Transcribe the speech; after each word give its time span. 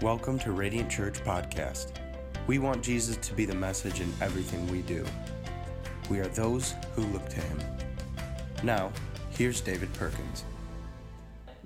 Welcome 0.00 0.38
to 0.40 0.52
Radiant 0.52 0.88
Church 0.88 1.14
Podcast. 1.24 1.90
We 2.46 2.60
want 2.60 2.84
Jesus 2.84 3.16
to 3.16 3.34
be 3.34 3.44
the 3.44 3.54
message 3.56 3.98
in 4.00 4.12
everything 4.20 4.64
we 4.68 4.82
do. 4.82 5.04
We 6.08 6.20
are 6.20 6.28
those 6.28 6.76
who 6.94 7.02
look 7.06 7.28
to 7.30 7.40
him. 7.40 7.58
Now, 8.62 8.92
here's 9.30 9.60
David 9.60 9.92
Perkins. 9.94 10.44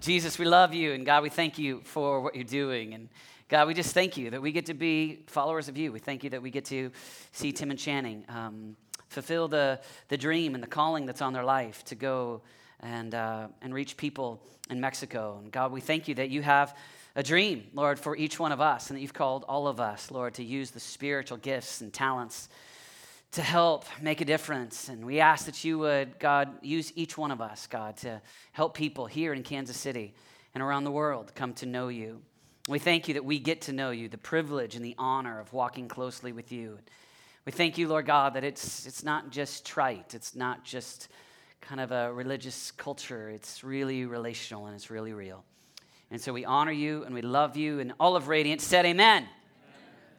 Jesus, 0.00 0.38
we 0.38 0.46
love 0.46 0.72
you, 0.72 0.94
and 0.94 1.04
God, 1.04 1.22
we 1.22 1.28
thank 1.28 1.58
you 1.58 1.82
for 1.84 2.22
what 2.22 2.34
you're 2.34 2.44
doing. 2.44 2.94
And 2.94 3.10
God, 3.50 3.68
we 3.68 3.74
just 3.74 3.92
thank 3.92 4.16
you 4.16 4.30
that 4.30 4.40
we 4.40 4.50
get 4.50 4.64
to 4.64 4.74
be 4.74 5.24
followers 5.26 5.68
of 5.68 5.76
you. 5.76 5.92
We 5.92 5.98
thank 5.98 6.24
you 6.24 6.30
that 6.30 6.40
we 6.40 6.50
get 6.50 6.64
to 6.66 6.90
see 7.32 7.52
Tim 7.52 7.68
and 7.68 7.78
Channing 7.78 8.24
um, 8.30 8.76
fulfill 9.10 9.46
the, 9.46 9.78
the 10.08 10.16
dream 10.16 10.54
and 10.54 10.62
the 10.62 10.68
calling 10.68 11.04
that's 11.04 11.20
on 11.20 11.34
their 11.34 11.44
life 11.44 11.84
to 11.84 11.94
go 11.94 12.40
and, 12.80 13.14
uh, 13.14 13.48
and 13.60 13.74
reach 13.74 13.98
people 13.98 14.42
in 14.70 14.80
Mexico. 14.80 15.38
And 15.42 15.52
God, 15.52 15.70
we 15.70 15.82
thank 15.82 16.08
you 16.08 16.14
that 16.14 16.30
you 16.30 16.40
have 16.40 16.74
a 17.14 17.22
dream, 17.22 17.64
Lord, 17.74 17.98
for 17.98 18.16
each 18.16 18.38
one 18.38 18.52
of 18.52 18.60
us, 18.60 18.88
and 18.88 18.96
that 18.96 19.02
you've 19.02 19.12
called 19.12 19.44
all 19.48 19.66
of 19.66 19.80
us, 19.80 20.10
Lord, 20.10 20.34
to 20.34 20.44
use 20.44 20.70
the 20.70 20.80
spiritual 20.80 21.36
gifts 21.36 21.80
and 21.80 21.92
talents 21.92 22.48
to 23.32 23.42
help 23.42 23.84
make 24.00 24.20
a 24.20 24.24
difference. 24.24 24.88
And 24.88 25.04
we 25.04 25.20
ask 25.20 25.46
that 25.46 25.64
you 25.64 25.78
would, 25.78 26.18
God, 26.18 26.50
use 26.62 26.92
each 26.96 27.16
one 27.16 27.30
of 27.30 27.40
us, 27.40 27.66
God, 27.66 27.96
to 27.98 28.20
help 28.52 28.74
people 28.74 29.06
here 29.06 29.32
in 29.32 29.42
Kansas 29.42 29.76
City 29.76 30.14
and 30.54 30.62
around 30.62 30.84
the 30.84 30.90
world 30.90 31.34
come 31.34 31.54
to 31.54 31.66
know 31.66 31.88
you. 31.88 32.20
We 32.68 32.78
thank 32.78 33.08
you 33.08 33.14
that 33.14 33.24
we 33.24 33.38
get 33.38 33.62
to 33.62 33.72
know 33.72 33.90
you, 33.90 34.08
the 34.08 34.18
privilege 34.18 34.76
and 34.76 34.84
the 34.84 34.94
honor 34.98 35.40
of 35.40 35.52
walking 35.52 35.88
closely 35.88 36.32
with 36.32 36.52
you. 36.52 36.78
We 37.44 37.52
thank 37.52 37.76
you, 37.76 37.88
Lord 37.88 38.06
God, 38.06 38.34
that 38.34 38.44
it's, 38.44 38.86
it's 38.86 39.02
not 39.02 39.30
just 39.30 39.66
trite, 39.66 40.14
it's 40.14 40.36
not 40.36 40.62
just 40.64 41.08
kind 41.60 41.80
of 41.80 41.90
a 41.90 42.12
religious 42.12 42.70
culture, 42.70 43.30
it's 43.30 43.64
really 43.64 44.04
relational 44.04 44.66
and 44.66 44.76
it's 44.76 44.90
really 44.90 45.12
real. 45.12 45.44
And 46.12 46.20
so 46.20 46.30
we 46.30 46.44
honor 46.44 46.72
you 46.72 47.04
and 47.04 47.14
we 47.14 47.22
love 47.22 47.56
you. 47.56 47.80
And 47.80 47.94
all 47.98 48.16
of 48.16 48.28
Radiant 48.28 48.60
said, 48.60 48.84
Amen. 48.84 49.22
amen. 49.22 49.28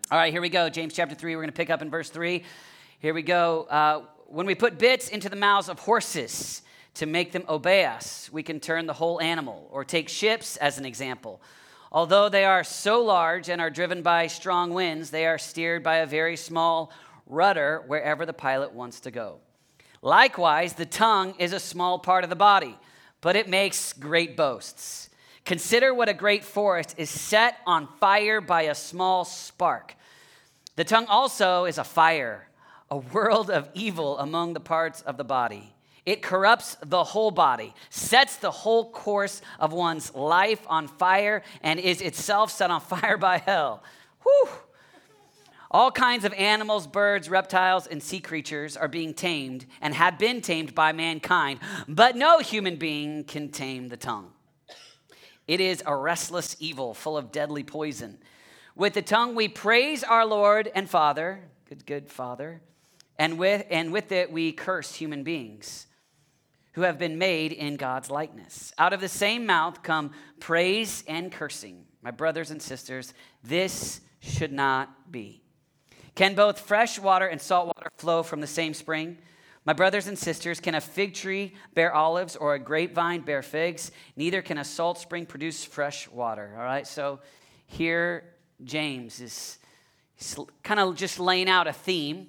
All 0.09 0.18
right, 0.18 0.34
here 0.34 0.42
we 0.42 0.50
go. 0.50 0.68
James 0.68 0.95
chapter 0.95 1.14
3, 1.14 1.36
we're 1.36 1.44
going 1.44 1.52
to 1.52 1.56
pick 1.56 1.70
up 1.70 1.84
in 1.84 1.92
verse 1.92 2.09
3. 2.09 2.44
Here 2.98 3.14
we 3.14 3.22
go. 3.22 3.68
Uh, 3.70 4.02
when 4.26 4.48
we 4.48 4.56
put 4.56 4.80
bits 4.80 5.09
into 5.09 5.30
the 5.30 5.36
mouths 5.36 5.70
of 5.70 5.78
horses 5.78 6.64
to 6.95 7.06
make 7.06 7.31
them 7.31 7.44
obey 7.48 7.86
us, 7.86 8.28
we 8.34 8.42
can 8.42 8.59
turn 8.59 8.88
the 8.88 8.94
whole 8.94 9.22
animal. 9.22 9.70
Or 9.72 9.86
take 9.86 10.09
ships 10.09 10.58
as 10.58 10.80
an 10.80 10.86
example. 10.86 11.40
Although 11.92 12.28
they 12.28 12.44
are 12.44 12.64
so 12.64 13.03
large 13.03 13.48
and 13.48 13.62
are 13.62 13.70
driven 13.70 14.02
by 14.02 14.25
strong 14.25 14.73
winds, 14.73 15.12
they 15.12 15.28
are 15.28 15.38
steered 15.38 15.84
by 15.84 15.98
a 15.98 16.08
very 16.08 16.38
small 16.38 16.92
rudder 17.28 17.84
wherever 17.86 18.25
the 18.25 18.34
pilot 18.34 18.73
wants 18.73 19.00
to 19.02 19.12
go. 19.12 19.42
Likewise, 20.02 20.73
the 20.73 20.88
tongue 20.88 21.36
is 21.38 21.53
a 21.53 21.59
small 21.59 22.00
part 22.00 22.23
of 22.23 22.31
the 22.31 22.36
body, 22.36 22.80
but 23.22 23.36
it 23.36 23.48
makes 23.48 23.94
great 23.94 24.36
boasts. 24.36 25.12
Consider 25.46 25.94
what 25.94 26.10
a 26.10 26.14
great 26.14 26.44
forest 26.44 26.96
is 26.98 27.10
set 27.10 27.58
on 27.66 27.88
fire 28.00 28.40
by 28.40 28.64
a 28.64 28.76
small 28.76 29.26
spark. 29.26 29.96
The 30.76 30.86
tongue 30.86 31.06
also 31.08 31.66
is 31.66 31.78
a 31.78 31.84
fire, 31.84 32.48
a 32.90 32.98
world 32.98 33.50
of 33.50 33.70
evil 33.74 34.18
among 34.20 34.54
the 34.54 34.60
parts 34.60 35.02
of 35.02 35.18
the 35.18 35.24
body. 35.24 35.74
It 36.06 36.22
corrupts 36.22 36.76
the 36.82 37.04
whole 37.04 37.32
body, 37.32 37.74
sets 37.90 38.38
the 38.38 38.52
whole 38.52 38.92
course 38.92 39.42
of 39.60 39.72
one's 39.72 40.14
life 40.14 40.62
on 40.68 40.88
fire, 40.88 41.44
and 41.62 41.80
is 41.80 42.02
itself 42.02 42.52
set 42.52 42.72
on 42.72 42.82
fire 42.94 43.18
by 43.18 43.38
hell. 43.38 43.84
Whew. 44.24 44.50
All 45.72 45.92
kinds 45.92 46.24
of 46.24 46.34
animals, 46.34 46.86
birds, 46.88 47.30
reptiles, 47.30 47.88
and 47.88 48.02
sea 48.02 48.20
creatures 48.20 48.78
are 48.78 48.88
being 48.88 49.14
tamed 49.14 49.66
and 49.82 49.94
have 49.96 50.20
been 50.20 50.40
tamed 50.42 50.76
by 50.76 50.92
mankind, 50.92 51.60
but 51.88 52.16
no 52.16 52.40
human 52.40 52.76
being 52.76 53.24
can 53.24 53.50
tame 53.50 53.90
the 53.90 53.98
tongue. 53.98 54.32
It 55.54 55.62
is 55.62 55.84
a 55.86 55.96
restless 55.96 56.56
evil 56.59 56.96
full 56.96 57.16
of 57.16 57.32
deadly 57.32 57.62
poison. 57.62 58.18
With 58.76 58.96
the 58.96 59.04
tongue 59.04 59.36
we 59.36 59.48
praise 59.48 60.04
our 60.04 60.26
Lord 60.26 60.72
and 60.73 60.90
Father, 60.90 61.42
good, 61.70 61.86
good 61.86 62.09
Father, 62.09 62.64
and 63.19 63.38
with, 63.38 63.64
and 63.69 63.94
with 63.94 64.12
it 64.12 64.31
we 64.31 64.52
curse 64.52 64.96
human 64.96 65.22
beings 65.22 65.86
who 66.72 66.81
have 66.81 66.97
been 66.97 67.19
made 67.19 67.52
in 67.52 67.75
God's 67.75 68.09
likeness. 68.09 68.74
Out 68.80 68.94
of 68.94 69.00
the 69.00 69.08
same 69.08 69.46
mouth 69.46 69.84
come 69.84 70.09
praise 70.40 71.03
and 71.08 71.31
cursing. 71.31 71.85
My 72.02 72.09
brothers 72.09 72.50
and 72.50 72.59
sisters, 72.59 73.14
this 73.44 74.02
should 74.22 74.52
not 74.52 75.12
be. 75.12 75.44
Can 76.16 76.34
both 76.34 76.62
fresh 76.62 76.97
water 76.97 77.28
and 77.28 77.40
salt 77.40 77.68
water 77.68 77.91
flow 77.97 78.24
from 78.24 78.41
the 78.41 78.47
same 78.47 78.74
spring? 78.74 79.20
My 79.66 79.72
brothers 79.74 80.07
and 80.07 80.19
sisters, 80.19 80.59
can 80.59 80.75
a 80.75 80.81
fig 80.81 81.13
tree 81.13 81.53
bear 81.74 81.94
olives 81.94 82.35
or 82.35 82.53
a 82.53 82.59
grapevine 82.59 83.22
bear 83.22 83.41
figs? 83.41 83.91
Neither 84.18 84.41
can 84.41 84.57
a 84.57 84.63
salt 84.63 84.97
spring 84.97 85.25
produce 85.25 85.63
fresh 85.63 86.09
water. 86.09 86.53
All 86.57 86.63
right, 86.63 86.85
so 86.85 87.22
here 87.66 88.25
James 88.63 89.22
is 89.22 89.59
kind 90.63 90.79
of 90.79 90.96
just 90.96 91.18
laying 91.18 91.47
out 91.47 91.68
a 91.68 91.73
theme 91.73 92.28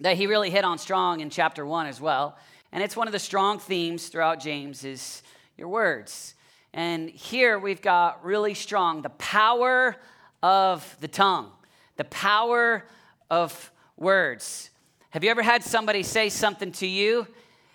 that 0.00 0.16
he 0.16 0.26
really 0.26 0.50
hit 0.50 0.64
on 0.64 0.78
strong 0.78 1.20
in 1.20 1.28
chapter 1.28 1.66
one 1.66 1.86
as 1.86 2.00
well. 2.00 2.38
And 2.72 2.82
it's 2.82 2.96
one 2.96 3.08
of 3.08 3.12
the 3.12 3.18
strong 3.18 3.58
themes 3.58 4.08
throughout 4.08 4.40
James 4.40 4.84
is 4.84 5.22
your 5.58 5.68
words. 5.68 6.34
And 6.72 7.10
here 7.10 7.58
we've 7.58 7.82
got 7.82 8.24
really 8.24 8.54
strong 8.54 9.02
the 9.02 9.10
power 9.10 9.96
of 10.42 10.96
the 11.00 11.08
tongue, 11.08 11.52
the 11.96 12.04
power 12.04 12.86
of 13.30 13.70
words. 13.96 14.70
Have 15.14 15.22
you 15.22 15.30
ever 15.30 15.44
had 15.44 15.62
somebody 15.62 16.02
say 16.02 16.28
something 16.28 16.72
to 16.72 16.88
you 16.88 17.28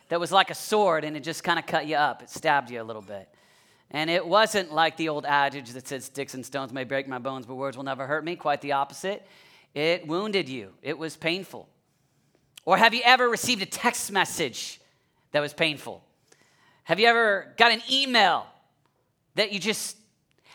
that 0.10 0.20
was 0.20 0.30
like 0.30 0.50
a 0.50 0.54
sword 0.54 1.06
and 1.06 1.16
it 1.16 1.22
just 1.22 1.42
kind 1.42 1.58
of 1.58 1.66
cut 1.66 1.88
you 1.88 1.96
up? 1.96 2.22
It 2.22 2.30
stabbed 2.30 2.70
you 2.70 2.82
a 2.82 2.84
little 2.84 3.02
bit. 3.02 3.30
And 3.92 4.10
it 4.10 4.28
wasn't 4.28 4.74
like 4.74 4.98
the 4.98 5.08
old 5.08 5.26
adage 5.26 5.70
that 5.70 5.88
says, 5.88 6.04
Sticks 6.04 6.34
and 6.34 6.46
stones 6.46 6.74
may 6.74 6.84
break 6.84 7.08
my 7.08 7.18
bones, 7.18 7.46
but 7.46 7.56
words 7.56 7.78
will 7.78 7.86
never 7.86 8.06
hurt 8.06 8.26
me. 8.26 8.36
Quite 8.36 8.60
the 8.60 8.74
opposite. 8.74 9.26
It 9.74 10.06
wounded 10.06 10.50
you, 10.50 10.74
it 10.82 10.98
was 10.98 11.16
painful. 11.16 11.70
Or 12.66 12.76
have 12.76 12.94
you 12.94 13.04
ever 13.06 13.30
received 13.30 13.62
a 13.62 13.66
text 13.66 14.12
message 14.12 14.82
that 15.32 15.40
was 15.40 15.54
painful? 15.54 16.04
Have 16.84 17.00
you 17.00 17.08
ever 17.08 17.54
got 17.56 17.72
an 17.72 17.82
email 17.90 18.48
that 19.36 19.54
you 19.54 19.60
just 19.60 19.96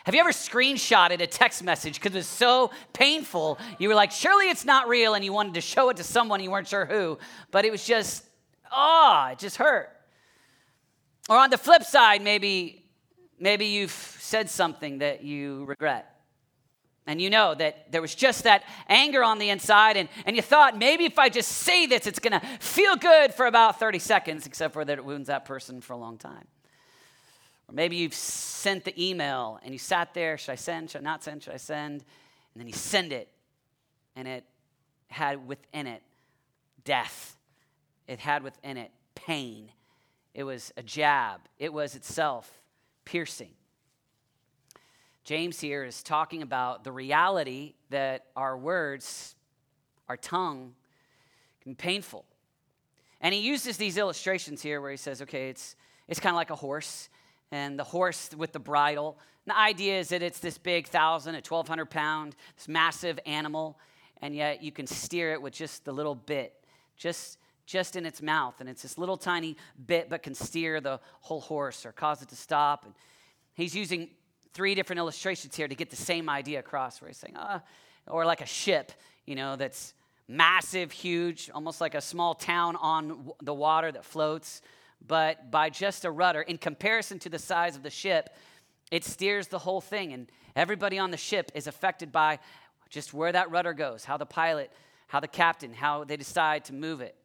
have 0.05 0.13
you 0.13 0.21
ever 0.21 0.31
screenshotted 0.31 1.19
a 1.19 1.25
text 1.25 1.63
message 1.63 1.95
because 1.95 2.13
it 2.13 2.19
was 2.19 2.27
so 2.27 2.69
painful? 2.93 3.57
You 3.79 3.89
were 3.89 3.95
like, 3.95 4.11
surely 4.11 4.51
it's 4.51 4.63
not 4.63 4.87
real, 4.87 5.15
and 5.15 5.25
you 5.25 5.33
wanted 5.33 5.55
to 5.55 5.61
show 5.61 5.89
it 5.89 5.97
to 5.97 6.03
someone, 6.03 6.43
you 6.43 6.51
weren't 6.51 6.67
sure 6.67 6.85
who, 6.85 7.17
but 7.49 7.65
it 7.65 7.71
was 7.71 7.83
just, 7.83 8.23
oh, 8.71 9.29
it 9.31 9.39
just 9.39 9.57
hurt. 9.57 9.89
Or 11.27 11.37
on 11.37 11.49
the 11.49 11.57
flip 11.57 11.81
side, 11.81 12.21
maybe, 12.21 12.85
maybe 13.39 13.65
you've 13.65 13.89
said 13.89 14.47
something 14.47 14.99
that 14.99 15.23
you 15.23 15.65
regret. 15.65 16.21
And 17.07 17.19
you 17.19 17.31
know 17.31 17.55
that 17.55 17.91
there 17.91 18.01
was 18.01 18.13
just 18.13 18.43
that 18.43 18.63
anger 18.87 19.23
on 19.23 19.39
the 19.39 19.49
inside, 19.49 19.97
and, 19.97 20.07
and 20.27 20.35
you 20.35 20.43
thought 20.43 20.77
maybe 20.77 21.05
if 21.05 21.17
I 21.17 21.29
just 21.29 21.51
say 21.51 21.87
this, 21.87 22.05
it's 22.05 22.19
gonna 22.19 22.41
feel 22.59 22.95
good 22.95 23.33
for 23.33 23.47
about 23.47 23.79
30 23.79 23.97
seconds, 23.97 24.45
except 24.45 24.75
for 24.75 24.85
that 24.85 24.99
it 24.99 25.03
wounds 25.03 25.29
that 25.29 25.45
person 25.45 25.81
for 25.81 25.93
a 25.93 25.97
long 25.97 26.19
time. 26.19 26.45
Or 27.67 27.73
maybe 27.73 27.95
you've 27.95 28.13
sent 28.13 28.83
the 28.83 29.09
email 29.09 29.59
and 29.63 29.73
you 29.73 29.79
sat 29.79 30.13
there 30.13 30.37
should 30.37 30.51
I 30.51 30.55
send, 30.55 30.91
should 30.91 31.01
I 31.01 31.03
not 31.03 31.23
send, 31.23 31.43
should 31.43 31.53
I 31.53 31.57
send? 31.57 32.03
And 32.53 32.61
then 32.61 32.67
you 32.67 32.73
send 32.73 33.11
it, 33.11 33.29
and 34.15 34.27
it 34.27 34.45
had 35.07 35.47
within 35.47 35.87
it 35.87 36.01
death, 36.83 37.35
it 38.07 38.19
had 38.19 38.43
within 38.43 38.77
it 38.77 38.91
pain. 39.13 39.71
It 40.33 40.43
was 40.43 40.71
a 40.77 40.83
jab, 40.83 41.41
it 41.59 41.73
was 41.73 41.95
itself 41.95 42.61
piercing. 43.03 43.51
James 45.23 45.59
here 45.59 45.83
is 45.83 46.03
talking 46.03 46.43
about 46.43 46.83
the 46.83 46.91
reality 46.91 47.73
that 47.89 48.25
our 48.35 48.55
words, 48.55 49.35
our 50.07 50.17
tongue, 50.17 50.75
can 51.61 51.71
be 51.71 51.75
painful. 51.75 52.25
And 53.21 53.33
he 53.33 53.41
uses 53.41 53.77
these 53.77 53.97
illustrations 53.97 54.61
here 54.61 54.79
where 54.81 54.91
he 54.91 54.97
says, 54.97 55.23
okay, 55.23 55.49
it's, 55.49 55.75
it's 56.07 56.19
kind 56.19 56.33
of 56.33 56.37
like 56.37 56.51
a 56.51 56.55
horse 56.55 57.09
and 57.51 57.77
the 57.77 57.83
horse 57.83 58.29
with 58.35 58.51
the 58.51 58.59
bridle. 58.59 59.17
And 59.45 59.51
the 59.53 59.59
idea 59.59 59.99
is 59.99 60.09
that 60.09 60.21
it's 60.21 60.39
this 60.39 60.57
big 60.57 60.87
thousand, 60.87 61.35
a 61.35 61.37
1,200 61.37 61.85
pound, 61.85 62.35
this 62.55 62.67
massive 62.67 63.19
animal, 63.25 63.79
and 64.21 64.35
yet 64.35 64.63
you 64.63 64.71
can 64.71 64.87
steer 64.87 65.33
it 65.33 65.41
with 65.41 65.53
just 65.53 65.85
the 65.85 65.91
little 65.91 66.15
bit, 66.15 66.53
just, 66.97 67.37
just 67.65 67.95
in 67.95 68.05
its 68.05 68.21
mouth. 68.21 68.55
And 68.59 68.69
it's 68.69 68.81
this 68.81 68.97
little 68.97 69.17
tiny 69.17 69.57
bit, 69.85 70.09
but 70.09 70.23
can 70.23 70.33
steer 70.33 70.81
the 70.81 70.99
whole 71.21 71.41
horse 71.41 71.85
or 71.85 71.91
cause 71.91 72.21
it 72.21 72.29
to 72.29 72.35
stop. 72.35 72.85
And 72.85 72.93
he's 73.53 73.75
using 73.75 74.09
three 74.53 74.73
different 74.73 74.99
illustrations 74.99 75.55
here 75.55 75.67
to 75.67 75.75
get 75.75 75.89
the 75.89 75.95
same 75.95 76.29
idea 76.29 76.59
across, 76.59 77.01
where 77.01 77.09
he's 77.09 77.17
saying, 77.17 77.35
ah, 77.37 77.61
or 78.07 78.25
like 78.25 78.41
a 78.41 78.45
ship, 78.45 78.91
you 79.25 79.35
know, 79.35 79.55
that's 79.55 79.93
massive, 80.27 80.91
huge, 80.91 81.49
almost 81.53 81.81
like 81.81 81.93
a 81.93 82.01
small 82.01 82.33
town 82.33 82.75
on 82.77 83.31
the 83.41 83.53
water 83.53 83.91
that 83.91 84.05
floats 84.05 84.61
but 85.05 85.51
by 85.51 85.69
just 85.69 86.05
a 86.05 86.11
rudder, 86.11 86.41
in 86.41 86.57
comparison 86.57 87.19
to 87.19 87.29
the 87.29 87.39
size 87.39 87.75
of 87.75 87.83
the 87.83 87.89
ship, 87.89 88.29
it 88.91 89.03
steers 89.03 89.47
the 89.47 89.59
whole 89.59 89.81
thing. 89.81 90.13
And 90.13 90.31
everybody 90.55 90.99
on 90.99 91.11
the 91.11 91.17
ship 91.17 91.51
is 91.55 91.67
affected 91.67 92.11
by 92.11 92.39
just 92.89 93.13
where 93.13 93.31
that 93.31 93.51
rudder 93.51 93.73
goes, 93.73 94.05
how 94.05 94.17
the 94.17 94.25
pilot, 94.25 94.71
how 95.07 95.19
the 95.19 95.27
captain, 95.27 95.73
how 95.73 96.03
they 96.03 96.17
decide 96.17 96.65
to 96.65 96.73
move 96.73 97.01
it. 97.01 97.15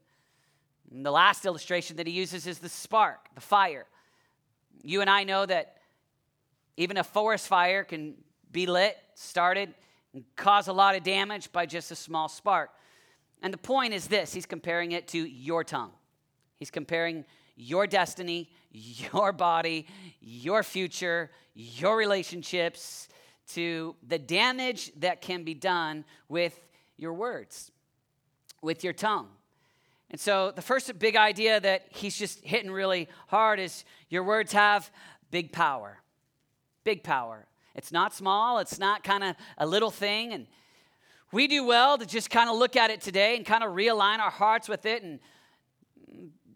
And 0.90 1.06
the 1.06 1.10
last 1.10 1.46
illustration 1.46 1.96
that 1.96 2.06
he 2.06 2.12
uses 2.12 2.46
is 2.46 2.58
the 2.58 2.68
spark, 2.68 3.28
the 3.34 3.40
fire. 3.40 3.86
You 4.82 5.00
and 5.00 5.10
I 5.10 5.24
know 5.24 5.46
that 5.46 5.76
even 6.76 6.96
a 6.96 7.04
forest 7.04 7.46
fire 7.46 7.84
can 7.84 8.14
be 8.50 8.66
lit, 8.66 8.96
started, 9.14 9.74
and 10.12 10.24
cause 10.34 10.66
a 10.66 10.72
lot 10.72 10.96
of 10.96 11.02
damage 11.02 11.52
by 11.52 11.66
just 11.66 11.90
a 11.90 11.96
small 11.96 12.28
spark. 12.28 12.70
And 13.42 13.52
the 13.52 13.58
point 13.58 13.94
is 13.94 14.08
this 14.08 14.32
he's 14.32 14.46
comparing 14.46 14.92
it 14.92 15.08
to 15.08 15.18
your 15.18 15.62
tongue. 15.62 15.92
He's 16.58 16.70
comparing 16.70 17.24
your 17.60 17.86
destiny, 17.86 18.50
your 18.72 19.32
body, 19.32 19.86
your 20.20 20.62
future, 20.62 21.30
your 21.54 21.96
relationships 21.96 23.08
to 23.48 23.96
the 24.06 24.18
damage 24.18 24.92
that 24.96 25.20
can 25.20 25.44
be 25.44 25.54
done 25.54 26.04
with 26.28 26.58
your 26.96 27.12
words, 27.12 27.70
with 28.62 28.84
your 28.84 28.92
tongue. 28.92 29.28
And 30.10 30.20
so 30.20 30.52
the 30.54 30.62
first 30.62 30.98
big 30.98 31.16
idea 31.16 31.60
that 31.60 31.86
he's 31.90 32.16
just 32.16 32.44
hitting 32.44 32.70
really 32.70 33.08
hard 33.28 33.60
is 33.60 33.84
your 34.08 34.24
words 34.24 34.52
have 34.52 34.90
big 35.30 35.52
power. 35.52 35.98
Big 36.84 37.04
power. 37.04 37.46
It's 37.74 37.92
not 37.92 38.14
small, 38.14 38.58
it's 38.58 38.78
not 38.78 39.04
kind 39.04 39.22
of 39.22 39.36
a 39.58 39.66
little 39.66 39.90
thing. 39.90 40.32
And 40.32 40.46
we 41.32 41.46
do 41.46 41.64
well 41.64 41.98
to 41.98 42.06
just 42.06 42.30
kind 42.30 42.50
of 42.50 42.56
look 42.56 42.74
at 42.76 42.90
it 42.90 43.00
today 43.00 43.36
and 43.36 43.46
kind 43.46 43.62
of 43.62 43.72
realign 43.72 44.18
our 44.18 44.30
hearts 44.30 44.68
with 44.68 44.86
it. 44.86 45.02
And 45.02 45.20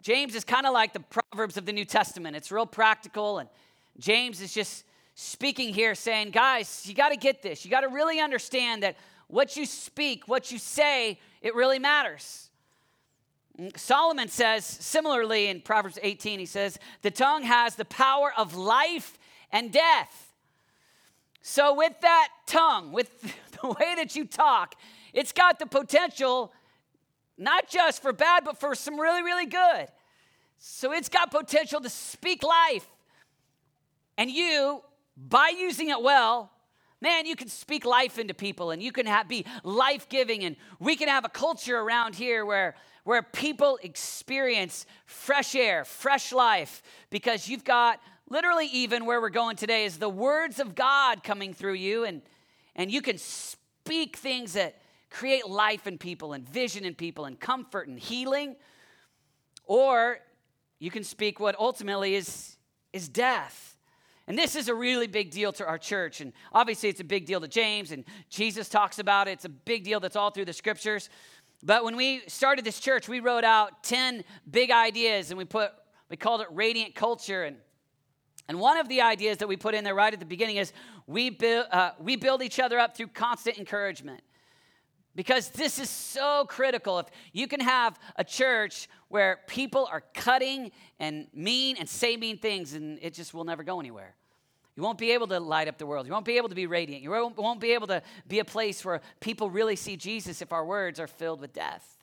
James 0.05 0.35
is 0.35 0.43
kind 0.43 0.67
of 0.67 0.73
like 0.73 0.93
the 0.93 0.99
Proverbs 0.99 1.57
of 1.57 1.65
the 1.65 1.73
New 1.73 1.83
Testament. 1.83 2.35
It's 2.35 2.51
real 2.51 2.67
practical. 2.67 3.39
And 3.39 3.49
James 3.97 4.39
is 4.39 4.53
just 4.53 4.85
speaking 5.15 5.73
here 5.73 5.95
saying, 5.95 6.29
guys, 6.29 6.85
you 6.85 6.93
got 6.93 7.09
to 7.09 7.17
get 7.17 7.41
this. 7.41 7.65
You 7.65 7.71
got 7.71 7.81
to 7.81 7.87
really 7.87 8.19
understand 8.19 8.83
that 8.83 8.97
what 9.29 9.57
you 9.57 9.65
speak, 9.65 10.27
what 10.27 10.51
you 10.51 10.59
say, 10.59 11.19
it 11.41 11.55
really 11.55 11.79
matters. 11.79 12.51
Solomon 13.75 14.27
says, 14.27 14.63
similarly 14.63 15.47
in 15.47 15.59
Proverbs 15.61 15.97
18, 15.99 16.37
he 16.37 16.45
says, 16.45 16.77
the 17.01 17.09
tongue 17.09 17.41
has 17.41 17.73
the 17.73 17.85
power 17.85 18.31
of 18.37 18.55
life 18.55 19.17
and 19.51 19.71
death. 19.71 20.33
So, 21.41 21.73
with 21.73 21.99
that 22.01 22.29
tongue, 22.45 22.91
with 22.91 23.09
the 23.59 23.69
way 23.69 23.95
that 23.95 24.15
you 24.15 24.25
talk, 24.25 24.75
it's 25.13 25.31
got 25.31 25.57
the 25.57 25.65
potential 25.65 26.53
not 27.37 27.69
just 27.69 28.01
for 28.01 28.13
bad, 28.13 28.43
but 28.45 28.59
for 28.59 28.75
some 28.75 28.99
really, 28.99 29.23
really 29.23 29.45
good. 29.45 29.87
So, 30.67 30.91
it's 30.91 31.09
got 31.09 31.29
potential 31.29 31.79
to 31.79 31.89
speak 31.89 32.41
life. 32.41 32.87
And 34.17 34.31
you, 34.31 34.81
by 35.15 35.53
using 35.55 35.89
it 35.89 36.01
well, 36.01 36.51
man, 37.01 37.27
you 37.27 37.35
can 37.35 37.49
speak 37.49 37.85
life 37.85 38.17
into 38.17 38.33
people 38.33 38.71
and 38.71 38.81
you 38.81 38.91
can 38.91 39.05
have, 39.05 39.27
be 39.27 39.45
life 39.63 40.09
giving. 40.09 40.43
And 40.43 40.55
we 40.79 40.95
can 40.95 41.07
have 41.07 41.23
a 41.23 41.29
culture 41.29 41.77
around 41.77 42.15
here 42.15 42.43
where 42.47 42.73
where 43.03 43.21
people 43.21 43.77
experience 43.83 44.87
fresh 45.05 45.53
air, 45.53 45.85
fresh 45.85 46.33
life, 46.33 46.81
because 47.11 47.47
you've 47.47 47.63
got 47.63 47.99
literally 48.27 48.65
even 48.73 49.05
where 49.05 49.21
we're 49.21 49.29
going 49.29 49.57
today 49.57 49.85
is 49.85 49.99
the 49.99 50.09
words 50.09 50.59
of 50.59 50.73
God 50.73 51.23
coming 51.23 51.53
through 51.53 51.75
you, 51.75 52.05
and, 52.05 52.23
and 52.75 52.89
you 52.89 53.03
can 53.03 53.19
speak 53.19 54.17
things 54.17 54.53
that 54.53 54.81
create 55.11 55.47
life 55.47 55.85
in 55.85 55.99
people 55.99 56.33
and 56.33 56.49
vision 56.49 56.83
in 56.83 56.95
people 56.95 57.25
and 57.25 57.39
comfort 57.39 57.87
and 57.87 57.99
healing. 57.99 58.55
Or 59.65 60.17
you 60.79 60.91
can 60.91 61.03
speak 61.03 61.39
what 61.39 61.57
ultimately 61.59 62.15
is, 62.15 62.57
is 62.93 63.07
death. 63.07 63.77
And 64.27 64.37
this 64.37 64.55
is 64.55 64.69
a 64.69 64.75
really 64.75 65.07
big 65.07 65.31
deal 65.31 65.51
to 65.53 65.65
our 65.65 65.77
church. 65.77 66.21
And 66.21 66.33
obviously, 66.51 66.89
it's 66.89 66.99
a 66.99 67.05
big 67.05 67.25
deal 67.25 67.39
to 67.41 67.47
James, 67.47 67.91
and 67.91 68.03
Jesus 68.29 68.69
talks 68.69 68.97
about 68.97 69.27
it. 69.27 69.31
It's 69.31 69.45
a 69.45 69.49
big 69.49 69.83
deal 69.83 69.99
that's 69.99 70.15
all 70.15 70.31
through 70.31 70.45
the 70.45 70.53
scriptures. 70.53 71.09
But 71.63 71.83
when 71.83 71.95
we 71.95 72.21
started 72.27 72.65
this 72.65 72.79
church, 72.79 73.07
we 73.07 73.19
wrote 73.19 73.43
out 73.43 73.83
10 73.83 74.23
big 74.49 74.71
ideas 74.71 75.31
and 75.31 75.37
we 75.37 75.45
put 75.45 75.71
we 76.09 76.17
called 76.17 76.41
it 76.41 76.47
radiant 76.51 76.93
culture 76.93 77.43
and 77.43 77.57
and 78.47 78.59
one 78.59 78.77
of 78.77 78.87
the 78.87 79.01
ideas 79.01 79.37
that 79.39 79.47
we 79.47 79.57
put 79.57 79.73
in 79.73 79.83
there 79.83 79.95
right 79.95 80.13
at 80.13 80.19
the 80.19 80.25
beginning 80.25 80.57
is 80.57 80.71
we 81.07 81.31
build, 81.31 81.65
uh, 81.71 81.91
we 81.99 82.15
build 82.15 82.43
each 82.43 82.59
other 82.59 82.77
up 82.77 82.95
through 82.95 83.07
constant 83.07 83.57
encouragement. 83.57 84.21
Because 85.15 85.49
this 85.49 85.79
is 85.79 85.89
so 85.89 86.45
critical. 86.47 86.99
If 86.99 87.07
you 87.31 87.47
can 87.47 87.61
have 87.61 87.97
a 88.17 88.23
church 88.23 88.89
where 89.07 89.39
people 89.47 89.87
are 89.89 90.03
cutting 90.13 90.71
and 90.99 91.27
mean 91.33 91.77
and 91.79 91.87
say 91.87 92.17
mean 92.17 92.37
things, 92.37 92.73
and 92.73 92.99
it 93.01 93.13
just 93.13 93.33
will 93.33 93.45
never 93.45 93.63
go 93.63 93.79
anywhere. 93.79 94.15
You 94.75 94.83
won't 94.83 94.97
be 94.97 95.11
able 95.11 95.27
to 95.27 95.39
light 95.39 95.69
up 95.69 95.77
the 95.77 95.85
world. 95.85 96.05
You 96.05 96.11
won't 96.11 96.25
be 96.25 96.35
able 96.35 96.49
to 96.49 96.55
be 96.55 96.67
radiant. 96.67 97.01
You 97.01 97.11
won't, 97.11 97.37
won't 97.37 97.61
be 97.61 97.71
able 97.71 97.87
to 97.87 98.01
be 98.27 98.39
a 98.39 98.45
place 98.45 98.83
where 98.83 99.01
people 99.21 99.49
really 99.49 99.77
see 99.77 99.95
Jesus 99.95 100.41
if 100.41 100.51
our 100.51 100.65
words 100.65 100.99
are 100.99 101.07
filled 101.07 101.39
with 101.39 101.53
death. 101.53 101.97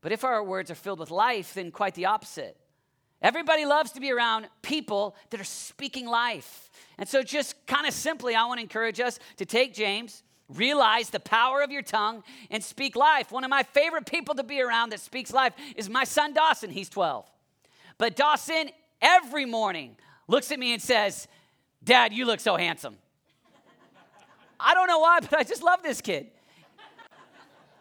But 0.00 0.10
if 0.10 0.24
our 0.24 0.42
words 0.42 0.72
are 0.72 0.76
filled 0.76 0.98
with 0.98 1.12
life, 1.12 1.54
then 1.54 1.70
quite 1.70 1.94
the 1.94 2.06
opposite. 2.06 2.56
Everybody 3.22 3.64
loves 3.64 3.92
to 3.92 4.00
be 4.00 4.12
around 4.12 4.48
people 4.62 5.16
that 5.30 5.40
are 5.40 5.44
speaking 5.44 6.06
life. 6.06 6.70
And 6.98 7.08
so, 7.08 7.22
just 7.22 7.66
kind 7.66 7.86
of 7.86 7.92
simply, 7.92 8.34
I 8.34 8.44
want 8.46 8.58
to 8.58 8.62
encourage 8.62 9.00
us 9.00 9.18
to 9.36 9.44
take 9.44 9.74
James, 9.74 10.22
realize 10.48 11.10
the 11.10 11.20
power 11.20 11.62
of 11.62 11.70
your 11.70 11.82
tongue, 11.82 12.22
and 12.50 12.62
speak 12.62 12.96
life. 12.96 13.30
One 13.30 13.44
of 13.44 13.50
my 13.50 13.62
favorite 13.62 14.06
people 14.06 14.34
to 14.36 14.42
be 14.42 14.60
around 14.60 14.90
that 14.90 15.00
speaks 15.00 15.32
life 15.32 15.54
is 15.76 15.88
my 15.88 16.04
son 16.04 16.32
Dawson. 16.32 16.70
He's 16.70 16.88
12. 16.88 17.30
But 17.98 18.16
Dawson, 18.16 18.70
every 19.02 19.44
morning, 19.44 19.96
looks 20.26 20.50
at 20.52 20.58
me 20.58 20.72
and 20.72 20.80
says, 20.80 21.28
Dad, 21.82 22.12
you 22.12 22.24
look 22.24 22.40
so 22.40 22.56
handsome. 22.56 22.96
I 24.60 24.74
don't 24.74 24.88
know 24.88 24.98
why, 24.98 25.20
but 25.20 25.34
I 25.34 25.42
just 25.44 25.62
love 25.62 25.82
this 25.82 26.00
kid. 26.00 26.28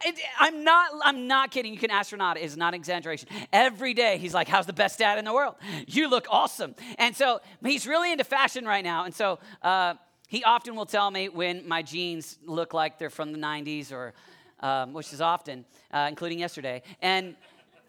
It, 0.06 0.19
I'm 0.40 0.64
not. 0.64 0.92
I'm 1.04 1.28
not 1.28 1.50
kidding. 1.50 1.74
You 1.74 1.80
can 1.80 1.90
ask 1.90 2.12
Renata. 2.12 2.44
It's 2.44 2.56
not 2.56 2.75
exaggeration. 2.75 3.28
Every 3.52 3.96
day 3.96 4.19
he's 4.19 4.34
like, 4.34 4.48
"How's 4.48 4.68
the 4.68 4.74
best 4.74 5.00
dad 5.00 5.18
in 5.18 5.25
the 5.25 5.34
world? 5.34 5.56
You 5.88 6.08
look 6.08 6.28
awesome." 6.30 6.75
And 7.00 7.16
so 7.16 7.42
he's 7.66 7.88
really 7.88 8.12
into 8.12 8.24
fashion 8.24 8.64
right 8.66 8.84
now. 8.84 9.06
And 9.06 9.14
so 9.14 9.40
uh, 9.64 9.96
he 10.28 10.44
often 10.44 10.76
will 10.76 10.86
tell 10.86 11.10
me 11.10 11.30
when 11.30 11.68
my 11.68 11.82
jeans 11.82 12.38
look 12.46 12.74
like 12.74 13.00
they're 13.00 13.10
from 13.10 13.32
the 13.32 13.40
'90s, 13.40 13.92
or 13.92 14.14
um, 14.60 14.94
which 14.94 15.14
is 15.14 15.22
often, 15.22 15.66
uh, 15.92 16.08
including 16.10 16.40
yesterday. 16.40 16.84
And 17.02 17.36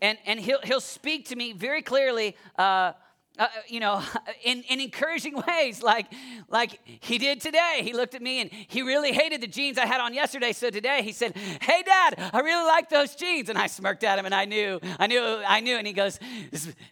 and 0.00 0.18
and 0.24 0.40
he'll 0.40 0.60
he'll 0.62 0.80
speak 0.80 1.26
to 1.28 1.36
me 1.36 1.52
very 1.52 1.82
clearly. 1.82 2.36
Uh, 2.56 2.92
uh, 3.38 3.46
you 3.68 3.78
know, 3.78 4.02
in, 4.44 4.64
in 4.68 4.80
encouraging 4.80 5.40
ways, 5.46 5.80
like, 5.80 6.06
like 6.48 6.80
he 6.84 7.18
did 7.18 7.40
today. 7.40 7.82
He 7.82 7.92
looked 7.92 8.16
at 8.16 8.22
me 8.22 8.40
and 8.40 8.50
he 8.50 8.82
really 8.82 9.12
hated 9.12 9.40
the 9.40 9.46
jeans 9.46 9.78
I 9.78 9.86
had 9.86 10.00
on 10.00 10.12
yesterday. 10.12 10.52
So 10.52 10.70
today 10.70 11.02
he 11.02 11.12
said, 11.12 11.36
Hey, 11.36 11.84
Dad, 11.84 12.30
I 12.32 12.40
really 12.40 12.66
like 12.66 12.88
those 12.88 13.14
jeans. 13.14 13.48
And 13.48 13.56
I 13.56 13.68
smirked 13.68 14.02
at 14.02 14.18
him 14.18 14.26
and 14.26 14.34
I 14.34 14.44
knew, 14.44 14.80
I 14.98 15.06
knew, 15.06 15.22
I 15.46 15.60
knew. 15.60 15.76
And 15.76 15.86
he 15.86 15.92
goes, 15.92 16.18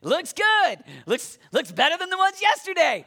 Looks 0.02 0.32
good. 0.32 0.84
Looks, 1.06 1.38
looks 1.50 1.72
better 1.72 1.96
than 1.98 2.10
the 2.10 2.18
ones 2.18 2.40
yesterday. 2.40 3.04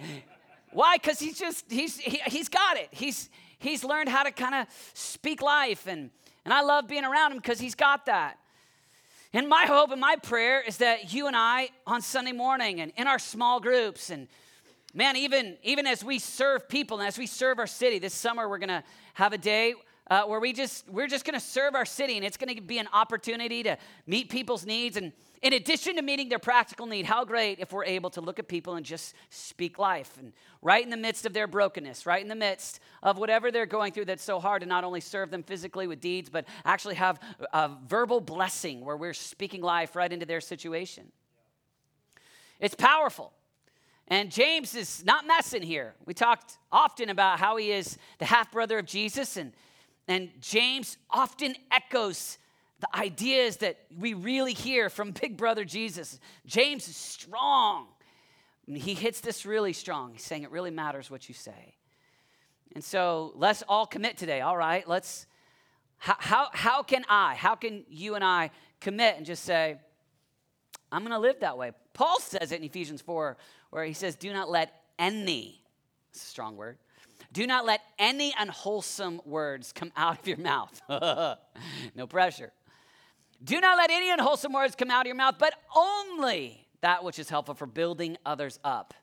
Why? 0.71 0.97
Because 0.97 1.19
he's 1.19 1.37
just, 1.37 1.71
he's, 1.71 1.97
he, 1.97 2.21
he's 2.27 2.49
got 2.49 2.77
it. 2.77 2.89
He's, 2.91 3.29
he's 3.57 3.83
learned 3.83 4.09
how 4.09 4.23
to 4.23 4.31
kind 4.31 4.55
of 4.55 4.67
speak 4.93 5.41
life. 5.41 5.87
And, 5.87 6.09
and 6.45 6.53
I 6.53 6.61
love 6.61 6.87
being 6.87 7.05
around 7.05 7.31
him 7.31 7.37
because 7.37 7.59
he's 7.59 7.75
got 7.75 8.05
that. 8.05 8.37
And 9.31 9.47
my 9.47 9.65
hope 9.65 9.91
and 9.91 10.01
my 10.01 10.15
prayer 10.15 10.61
is 10.61 10.77
that 10.77 11.13
you 11.13 11.27
and 11.27 11.35
I 11.35 11.69
on 11.85 12.01
Sunday 12.01 12.31
morning 12.31 12.81
and 12.81 12.91
in 12.97 13.05
our 13.05 13.19
small 13.19 13.59
groups 13.59 14.09
and 14.09 14.27
man, 14.93 15.15
even, 15.15 15.57
even 15.61 15.85
as 15.85 16.03
we 16.03 16.17
serve 16.17 16.67
people 16.67 16.99
and 16.99 17.07
as 17.07 17.17
we 17.17 17.27
serve 17.27 17.59
our 17.59 17.67
city, 17.67 17.99
this 17.99 18.13
summer 18.13 18.49
we're 18.49 18.57
gonna 18.57 18.83
have 19.13 19.33
a 19.33 19.37
day 19.37 19.75
uh, 20.09 20.23
where 20.23 20.39
we 20.39 20.51
just 20.51 20.89
we're 20.89 21.07
just 21.07 21.25
gonna 21.25 21.39
serve 21.39 21.75
our 21.75 21.85
city 21.85 22.17
and 22.17 22.25
it's 22.25 22.37
gonna 22.37 22.59
be 22.59 22.79
an 22.79 22.87
opportunity 22.91 23.61
to 23.61 23.77
meet 24.07 24.29
people's 24.29 24.65
needs 24.65 24.97
and 24.97 25.11
in 25.41 25.53
addition 25.53 25.95
to 25.95 26.01
meeting 26.01 26.27
their 26.27 26.39
practical 26.39 26.85
need, 26.85 27.05
how 27.05 27.23
great 27.23 27.59
if 27.59 27.71
we're 27.71 27.85
able 27.85 28.09
to 28.11 28.21
look 28.21 28.39
at 28.39 28.47
people 28.47 28.75
and 28.75 28.85
just 28.85 29.15
speak 29.29 29.79
life 29.79 30.17
and 30.19 30.33
right 30.61 30.83
in 30.83 30.89
the 30.89 30.97
midst 30.97 31.25
of 31.25 31.33
their 31.33 31.47
brokenness, 31.47 32.05
right 32.05 32.21
in 32.21 32.27
the 32.27 32.35
midst 32.35 32.81
of 33.01 33.17
whatever 33.17 33.49
they're 33.49 33.65
going 33.65 33.93
through 33.93 34.05
that's 34.05 34.23
so 34.23 34.39
hard 34.39 34.61
to 34.61 34.67
not 34.67 34.83
only 34.83 34.99
serve 34.99 35.31
them 35.31 35.43
physically 35.43 35.87
with 35.87 36.01
deeds, 36.01 36.29
but 36.29 36.45
actually 36.65 36.95
have 36.95 37.19
a 37.53 37.71
verbal 37.87 38.19
blessing 38.19 38.83
where 38.83 38.97
we're 38.97 39.13
speaking 39.13 39.61
life 39.61 39.95
right 39.95 40.11
into 40.11 40.25
their 40.25 40.41
situation. 40.41 41.09
It's 42.59 42.75
powerful. 42.75 43.31
And 44.09 44.31
James 44.31 44.75
is 44.75 45.05
not 45.05 45.25
messing 45.25 45.61
here. 45.61 45.93
We 46.05 46.13
talked 46.13 46.57
often 46.71 47.09
about 47.09 47.39
how 47.39 47.55
he 47.57 47.71
is 47.71 47.97
the 48.17 48.25
half 48.25 48.51
brother 48.51 48.79
of 48.79 48.85
Jesus, 48.85 49.37
and, 49.37 49.53
and 50.07 50.31
James 50.41 50.97
often 51.11 51.55
echoes 51.71 52.38
the 52.79 52.95
ideas 52.95 53.57
that 53.57 53.77
we 53.97 54.13
really 54.13 54.53
hear 54.53 54.89
from 54.89 55.11
Big 55.21 55.37
Brother 55.37 55.65
Jesus. 55.65 56.19
James 56.45 56.87
is 56.87 56.95
strong. 56.95 57.87
He 58.67 58.93
hits 58.93 59.21
this 59.21 59.45
really 59.45 59.73
strong. 59.73 60.13
He's 60.13 60.23
saying 60.23 60.43
it 60.43 60.51
really 60.51 60.71
matters 60.71 61.09
what 61.09 61.27
you 61.27 61.33
say. 61.33 61.75
And 62.75 62.83
so 62.83 63.33
let's 63.35 63.63
all 63.67 63.87
commit 63.87 64.17
today, 64.17 64.41
all 64.41 64.55
right? 64.55 64.87
Let's, 64.87 65.25
how, 65.97 66.15
how, 66.19 66.47
how 66.53 66.83
can 66.83 67.03
I, 67.09 67.33
how 67.33 67.55
can 67.55 67.83
you 67.89 68.13
and 68.13 68.23
I 68.23 68.51
commit 68.79 69.17
and 69.17 69.25
just 69.25 69.43
say, 69.43 69.77
I'm 70.91 71.01
going 71.01 71.11
to 71.11 71.19
live 71.19 71.39
that 71.39 71.57
way? 71.57 71.71
Paul 71.93 72.19
says 72.19 72.51
it 72.51 72.59
in 72.59 72.63
Ephesians 72.63 73.01
4, 73.01 73.37
where 73.71 73.83
he 73.83 73.93
says, 73.93 74.15
Do 74.15 74.31
not 74.31 74.51
let 74.51 74.83
any, 74.99 75.63
it's 76.11 76.21
a 76.21 76.27
strong 76.27 76.55
word, 76.55 76.77
do 77.31 77.45
not 77.45 77.65
let 77.65 77.81
any 77.97 78.33
unwholesome 78.37 79.21
words 79.25 79.71
come 79.71 79.91
out 79.95 80.19
of 80.19 80.27
your 80.27 80.37
mouth. 80.37 80.79
no 81.95 82.07
pressure. 82.07 82.51
Do 83.43 83.59
not 83.61 83.77
let 83.77 83.89
any 83.89 84.11
unwholesome 84.11 84.51
words 84.51 84.75
come 84.75 84.91
out 84.91 85.01
of 85.01 85.07
your 85.07 85.15
mouth, 85.15 85.35
but 85.39 85.53
only 85.75 86.67
that 86.81 87.03
which 87.03 87.19
is 87.19 87.29
helpful 87.29 87.55
for 87.55 87.65
building 87.65 88.17
others 88.25 88.59
up, 88.63 88.93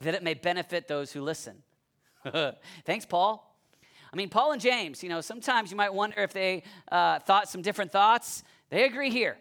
that 0.00 0.14
it 0.14 0.22
may 0.22 0.34
benefit 0.34 0.88
those 0.88 1.12
who 1.12 1.22
listen. 1.22 1.62
Thanks, 2.84 3.04
Paul. 3.06 3.50
I 4.12 4.16
mean, 4.16 4.28
Paul 4.28 4.52
and 4.52 4.60
James, 4.60 5.02
you 5.02 5.08
know, 5.08 5.20
sometimes 5.20 5.70
you 5.70 5.76
might 5.76 5.92
wonder 5.92 6.20
if 6.20 6.32
they 6.32 6.62
uh, 6.90 7.18
thought 7.20 7.48
some 7.48 7.62
different 7.62 7.90
thoughts. 7.90 8.44
They 8.70 8.84
agree 8.84 9.10
here. 9.10 9.36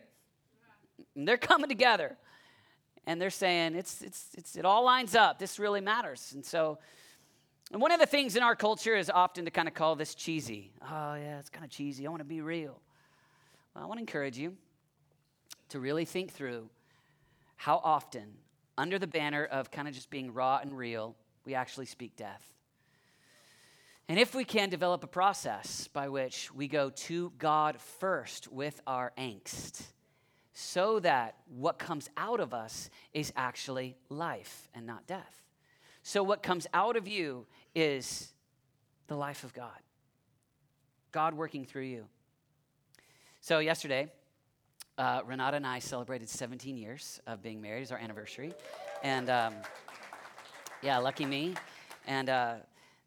They're 1.15 1.37
coming 1.37 1.69
together. 1.69 2.17
And 3.05 3.21
they're 3.21 3.29
saying, 3.29 3.75
it's, 3.75 4.01
it's, 4.01 4.29
it's, 4.35 4.55
it 4.55 4.65
all 4.65 4.83
lines 4.83 5.13
up. 5.13 5.37
This 5.37 5.59
really 5.59 5.81
matters. 5.81 6.31
And 6.33 6.43
so, 6.43 6.79
and 7.71 7.81
one 7.81 7.91
of 7.91 7.99
the 7.99 8.05
things 8.05 8.35
in 8.35 8.43
our 8.43 8.55
culture 8.55 8.95
is 8.95 9.09
often 9.09 9.45
to 9.45 9.51
kind 9.51 9.67
of 9.67 9.73
call 9.73 9.95
this 9.95 10.15
cheesy. 10.15 10.71
Oh, 10.81 11.15
yeah, 11.15 11.39
it's 11.39 11.49
kind 11.49 11.65
of 11.65 11.71
cheesy. 11.71 12.07
I 12.07 12.09
want 12.09 12.21
to 12.21 12.25
be 12.25 12.41
real. 12.41 12.79
Well, 13.73 13.83
I 13.83 13.87
want 13.87 13.97
to 13.97 14.01
encourage 14.01 14.37
you 14.37 14.55
to 15.69 15.79
really 15.79 16.05
think 16.05 16.31
through 16.31 16.69
how 17.55 17.81
often, 17.83 18.35
under 18.77 18.99
the 18.99 19.07
banner 19.07 19.45
of 19.45 19.71
kind 19.71 19.87
of 19.87 19.93
just 19.93 20.09
being 20.09 20.33
raw 20.33 20.59
and 20.61 20.77
real, 20.77 21.15
we 21.45 21.55
actually 21.55 21.87
speak 21.87 22.15
death. 22.15 22.53
And 24.07 24.19
if 24.19 24.35
we 24.35 24.43
can 24.43 24.69
develop 24.69 25.03
a 25.03 25.07
process 25.07 25.87
by 25.87 26.09
which 26.09 26.53
we 26.53 26.67
go 26.67 26.89
to 26.91 27.31
God 27.37 27.79
first 27.79 28.51
with 28.51 28.79
our 28.85 29.11
angst, 29.17 29.83
so 30.53 30.99
that 30.99 31.37
what 31.47 31.79
comes 31.79 32.09
out 32.15 32.39
of 32.39 32.53
us 32.53 32.89
is 33.13 33.33
actually 33.35 33.95
life 34.09 34.69
and 34.75 34.85
not 34.85 35.07
death. 35.07 35.41
So, 36.03 36.21
what 36.21 36.43
comes 36.43 36.67
out 36.73 36.95
of 36.95 37.07
you 37.07 37.47
is 37.73 38.33
the 39.07 39.15
life 39.15 39.43
of 39.43 39.53
God, 39.53 39.79
God 41.11 41.33
working 41.33 41.65
through 41.65 41.85
you. 41.85 42.05
So, 43.45 43.59
yesterday, 43.59 44.07
uh, 44.97 45.19
Renata 45.25 45.57
and 45.57 45.67
I 45.67 45.79
celebrated 45.79 46.29
17 46.29 46.77
years 46.77 47.19
of 47.27 47.43
being 47.43 47.59
married. 47.59 47.81
It's 47.81 47.91
our 47.91 47.97
anniversary. 47.97 48.53
And 49.03 49.29
um, 49.29 49.55
yeah, 50.81 50.97
lucky 50.99 51.25
me. 51.25 51.55
And 52.07 52.29
uh, 52.29 52.53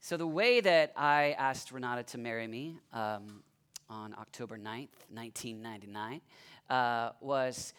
so 0.01 0.19
the 0.19 0.27
way 0.27 0.61
that 0.61 0.93
I 0.95 1.35
asked 1.39 1.73
Renata 1.73 2.03
to 2.03 2.19
marry 2.19 2.47
me 2.47 2.77
um, 2.93 3.43
on 3.89 4.15
October 4.21 4.59
9th, 4.59 4.91
1999, 5.09 6.21
uh, 6.69 7.13
was 7.23 7.73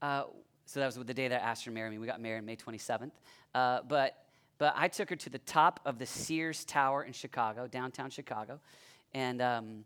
uh, 0.00 0.22
so 0.64 0.80
that 0.80 0.86
was 0.86 0.94
the 0.94 1.12
day 1.12 1.28
that 1.28 1.42
I 1.42 1.44
asked 1.44 1.66
her 1.66 1.70
to 1.70 1.74
marry 1.74 1.90
me. 1.90 1.98
We 1.98 2.06
got 2.06 2.22
married 2.22 2.42
May 2.42 2.56
27th. 2.56 3.10
Uh, 3.54 3.80
but, 3.86 4.16
but 4.56 4.72
I 4.74 4.88
took 4.88 5.10
her 5.10 5.16
to 5.16 5.28
the 5.28 5.40
top 5.40 5.80
of 5.84 5.98
the 5.98 6.06
Sears 6.06 6.64
Tower 6.64 7.02
in 7.02 7.12
Chicago, 7.12 7.66
downtown 7.66 8.08
Chicago. 8.08 8.60
And 9.12 9.42
um, 9.42 9.84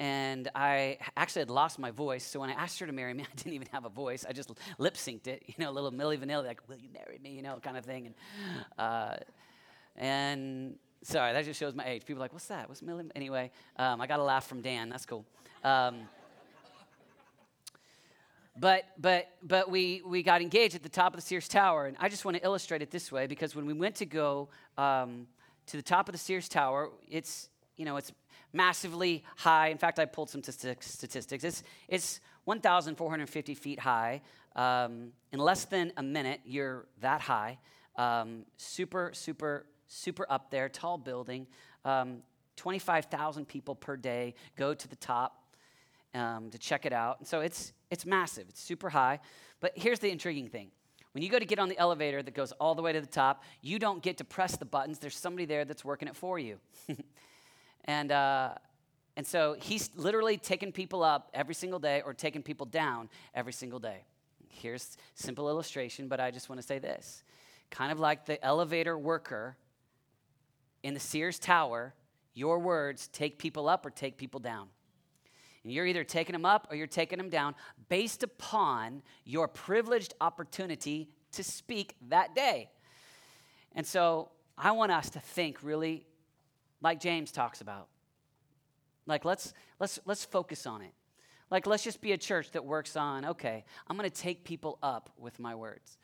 and 0.00 0.50
I 0.54 0.98
actually 1.16 1.40
had 1.40 1.50
lost 1.50 1.78
my 1.78 1.90
voice. 1.90 2.24
So 2.24 2.40
when 2.40 2.50
I 2.50 2.54
asked 2.54 2.78
her 2.80 2.86
to 2.86 2.92
marry 2.92 3.14
me, 3.14 3.22
I 3.32 3.34
didn't 3.36 3.54
even 3.54 3.68
have 3.72 3.84
a 3.84 3.90
voice. 3.90 4.24
I 4.28 4.32
just 4.32 4.50
lip 4.78 4.94
synced 4.94 5.26
it, 5.26 5.42
you 5.46 5.54
know, 5.58 5.70
a 5.70 5.72
little 5.72 5.92
Milli 5.92 6.18
Vanilli, 6.18 6.46
like, 6.46 6.60
will 6.68 6.76
you 6.76 6.88
marry 6.92 7.18
me, 7.22 7.30
you 7.30 7.42
know, 7.42 7.58
kind 7.62 7.76
of 7.76 7.84
thing. 7.84 8.06
And, 8.06 8.14
uh, 8.78 9.16
and 9.96 10.76
sorry, 11.02 11.32
that 11.32 11.44
just 11.44 11.60
shows 11.60 11.74
my 11.74 11.86
age. 11.86 12.04
People 12.04 12.20
are 12.20 12.24
like, 12.24 12.32
what's 12.32 12.46
that? 12.46 12.68
What's 12.68 12.80
Milli? 12.80 13.08
Anyway, 13.14 13.50
um, 13.76 14.00
I 14.00 14.06
got 14.06 14.20
a 14.20 14.24
laugh 14.24 14.46
from 14.46 14.62
Dan. 14.62 14.88
That's 14.88 15.06
cool. 15.06 15.24
Um, 15.62 16.08
but 18.56 18.84
but 18.98 19.28
but 19.42 19.68
we 19.68 20.02
we 20.06 20.22
got 20.22 20.40
engaged 20.40 20.76
at 20.76 20.82
the 20.84 20.88
top 20.88 21.12
of 21.12 21.20
the 21.20 21.26
Sears 21.26 21.48
Tower, 21.48 21.86
and 21.86 21.96
I 21.98 22.08
just 22.08 22.24
want 22.24 22.36
to 22.36 22.44
illustrate 22.44 22.82
it 22.82 22.90
this 22.90 23.10
way 23.10 23.26
because 23.26 23.56
when 23.56 23.66
we 23.66 23.72
went 23.72 23.96
to 23.96 24.06
go 24.06 24.48
um, 24.78 25.26
to 25.66 25.76
the 25.76 25.82
top 25.82 26.08
of 26.08 26.12
the 26.12 26.18
Sears 26.18 26.48
Tower, 26.48 26.90
it's 27.08 27.48
you 27.76 27.84
know 27.84 27.96
it's 27.96 28.12
massively 28.54 29.24
high. 29.36 29.68
In 29.68 29.78
fact, 29.78 29.98
I 29.98 30.06
pulled 30.06 30.30
some 30.30 30.42
statistics. 30.42 31.44
It's, 31.44 31.62
it's 31.88 32.20
1,450 32.44 33.54
feet 33.54 33.80
high. 33.80 34.22
Um, 34.56 35.08
in 35.32 35.40
less 35.40 35.64
than 35.64 35.92
a 35.96 36.02
minute, 36.02 36.40
you're 36.46 36.86
that 37.00 37.20
high. 37.20 37.58
Um, 37.96 38.44
super, 38.56 39.10
super, 39.12 39.66
super 39.88 40.26
up 40.30 40.50
there, 40.50 40.68
tall 40.68 40.96
building. 40.96 41.46
Um, 41.84 42.22
25,000 42.56 43.46
people 43.46 43.74
per 43.74 43.96
day 43.96 44.34
go 44.56 44.72
to 44.72 44.88
the 44.88 44.96
top 44.96 45.56
um, 46.14 46.50
to 46.50 46.58
check 46.58 46.86
it 46.86 46.92
out. 46.92 47.18
And 47.18 47.26
so 47.26 47.40
it's, 47.40 47.72
it's 47.90 48.06
massive, 48.06 48.46
it's 48.48 48.60
super 48.60 48.88
high. 48.88 49.18
But 49.60 49.72
here's 49.74 49.98
the 49.98 50.10
intriguing 50.10 50.48
thing 50.48 50.70
when 51.12 51.22
you 51.22 51.30
go 51.30 51.38
to 51.38 51.44
get 51.44 51.60
on 51.60 51.68
the 51.68 51.78
elevator 51.78 52.22
that 52.24 52.34
goes 52.34 52.50
all 52.52 52.74
the 52.74 52.82
way 52.82 52.92
to 52.92 53.00
the 53.00 53.06
top, 53.06 53.44
you 53.62 53.78
don't 53.78 54.02
get 54.02 54.18
to 54.18 54.24
press 54.24 54.56
the 54.56 54.64
buttons. 54.64 54.98
There's 54.98 55.16
somebody 55.16 55.44
there 55.44 55.64
that's 55.64 55.84
working 55.84 56.08
it 56.08 56.16
for 56.16 56.40
you. 56.40 56.58
And, 57.84 58.12
uh, 58.12 58.54
and 59.16 59.26
so 59.26 59.56
he's 59.58 59.90
literally 59.94 60.36
taking 60.36 60.72
people 60.72 61.02
up 61.02 61.30
every 61.34 61.54
single 61.54 61.78
day 61.78 62.02
or 62.04 62.14
taking 62.14 62.42
people 62.42 62.66
down 62.66 63.08
every 63.34 63.52
single 63.52 63.78
day. 63.78 64.04
Here's 64.48 64.96
simple 65.14 65.48
illustration, 65.48 66.08
but 66.08 66.20
I 66.20 66.30
just 66.30 66.48
want 66.48 66.60
to 66.60 66.66
say 66.66 66.78
this. 66.78 67.22
Kind 67.70 67.92
of 67.92 68.00
like 68.00 68.26
the 68.26 68.42
elevator 68.44 68.96
worker 68.96 69.56
in 70.82 70.94
the 70.94 71.00
Sears 71.00 71.38
Tower, 71.38 71.94
your 72.34 72.58
words 72.58 73.08
take 73.08 73.38
people 73.38 73.68
up 73.68 73.84
or 73.84 73.90
take 73.90 74.16
people 74.16 74.40
down. 74.40 74.68
And 75.62 75.72
you're 75.72 75.86
either 75.86 76.04
taking 76.04 76.34
them 76.34 76.44
up 76.44 76.68
or 76.70 76.76
you're 76.76 76.86
taking 76.86 77.18
them 77.18 77.30
down 77.30 77.54
based 77.88 78.22
upon 78.22 79.02
your 79.24 79.48
privileged 79.48 80.14
opportunity 80.20 81.08
to 81.32 81.42
speak 81.42 81.96
that 82.08 82.34
day. 82.34 82.70
And 83.74 83.86
so 83.86 84.30
I 84.56 84.72
want 84.72 84.92
us 84.92 85.10
to 85.10 85.20
think 85.20 85.62
really 85.62 86.06
like 86.84 87.00
James 87.00 87.32
talks 87.32 87.62
about. 87.62 87.88
Like 89.06 89.24
let's 89.24 89.54
let's 89.80 89.98
let's 90.04 90.24
focus 90.24 90.66
on 90.66 90.82
it. 90.82 90.92
Like 91.50 91.66
let's 91.66 91.82
just 91.82 92.00
be 92.00 92.12
a 92.12 92.18
church 92.18 92.50
that 92.52 92.64
works 92.64 92.94
on, 92.94 93.24
okay, 93.24 93.64
I'm 93.88 93.96
going 93.96 94.08
to 94.08 94.14
take 94.14 94.44
people 94.44 94.78
up 94.82 95.10
with 95.18 95.40
my 95.40 95.54
words. 95.54 95.98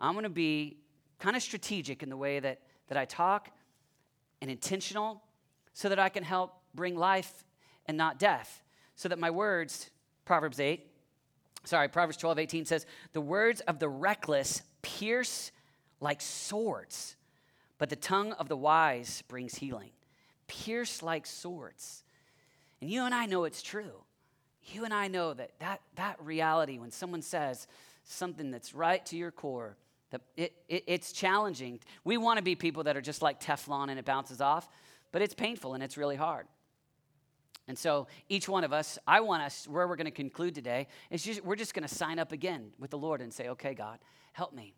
I'm 0.00 0.12
going 0.12 0.24
to 0.24 0.28
be 0.28 0.78
kind 1.20 1.36
of 1.36 1.42
strategic 1.42 2.02
in 2.02 2.10
the 2.10 2.16
way 2.16 2.40
that 2.40 2.60
that 2.88 2.98
I 2.98 3.04
talk 3.04 3.48
and 4.42 4.50
intentional 4.50 5.22
so 5.72 5.88
that 5.88 5.98
I 5.98 6.08
can 6.08 6.24
help 6.24 6.52
bring 6.74 6.96
life 6.96 7.44
and 7.86 7.96
not 7.96 8.18
death. 8.18 8.62
So 8.96 9.08
that 9.08 9.18
my 9.18 9.30
words, 9.30 9.90
Proverbs 10.24 10.60
8, 10.60 10.84
sorry, 11.64 11.88
Proverbs 11.88 12.16
12, 12.16 12.38
18 12.40 12.64
says, 12.64 12.86
the 13.12 13.20
words 13.20 13.60
of 13.62 13.78
the 13.78 13.88
reckless 13.88 14.62
pierce 14.82 15.50
like 16.00 16.20
swords, 16.20 17.16
but 17.78 17.88
the 17.88 17.96
tongue 17.96 18.32
of 18.32 18.48
the 18.48 18.56
wise 18.56 19.22
brings 19.28 19.56
healing 19.56 19.90
pierce 20.62 21.02
like 21.02 21.26
swords. 21.26 22.02
And 22.80 22.90
you 22.90 23.04
and 23.04 23.14
I 23.14 23.26
know 23.26 23.44
it's 23.44 23.62
true. 23.62 24.04
You 24.72 24.84
and 24.84 24.94
I 24.94 25.08
know 25.08 25.34
that 25.34 25.50
that, 25.58 25.80
that 25.96 26.16
reality, 26.22 26.78
when 26.78 26.90
someone 26.90 27.22
says 27.22 27.66
something 28.04 28.50
that's 28.50 28.74
right 28.74 29.04
to 29.06 29.16
your 29.16 29.30
core, 29.30 29.76
that 30.10 30.20
it, 30.36 30.52
it, 30.68 30.84
it's 30.86 31.12
challenging. 31.12 31.80
We 32.04 32.16
want 32.16 32.38
to 32.38 32.42
be 32.42 32.54
people 32.54 32.84
that 32.84 32.96
are 32.96 33.00
just 33.00 33.22
like 33.22 33.40
Teflon 33.40 33.88
and 33.88 33.98
it 33.98 34.04
bounces 34.04 34.40
off, 34.40 34.68
but 35.12 35.22
it's 35.22 35.34
painful 35.34 35.74
and 35.74 35.82
it's 35.82 35.96
really 35.96 36.16
hard. 36.16 36.46
And 37.66 37.78
so 37.78 38.06
each 38.28 38.48
one 38.48 38.62
of 38.62 38.72
us, 38.72 38.98
I 39.06 39.20
want 39.20 39.42
us, 39.42 39.66
where 39.66 39.88
we're 39.88 39.96
going 39.96 40.04
to 40.04 40.10
conclude 40.10 40.54
today, 40.54 40.88
is 41.10 41.22
just, 41.22 41.42
we're 41.44 41.56
just 41.56 41.72
going 41.72 41.86
to 41.88 41.94
sign 41.94 42.18
up 42.18 42.30
again 42.30 42.72
with 42.78 42.90
the 42.90 42.98
Lord 42.98 43.22
and 43.22 43.32
say, 43.32 43.48
okay, 43.48 43.72
God, 43.72 43.98
help 44.32 44.52
me. 44.52 44.74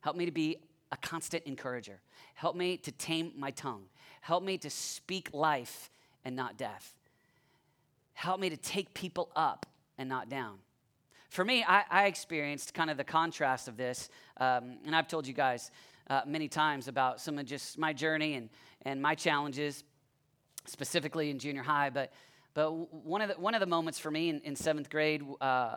Help 0.00 0.16
me 0.16 0.24
to 0.24 0.32
be 0.32 0.56
a 0.92 0.96
constant 0.98 1.42
encourager. 1.44 2.00
Help 2.34 2.54
me 2.54 2.76
to 2.76 2.92
tame 2.92 3.32
my 3.36 3.50
tongue. 3.50 3.84
Help 4.20 4.44
me 4.44 4.58
to 4.58 4.70
speak 4.70 5.30
life 5.32 5.90
and 6.24 6.36
not 6.36 6.56
death. 6.56 6.94
Help 8.12 8.38
me 8.38 8.50
to 8.50 8.56
take 8.56 8.94
people 8.94 9.30
up 9.34 9.66
and 9.98 10.08
not 10.08 10.28
down. 10.28 10.58
For 11.30 11.44
me, 11.44 11.64
I, 11.66 11.82
I 11.90 12.04
experienced 12.04 12.74
kind 12.74 12.90
of 12.90 12.98
the 12.98 13.04
contrast 13.04 13.66
of 13.66 13.76
this, 13.78 14.10
um, 14.36 14.76
and 14.84 14.94
I've 14.94 15.08
told 15.08 15.26
you 15.26 15.32
guys 15.32 15.70
uh, 16.10 16.20
many 16.26 16.46
times 16.46 16.88
about 16.88 17.20
some 17.20 17.38
of 17.38 17.46
just 17.46 17.78
my 17.78 17.94
journey 17.94 18.34
and, 18.34 18.50
and 18.82 19.00
my 19.00 19.14
challenges, 19.14 19.82
specifically 20.66 21.30
in 21.30 21.38
junior 21.38 21.62
high. 21.62 21.88
But, 21.88 22.12
but 22.52 22.70
one, 22.70 23.22
of 23.22 23.28
the, 23.30 23.34
one 23.40 23.54
of 23.54 23.60
the 23.60 23.66
moments 23.66 23.98
for 23.98 24.10
me 24.10 24.28
in, 24.28 24.40
in 24.42 24.54
seventh 24.54 24.90
grade, 24.90 25.24
uh, 25.40 25.76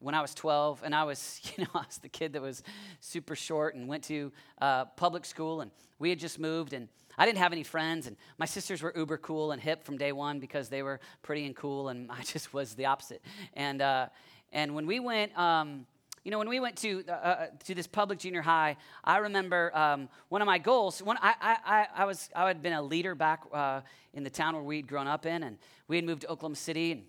when 0.00 0.14
I 0.14 0.22
was 0.22 0.34
12, 0.34 0.82
and 0.82 0.94
I 0.94 1.04
was, 1.04 1.40
you 1.56 1.64
know, 1.64 1.70
I 1.74 1.84
was 1.86 1.98
the 1.98 2.08
kid 2.08 2.32
that 2.32 2.42
was 2.42 2.62
super 3.00 3.36
short 3.36 3.74
and 3.74 3.86
went 3.86 4.04
to 4.04 4.32
uh, 4.60 4.86
public 4.96 5.24
school, 5.24 5.60
and 5.60 5.70
we 5.98 6.10
had 6.10 6.18
just 6.18 6.38
moved, 6.38 6.72
and 6.72 6.88
I 7.16 7.26
didn't 7.26 7.38
have 7.38 7.52
any 7.52 7.62
friends, 7.62 8.06
and 8.06 8.16
my 8.38 8.46
sisters 8.46 8.82
were 8.82 8.92
uber 8.96 9.18
cool 9.18 9.52
and 9.52 9.60
hip 9.60 9.84
from 9.84 9.98
day 9.98 10.12
one 10.12 10.40
because 10.40 10.68
they 10.68 10.82
were 10.82 11.00
pretty 11.22 11.44
and 11.44 11.54
cool, 11.54 11.90
and 11.90 12.10
I 12.10 12.22
just 12.22 12.52
was 12.52 12.74
the 12.74 12.86
opposite. 12.86 13.22
And 13.54 13.82
uh, 13.82 14.06
and 14.52 14.74
when 14.74 14.86
we 14.86 14.98
went, 14.98 15.36
um, 15.38 15.86
you 16.24 16.30
know, 16.30 16.38
when 16.38 16.48
we 16.48 16.60
went 16.60 16.76
to 16.78 17.04
uh, 17.08 17.12
uh, 17.12 17.46
to 17.64 17.74
this 17.74 17.86
public 17.86 18.18
junior 18.18 18.42
high, 18.42 18.76
I 19.04 19.18
remember 19.18 19.76
um, 19.76 20.08
one 20.28 20.42
of 20.42 20.46
my 20.46 20.58
goals. 20.58 21.02
One, 21.02 21.18
I, 21.20 21.34
I, 21.64 21.86
I 21.94 22.04
was 22.04 22.30
I 22.34 22.46
had 22.46 22.62
been 22.62 22.72
a 22.72 22.82
leader 22.82 23.14
back 23.14 23.42
uh, 23.52 23.82
in 24.14 24.24
the 24.24 24.30
town 24.30 24.54
where 24.54 24.62
we'd 24.62 24.88
grown 24.88 25.06
up 25.06 25.26
in, 25.26 25.42
and 25.42 25.58
we 25.88 25.96
had 25.96 26.04
moved 26.04 26.22
to 26.22 26.28
Oklahoma 26.28 26.56
City, 26.56 26.92
and 26.92 27.02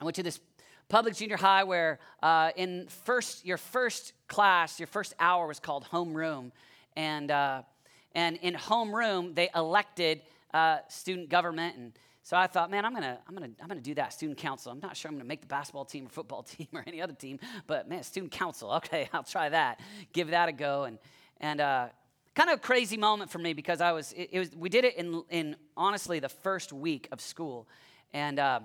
I 0.00 0.04
went 0.04 0.16
to 0.16 0.22
this 0.22 0.40
public 0.88 1.14
junior 1.14 1.36
high 1.36 1.64
where 1.64 1.98
uh, 2.22 2.50
in 2.56 2.86
first 3.04 3.44
your 3.44 3.58
first 3.58 4.12
class 4.26 4.80
your 4.80 4.86
first 4.86 5.14
hour 5.20 5.46
was 5.46 5.60
called 5.60 5.84
homeroom 5.92 6.50
and 6.96 7.30
uh, 7.30 7.62
and 8.14 8.36
in 8.36 8.54
homeroom 8.54 9.34
they 9.34 9.50
elected 9.54 10.22
uh, 10.54 10.78
student 10.88 11.28
government. 11.28 11.76
And 11.76 11.92
so 12.22 12.36
i 12.36 12.46
thought 12.46 12.70
man 12.70 12.84
i'm 12.84 12.94
gonna 12.94 13.18
i'm 13.26 13.34
gonna 13.34 13.50
i'm 13.60 13.68
gonna 13.68 13.80
do 13.80 13.94
that 13.94 14.12
student 14.12 14.38
council. 14.38 14.72
I'm 14.72 14.80
not 14.80 14.96
sure 14.96 15.08
i'm 15.10 15.14
gonna 15.16 15.24
make 15.24 15.40
the 15.40 15.46
basketball 15.46 15.84
team 15.84 16.06
or 16.06 16.10
football 16.10 16.42
team 16.54 16.68
or 16.72 16.82
any 16.86 17.00
other 17.00 17.14
team 17.14 17.38
but 17.66 17.88
man 17.88 18.02
student 18.02 18.32
council. 18.32 18.72
Okay 18.72 19.08
i'll 19.12 19.22
try 19.22 19.48
that. 19.48 19.80
Give 20.12 20.28
that 20.28 20.48
a 20.48 20.52
go. 20.52 20.84
And 20.84 20.98
and 21.40 21.60
uh, 21.60 21.88
kind 22.34 22.50
of 22.50 22.58
a 22.58 22.62
crazy 22.62 22.96
moment 22.96 23.30
for 23.30 23.38
me 23.38 23.52
because 23.52 23.80
I 23.80 23.92
was, 23.92 24.12
it, 24.12 24.30
it 24.32 24.38
was 24.38 24.50
we 24.56 24.68
did 24.68 24.84
it 24.84 24.96
in, 24.96 25.22
in 25.28 25.56
honestly 25.76 26.20
the 26.20 26.28
first 26.28 26.72
week 26.72 27.08
of 27.10 27.20
school. 27.20 27.68
And, 28.12 28.38
uh, 28.38 28.60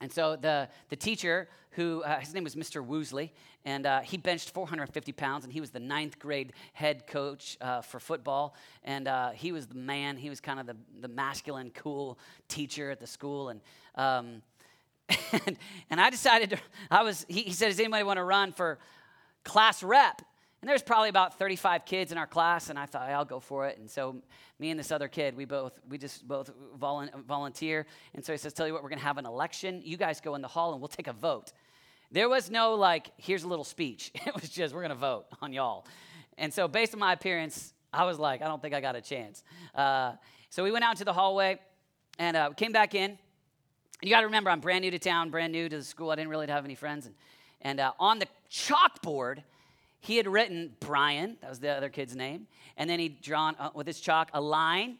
and 0.00 0.12
so 0.12 0.36
the, 0.36 0.68
the 0.88 0.96
teacher, 0.96 1.48
who 1.72 2.02
uh, 2.02 2.20
his 2.20 2.34
name 2.34 2.44
was 2.44 2.54
Mr. 2.54 2.86
Woosley, 2.86 3.30
and 3.64 3.86
uh, 3.86 4.00
he 4.00 4.16
benched 4.16 4.50
450 4.50 5.12
pounds, 5.12 5.44
and 5.44 5.52
he 5.52 5.60
was 5.60 5.70
the 5.70 5.80
ninth 5.80 6.18
grade 6.18 6.52
head 6.72 7.06
coach 7.06 7.56
uh, 7.60 7.80
for 7.80 7.98
football. 7.98 8.54
And 8.84 9.08
uh, 9.08 9.30
he 9.30 9.52
was 9.52 9.66
the 9.66 9.74
man, 9.74 10.16
he 10.16 10.28
was 10.28 10.40
kind 10.40 10.60
of 10.60 10.66
the, 10.66 10.76
the 11.00 11.08
masculine, 11.08 11.70
cool 11.74 12.18
teacher 12.48 12.90
at 12.90 13.00
the 13.00 13.06
school. 13.06 13.48
And, 13.48 13.60
um, 13.94 14.42
and, 15.46 15.56
and, 15.90 16.00
I 16.00 16.10
decided, 16.10 16.50
to, 16.50 16.58
I 16.90 17.02
was, 17.02 17.26
he, 17.28 17.42
he 17.42 17.52
said, 17.52 17.68
Does 17.68 17.80
anybody 17.80 18.04
want 18.04 18.18
to 18.18 18.24
run 18.24 18.52
for 18.52 18.78
class 19.44 19.82
rep? 19.82 20.22
And 20.64 20.68
there's 20.70 20.82
probably 20.82 21.10
about 21.10 21.38
35 21.38 21.84
kids 21.84 22.10
in 22.10 22.16
our 22.16 22.26
class, 22.26 22.70
and 22.70 22.78
I 22.78 22.86
thought, 22.86 23.10
I'll 23.10 23.26
go 23.26 23.38
for 23.38 23.66
it. 23.66 23.76
And 23.76 23.90
so 23.90 24.16
me 24.58 24.70
and 24.70 24.80
this 24.80 24.90
other 24.90 25.08
kid, 25.08 25.36
we 25.36 25.44
both, 25.44 25.78
we 25.90 25.98
just 25.98 26.26
both 26.26 26.50
volunteer. 26.74 27.84
And 28.14 28.24
so 28.24 28.32
he 28.32 28.38
says, 28.38 28.54
tell 28.54 28.66
you 28.66 28.72
what, 28.72 28.82
we're 28.82 28.88
going 28.88 28.98
to 28.98 29.04
have 29.04 29.18
an 29.18 29.26
election. 29.26 29.82
You 29.84 29.98
guys 29.98 30.22
go 30.22 30.34
in 30.36 30.40
the 30.40 30.48
hall, 30.48 30.72
and 30.72 30.80
we'll 30.80 30.88
take 30.88 31.06
a 31.06 31.12
vote. 31.12 31.52
There 32.10 32.30
was 32.30 32.50
no 32.50 32.76
like, 32.76 33.10
here's 33.18 33.42
a 33.42 33.46
little 33.46 33.62
speech. 33.62 34.10
It 34.26 34.32
was 34.32 34.48
just, 34.48 34.74
we're 34.74 34.80
going 34.80 34.88
to 34.88 34.94
vote 34.94 35.26
on 35.42 35.52
y'all. 35.52 35.84
And 36.38 36.50
so 36.50 36.66
based 36.66 36.94
on 36.94 37.00
my 37.00 37.12
appearance, 37.12 37.74
I 37.92 38.06
was 38.06 38.18
like, 38.18 38.40
I 38.40 38.46
don't 38.46 38.62
think 38.62 38.72
I 38.72 38.80
got 38.80 38.96
a 38.96 39.02
chance. 39.02 39.44
Uh, 39.74 40.12
so 40.48 40.64
we 40.64 40.72
went 40.72 40.82
out 40.82 40.92
into 40.92 41.04
the 41.04 41.12
hallway 41.12 41.60
and 42.18 42.38
uh, 42.38 42.48
came 42.52 42.72
back 42.72 42.94
in. 42.94 43.18
You 44.00 44.08
got 44.08 44.20
to 44.20 44.26
remember, 44.28 44.48
I'm 44.48 44.60
brand 44.60 44.80
new 44.80 44.90
to 44.92 44.98
town, 44.98 45.28
brand 45.28 45.52
new 45.52 45.68
to 45.68 45.76
the 45.76 45.84
school. 45.84 46.08
I 46.08 46.14
didn't 46.14 46.30
really 46.30 46.46
have 46.46 46.64
any 46.64 46.74
friends. 46.74 47.04
And, 47.04 47.14
and 47.60 47.80
uh, 47.80 47.92
on 47.98 48.18
the 48.18 48.28
chalkboard, 48.50 49.42
he 50.04 50.18
had 50.18 50.28
written 50.28 50.74
Brian, 50.80 51.38
that 51.40 51.48
was 51.48 51.60
the 51.60 51.70
other 51.70 51.88
kid's 51.88 52.14
name, 52.14 52.46
and 52.76 52.90
then 52.90 52.98
he'd 52.98 53.22
drawn 53.22 53.56
uh, 53.58 53.70
with 53.72 53.86
his 53.86 54.00
chalk 54.00 54.28
a 54.34 54.40
line. 54.40 54.98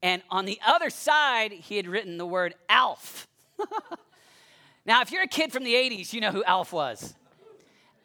And 0.00 0.22
on 0.30 0.44
the 0.44 0.60
other 0.64 0.90
side, 0.90 1.50
he 1.50 1.76
had 1.76 1.88
written 1.88 2.18
the 2.18 2.26
word 2.26 2.54
Alf. 2.68 3.26
now, 4.86 5.02
if 5.02 5.10
you're 5.10 5.24
a 5.24 5.28
kid 5.28 5.50
from 5.50 5.64
the 5.64 5.74
80s, 5.74 6.12
you 6.12 6.20
know 6.20 6.30
who 6.30 6.44
Alf 6.44 6.72
was. 6.72 7.16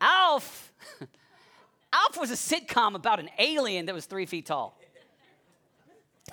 Alf, 0.01 0.73
Alf 1.93 2.19
was 2.19 2.31
a 2.31 2.33
sitcom 2.33 2.95
about 2.95 3.19
an 3.19 3.29
alien 3.37 3.85
that 3.85 3.93
was 3.93 4.07
three 4.07 4.25
feet 4.25 4.47
tall. 4.47 4.75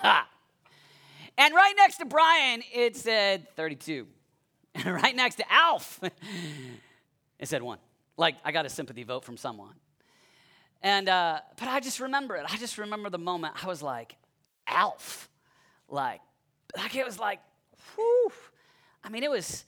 Ah. 0.03 0.27
And 1.37 1.53
right 1.53 1.75
next 1.77 1.97
to 1.97 2.05
Brian, 2.05 2.63
it 2.73 2.95
said 2.95 3.55
32. 3.55 4.07
And 4.73 4.85
right 4.95 5.15
next 5.15 5.35
to 5.35 5.53
Alf, 5.53 5.99
it 7.37 7.47
said 7.47 7.61
one. 7.61 7.77
Like, 8.17 8.37
I 8.43 8.51
got 8.51 8.65
a 8.65 8.69
sympathy 8.69 9.03
vote 9.03 9.23
from 9.23 9.37
someone. 9.37 9.75
And, 10.83 11.09
uh, 11.09 11.41
but 11.57 11.67
I 11.67 11.79
just 11.79 11.99
remember 11.99 12.35
it. 12.35 12.45
I 12.51 12.57
just 12.57 12.77
remember 12.77 13.09
the 13.09 13.19
moment 13.19 13.63
I 13.63 13.67
was 13.67 13.83
like, 13.83 14.15
Alf. 14.67 15.29
Like, 15.87 16.21
like 16.75 16.95
it 16.95 17.05
was 17.05 17.19
like, 17.19 17.39
whew. 17.95 18.31
I 19.03 19.09
mean, 19.09 19.23
it 19.23 19.29
was, 19.29 19.65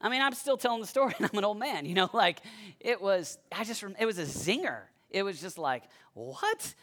I 0.00 0.08
mean, 0.08 0.22
I'm 0.22 0.32
still 0.34 0.56
telling 0.56 0.80
the 0.80 0.86
story 0.86 1.14
and 1.18 1.28
I'm 1.30 1.38
an 1.38 1.44
old 1.44 1.58
man, 1.58 1.84
you 1.84 1.94
know, 1.94 2.10
like 2.12 2.40
it 2.80 3.00
was, 3.00 3.38
I 3.52 3.64
just, 3.64 3.84
it 3.98 4.06
was 4.06 4.18
a 4.18 4.24
zinger. 4.24 4.82
It 5.10 5.22
was 5.22 5.40
just 5.40 5.58
like, 5.58 5.84
what? 6.14 6.74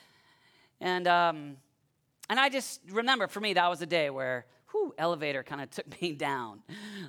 And, 0.80 1.08
um, 1.08 1.58
and 2.30 2.40
I 2.40 2.50
just 2.50 2.82
remember 2.90 3.28
for 3.28 3.40
me, 3.40 3.54
that 3.54 3.70
was 3.70 3.82
a 3.82 3.86
day 3.86 4.10
where, 4.10 4.46
whew, 4.72 4.94
elevator 4.98 5.44
kind 5.44 5.62
of 5.62 5.70
took 5.70 6.02
me 6.02 6.14
down. 6.14 6.62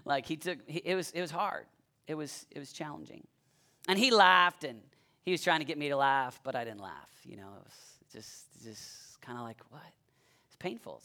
Like 0.04 0.26
he 0.26 0.36
took, 0.36 0.58
he, 0.66 0.78
it 0.84 0.94
was, 0.94 1.10
it 1.12 1.20
was 1.20 1.30
hard. 1.30 1.66
It 2.06 2.14
was, 2.14 2.46
it 2.50 2.58
was 2.58 2.72
challenging. 2.72 3.26
And 3.88 3.98
he 3.98 4.10
laughed 4.10 4.64
and, 4.64 4.80
he 5.26 5.32
was 5.32 5.42
trying 5.42 5.58
to 5.58 5.64
get 5.64 5.76
me 5.76 5.88
to 5.88 5.96
laugh, 5.96 6.40
but 6.44 6.54
I 6.54 6.64
didn't 6.64 6.80
laugh. 6.80 7.10
You 7.24 7.36
know, 7.36 7.48
it 7.58 7.64
was 7.64 7.74
just, 8.12 8.44
just 8.62 9.20
kind 9.20 9.36
of 9.36 9.44
like, 9.44 9.58
what? 9.70 9.82
It's 10.46 10.56
painful. 10.56 11.02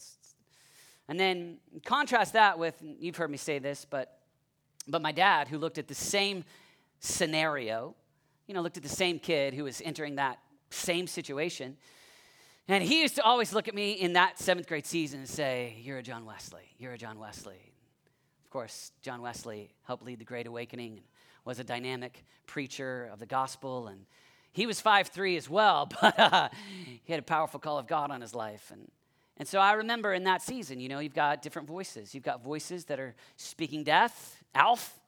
And 1.10 1.20
then 1.20 1.58
contrast 1.84 2.34
that 2.34 2.60
with, 2.60 2.76
you've 3.00 3.16
heard 3.16 3.32
me 3.32 3.38
say 3.38 3.58
this, 3.58 3.84
but, 3.84 4.20
but 4.88 5.02
my 5.02 5.12
dad, 5.12 5.48
who 5.48 5.58
looked 5.58 5.80
at 5.80 5.88
the 5.88 5.96
same 5.96 6.46
scenario, 7.00 7.96
you 8.46 8.54
know, 8.54 8.62
looked 8.62 8.78
at 8.78 8.84
the 8.84 8.90
same 8.90 9.18
kid 9.18 9.56
who 9.56 9.64
was 9.64 9.82
entering 9.84 10.16
that 10.16 10.38
same 10.70 11.08
situation. 11.08 11.76
And 12.68 12.84
he 12.84 13.02
used 13.02 13.16
to 13.16 13.24
always 13.24 13.54
look 13.54 13.68
at 13.68 13.74
me 13.74 13.94
in 13.94 14.14
that 14.14 14.38
seventh 14.38 14.68
grade 14.68 14.86
season 14.86 15.22
and 15.22 15.28
say, 15.28 15.78
You're 15.82 15.98
a 15.98 16.04
John 16.04 16.26
Wesley. 16.26 16.70
You're 16.78 16.94
a 16.94 16.98
John 16.98 17.18
Wesley. 17.18 17.74
Of 18.46 18.52
course, 18.52 18.92
John 19.02 19.24
Wesley 19.24 19.74
helped 19.88 20.04
lead 20.04 20.20
the 20.20 20.26
Great 20.26 20.46
Awakening 20.46 21.02
was 21.46 21.60
a 21.60 21.64
dynamic 21.64 22.24
preacher 22.46 23.10
of 23.12 23.20
the 23.20 23.26
gospel, 23.26 23.88
and 23.88 24.06
he 24.52 24.66
was 24.66 24.82
five 24.82 25.08
three 25.08 25.38
as 25.38 25.50
well, 25.50 25.90
but 26.02 26.20
uh, 26.20 26.50
he 27.04 27.12
had 27.12 27.20
a 27.20 27.24
powerful 27.24 27.60
call 27.60 27.78
of 27.78 27.88
God 27.88 28.12
on 28.12 28.22
his 28.22 28.36
life. 28.36 28.70
And, 28.72 28.90
and 29.38 29.48
so 29.48 29.60
I 29.60 29.74
remember 29.74 30.14
in 30.14 30.24
that 30.26 30.42
season, 30.42 30.80
you 30.80 30.90
know, 30.90 31.00
you've 31.00 31.16
got 31.16 31.42
different 31.42 31.68
voices. 31.68 32.14
You've 32.14 32.24
got 32.24 32.44
voices 32.44 32.86
that 32.86 33.00
are 33.00 33.16
speaking 33.38 33.84
death, 33.84 34.42
Alf. 34.54 35.00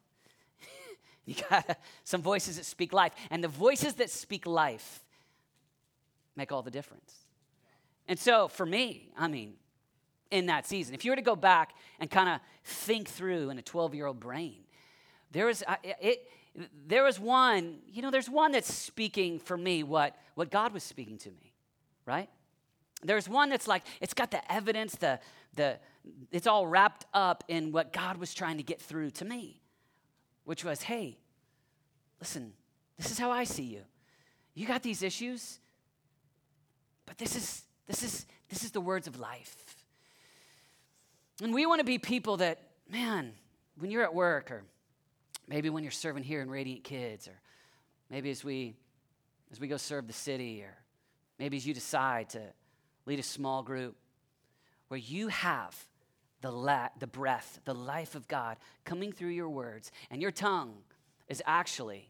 you 1.25 1.35
got 1.49 1.77
some 2.03 2.21
voices 2.21 2.57
that 2.57 2.65
speak 2.65 2.93
life. 2.93 3.13
And 3.29 3.43
the 3.43 3.49
voices 3.49 3.95
that 3.95 4.09
speak 4.09 4.45
life 4.45 5.03
make 6.35 6.51
all 6.51 6.61
the 6.61 6.71
difference. 6.71 7.25
And 8.07 8.19
so 8.19 8.47
for 8.47 8.65
me, 8.65 9.09
I 9.17 9.27
mean, 9.27 9.53
in 10.31 10.47
that 10.47 10.65
season, 10.65 10.95
if 10.95 11.05
you 11.05 11.11
were 11.11 11.15
to 11.15 11.21
go 11.21 11.35
back 11.35 11.75
and 11.99 12.09
kind 12.09 12.27
of 12.27 12.39
think 12.63 13.07
through 13.07 13.49
in 13.49 13.59
a 13.59 13.61
12 13.61 13.93
year 13.93 14.07
old 14.07 14.19
brain, 14.19 14.63
there 15.33 15.47
was, 15.47 15.63
it, 15.83 16.29
there 16.87 17.03
was 17.03 17.19
one, 17.19 17.79
you 17.91 18.01
know, 18.01 18.11
there's 18.11 18.29
one 18.29 18.51
that's 18.51 18.71
speaking 18.71 19.39
for 19.39 19.57
me 19.57 19.83
what, 19.83 20.15
what 20.35 20.51
God 20.51 20.73
was 20.73 20.83
speaking 20.83 21.17
to 21.19 21.29
me, 21.29 21.53
right? 22.05 22.29
There's 23.03 23.27
one 23.27 23.49
that's 23.49 23.67
like, 23.67 23.83
it's 23.99 24.13
got 24.13 24.31
the 24.31 24.51
evidence, 24.51 24.95
the, 24.95 25.19
the, 25.55 25.79
it's 26.31 26.47
all 26.47 26.67
wrapped 26.67 27.05
up 27.13 27.43
in 27.47 27.71
what 27.71 27.91
God 27.91 28.17
was 28.17 28.33
trying 28.33 28.57
to 28.57 28.63
get 28.63 28.79
through 28.79 29.09
to 29.11 29.25
me, 29.25 29.59
which 30.45 30.63
was, 30.63 30.83
hey, 30.83 31.17
listen, 32.19 32.53
this 32.97 33.11
is 33.11 33.17
how 33.17 33.31
I 33.31 33.43
see 33.43 33.63
you. 33.63 33.81
You 34.53 34.67
got 34.67 34.83
these 34.83 35.01
issues, 35.01 35.59
but 37.07 37.17
this 37.17 37.35
is, 37.35 37.63
this 37.87 38.03
is, 38.03 38.27
this 38.49 38.63
is 38.63 38.69
the 38.69 38.81
words 38.81 39.07
of 39.07 39.19
life. 39.19 39.83
And 41.41 41.53
we 41.53 41.65
want 41.65 41.79
to 41.79 41.85
be 41.85 41.97
people 41.97 42.37
that, 42.37 42.59
man, 42.87 43.33
when 43.79 43.89
you're 43.89 44.03
at 44.03 44.13
work 44.13 44.51
or 44.51 44.63
Maybe 45.47 45.69
when 45.69 45.83
you're 45.83 45.91
serving 45.91 46.23
here 46.23 46.41
in 46.41 46.49
Radiant 46.49 46.83
Kids, 46.83 47.27
or 47.27 47.39
maybe 48.09 48.29
as 48.29 48.43
we 48.43 48.75
as 49.51 49.59
we 49.59 49.67
go 49.67 49.77
serve 49.77 50.07
the 50.07 50.13
city, 50.13 50.63
or 50.63 50.75
maybe 51.37 51.57
as 51.57 51.67
you 51.67 51.73
decide 51.73 52.29
to 52.29 52.41
lead 53.05 53.19
a 53.19 53.23
small 53.23 53.61
group, 53.61 53.95
where 54.87 54.99
you 54.99 55.27
have 55.27 55.75
the, 56.41 56.51
la- 56.51 56.89
the 56.99 57.07
breath, 57.07 57.59
the 57.65 57.73
life 57.73 58.15
of 58.15 58.27
God 58.27 58.57
coming 58.83 59.11
through 59.11 59.29
your 59.29 59.49
words, 59.49 59.91
and 60.09 60.21
your 60.21 60.31
tongue 60.31 60.73
is 61.27 61.41
actually 61.45 62.09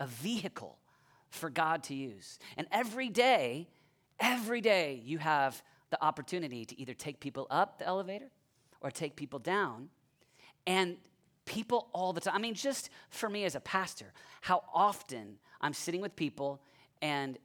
a 0.00 0.06
vehicle 0.06 0.78
for 1.30 1.48
God 1.48 1.82
to 1.84 1.94
use. 1.94 2.38
And 2.56 2.66
every 2.70 3.08
day, 3.08 3.68
every 4.20 4.60
day, 4.60 5.00
you 5.04 5.18
have 5.18 5.62
the 5.90 6.02
opportunity 6.02 6.64
to 6.64 6.80
either 6.80 6.94
take 6.94 7.20
people 7.20 7.46
up 7.50 7.78
the 7.78 7.86
elevator 7.86 8.30
or 8.80 8.90
take 8.90 9.16
people 9.16 9.38
down. 9.38 9.88
And 10.66 10.96
people 11.44 11.88
all 11.92 12.12
the 12.12 12.20
time. 12.20 12.34
I 12.34 12.38
mean, 12.38 12.54
just 12.54 12.90
for 13.10 13.28
me 13.28 13.44
as 13.44 13.54
a 13.54 13.60
pastor, 13.60 14.12
how 14.40 14.62
often 14.72 15.38
I'm 15.60 15.72
sitting 15.72 16.00
with 16.00 16.16
people 16.16 16.60
and 17.00 17.38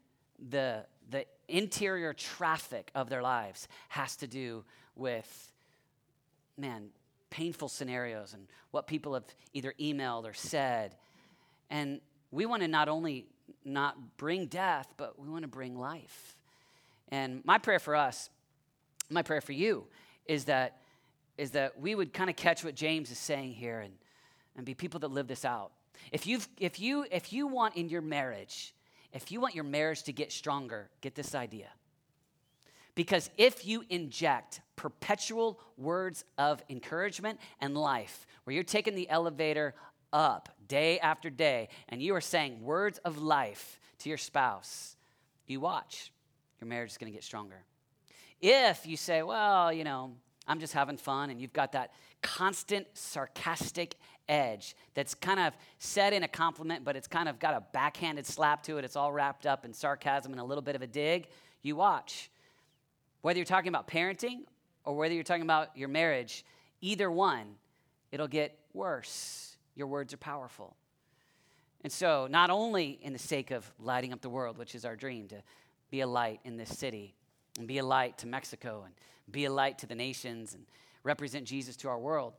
the, 0.50 0.86
the 1.10 1.26
interior 1.48 2.14
traffic 2.14 2.92
of 2.94 3.10
their 3.10 3.22
lives 3.22 3.68
has 3.90 4.16
to 4.18 4.28
do 4.28 4.64
with, 4.96 5.52
man, 6.58 6.90
painful 7.30 7.68
scenarios 7.68 8.34
and 8.34 8.48
what 8.72 8.88
people 8.88 9.14
have 9.14 9.26
either 9.54 9.74
emailed 9.80 10.26
or 10.26 10.34
said. 10.34 10.96
And 11.70 12.02
we 12.32 12.46
want 12.46 12.62
to 12.62 12.68
not 12.68 12.90
only 12.90 13.26
not 13.66 14.18
bring 14.18 14.48
death, 14.48 14.88
but 14.98 15.20
we 15.20 15.30
want 15.30 15.44
to 15.44 15.48
bring 15.48 15.78
life. 15.78 16.38
And 17.10 17.44
my 17.46 17.58
prayer 17.58 17.80
for 17.80 17.96
us, 17.96 18.30
my 19.10 19.22
prayer 19.22 19.42
for 19.42 19.54
you, 19.54 19.88
is 20.26 20.46
that 20.46 20.82
is 21.38 21.52
that 21.52 21.80
we 21.80 21.96
would 21.96 22.14
kind 22.14 22.30
of 22.30 22.36
catch 22.36 22.64
what 22.64 22.76
James 22.76 23.12
is 23.12 23.18
saying 23.18 23.54
here 23.54 23.80
and, 23.80 23.94
and 24.56 24.66
be 24.66 24.74
people 24.74 25.00
that 25.02 25.12
live 25.12 25.28
this 25.28 25.46
out. 25.46 25.72
If, 26.12 26.28
you've, 26.28 26.48
if, 26.60 26.80
you, 26.80 27.06
if 27.12 27.34
you 27.34 27.48
want 27.48 27.76
in 27.76 27.90
your 27.90 28.02
marriage, 28.02 28.74
if 29.14 29.32
you 29.32 29.40
want 29.40 29.56
your 29.56 29.64
marriage 29.64 30.04
to 30.04 30.14
get 30.14 30.32
stronger, 30.32 30.90
get 31.02 31.16
this 31.16 31.36
idea. 31.36 31.68
Because 32.96 33.30
if 33.38 33.66
you 33.66 33.84
inject 33.90 34.62
perpetual 34.76 35.60
words 35.78 36.26
of 36.38 36.64
encouragement 36.70 37.40
and 37.62 37.78
life, 37.78 38.26
where 38.44 38.54
you're 38.54 38.64
taking 38.64 38.96
the 38.96 39.10
elevator 39.10 39.76
up 40.12 40.50
day 40.68 41.00
after 41.00 41.30
day 41.30 41.70
and 41.90 42.02
you 42.02 42.16
are 42.16 42.22
saying 42.22 42.64
words 42.64 42.98
of 43.00 43.20
life 43.20 43.80
to 44.00 44.10
your 44.10 44.18
spouse, 44.18 44.96
you 45.46 45.60
watch, 45.60 46.12
your 46.60 46.68
marriage 46.68 46.92
is 46.92 46.98
to 46.98 47.06
get 47.12 47.24
stronger. 47.24 47.64
If 48.42 48.86
you 48.86 48.98
say, 48.98 49.22
well, 49.24 49.72
you 49.72 49.84
know, 49.84 50.14
I'm 50.48 50.60
just 50.60 50.74
having 50.74 50.98
fun, 50.98 51.30
and 51.30 51.42
you've 51.42 51.54
got 51.54 51.74
that 51.74 51.92
constant 52.22 52.88
sarcastic 52.94 53.96
edge 54.30 54.76
that's 54.94 55.14
kind 55.14 55.40
of 55.40 55.54
said 55.80 56.14
in 56.14 56.24
a 56.24 56.28
compliment, 56.28 56.84
but 56.84 56.96
it's 56.96 57.08
kind 57.08 57.28
of 57.28 57.40
got 57.40 57.54
a 57.54 57.64
backhanded 57.74 58.26
slap 58.26 58.64
to 58.64 58.78
it. 58.78 58.86
It's 58.86 58.96
all 58.96 59.12
wrapped 59.12 59.46
up 59.46 59.66
in 59.66 59.74
sarcasm 59.74 60.32
and 60.32 60.40
a 60.40 60.44
little 60.44 60.62
bit 60.62 60.76
of 60.76 60.82
a 60.82 60.88
dig. 60.88 61.28
You 61.62 61.76
watch. 61.76 62.30
Whether 63.22 63.40
you're 63.40 63.46
talking 63.46 63.70
about 63.70 63.88
parenting 63.88 64.42
or 64.84 64.96
whether 64.96 65.14
you're 65.14 65.24
talking 65.24 65.44
about 65.44 65.76
your 65.76 65.90
marriage, 65.90 66.46
either 66.82 67.12
one, 67.12 67.56
it'll 68.12 68.28
get 68.28 68.58
worse. 68.74 69.58
Your 69.76 69.88
words 69.88 70.14
are 70.14 70.18
powerful. 70.18 70.76
And 71.84 71.92
so, 71.92 72.28
not 72.30 72.50
only 72.50 73.00
in 73.02 73.14
the 73.14 73.20
sake 73.20 73.52
of 73.52 73.70
lighting 73.80 74.12
up 74.12 74.22
the 74.22 74.30
world, 74.30 74.58
which 74.58 74.76
is 74.76 74.86
our 74.86 74.96
dream 74.96 75.28
to 75.28 75.44
be 75.92 76.02
a 76.02 76.08
light 76.08 76.40
in 76.44 76.58
this 76.58 76.78
city 76.78 77.17
and 77.58 77.68
be 77.68 77.78
a 77.78 77.86
light 77.86 78.18
to 78.20 78.28
Mexico 78.28 78.84
and 78.86 78.94
be 79.30 79.46
a 79.46 79.52
light 79.52 79.80
to 79.80 79.88
the 79.88 79.96
nations 79.96 80.54
and 80.54 80.66
represent 81.04 81.46
Jesus 81.46 81.76
to 81.78 81.90
our 81.90 82.00
world, 82.00 82.34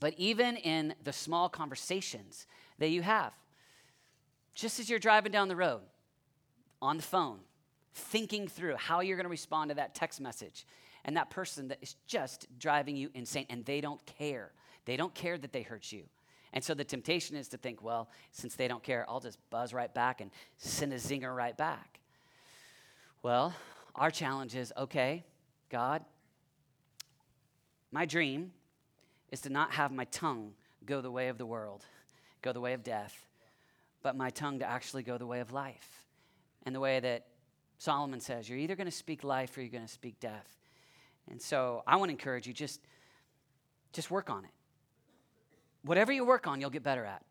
but 0.00 0.14
even 0.16 0.56
in 0.56 0.94
the 1.04 1.12
small 1.12 1.48
conversations 1.48 2.46
that 2.78 2.88
you 2.88 3.02
have, 3.02 3.32
just 4.54 4.80
as 4.80 4.90
you're 4.90 4.98
driving 4.98 5.32
down 5.32 5.48
the 5.48 5.56
road, 5.56 5.82
on 6.82 6.96
the 6.96 7.02
phone, 7.02 7.38
thinking 7.94 8.48
through 8.48 8.76
how 8.76 9.00
you're 9.00 9.16
going 9.16 9.24
to 9.24 9.30
respond 9.30 9.70
to 9.70 9.74
that 9.74 9.94
text 9.94 10.20
message, 10.20 10.66
and 11.04 11.16
that 11.16 11.30
person 11.30 11.68
that 11.68 11.78
is 11.80 11.96
just 12.06 12.46
driving 12.58 12.96
you 12.96 13.10
insane, 13.14 13.46
and 13.48 13.64
they 13.64 13.80
don't 13.80 14.04
care. 14.06 14.52
They 14.84 14.96
don't 14.96 15.14
care 15.14 15.38
that 15.38 15.52
they 15.52 15.62
hurt 15.62 15.92
you. 15.92 16.04
And 16.52 16.62
so 16.64 16.74
the 16.74 16.84
temptation 16.84 17.36
is 17.36 17.48
to 17.48 17.56
think, 17.56 17.82
well, 17.82 18.08
since 18.32 18.54
they 18.54 18.68
don't 18.68 18.82
care, 18.82 19.04
I'll 19.08 19.20
just 19.20 19.38
buzz 19.50 19.72
right 19.72 19.92
back 19.92 20.20
and 20.20 20.30
send 20.58 20.92
a 20.92 20.96
zinger 20.96 21.34
right 21.34 21.56
back. 21.56 22.00
Well, 23.22 23.54
our 23.96 24.10
challenge 24.10 24.54
is 24.54 24.72
okay, 24.76 25.24
God, 25.70 26.04
my 27.90 28.04
dream 28.04 28.52
is 29.30 29.40
to 29.42 29.50
not 29.50 29.72
have 29.72 29.92
my 29.92 30.04
tongue 30.04 30.52
go 30.84 31.00
the 31.00 31.10
way 31.10 31.28
of 31.28 31.38
the 31.38 31.46
world, 31.46 31.84
go 32.42 32.52
the 32.52 32.60
way 32.60 32.72
of 32.74 32.82
death, 32.82 33.26
but 34.02 34.16
my 34.16 34.30
tongue 34.30 34.60
to 34.60 34.64
actually 34.68 35.02
go 35.02 35.18
the 35.18 35.26
way 35.26 35.40
of 35.40 35.52
life. 35.52 36.04
And 36.64 36.74
the 36.74 36.80
way 36.80 37.00
that 37.00 37.26
Solomon 37.78 38.20
says, 38.20 38.48
you're 38.48 38.58
either 38.58 38.76
going 38.76 38.86
to 38.86 38.90
speak 38.90 39.24
life 39.24 39.56
or 39.56 39.60
you're 39.60 39.70
going 39.70 39.86
to 39.86 39.92
speak 39.92 40.18
death. 40.20 40.56
And 41.30 41.40
so 41.40 41.82
I 41.86 41.96
want 41.96 42.08
to 42.08 42.12
encourage 42.12 42.46
you 42.46 42.52
just 42.52 42.80
just 43.92 44.10
work 44.10 44.28
on 44.28 44.44
it. 44.44 44.50
Whatever 45.82 46.12
you 46.12 46.24
work 46.24 46.46
on, 46.46 46.60
you'll 46.60 46.70
get 46.70 46.82
better 46.82 47.04
at. 47.04 47.22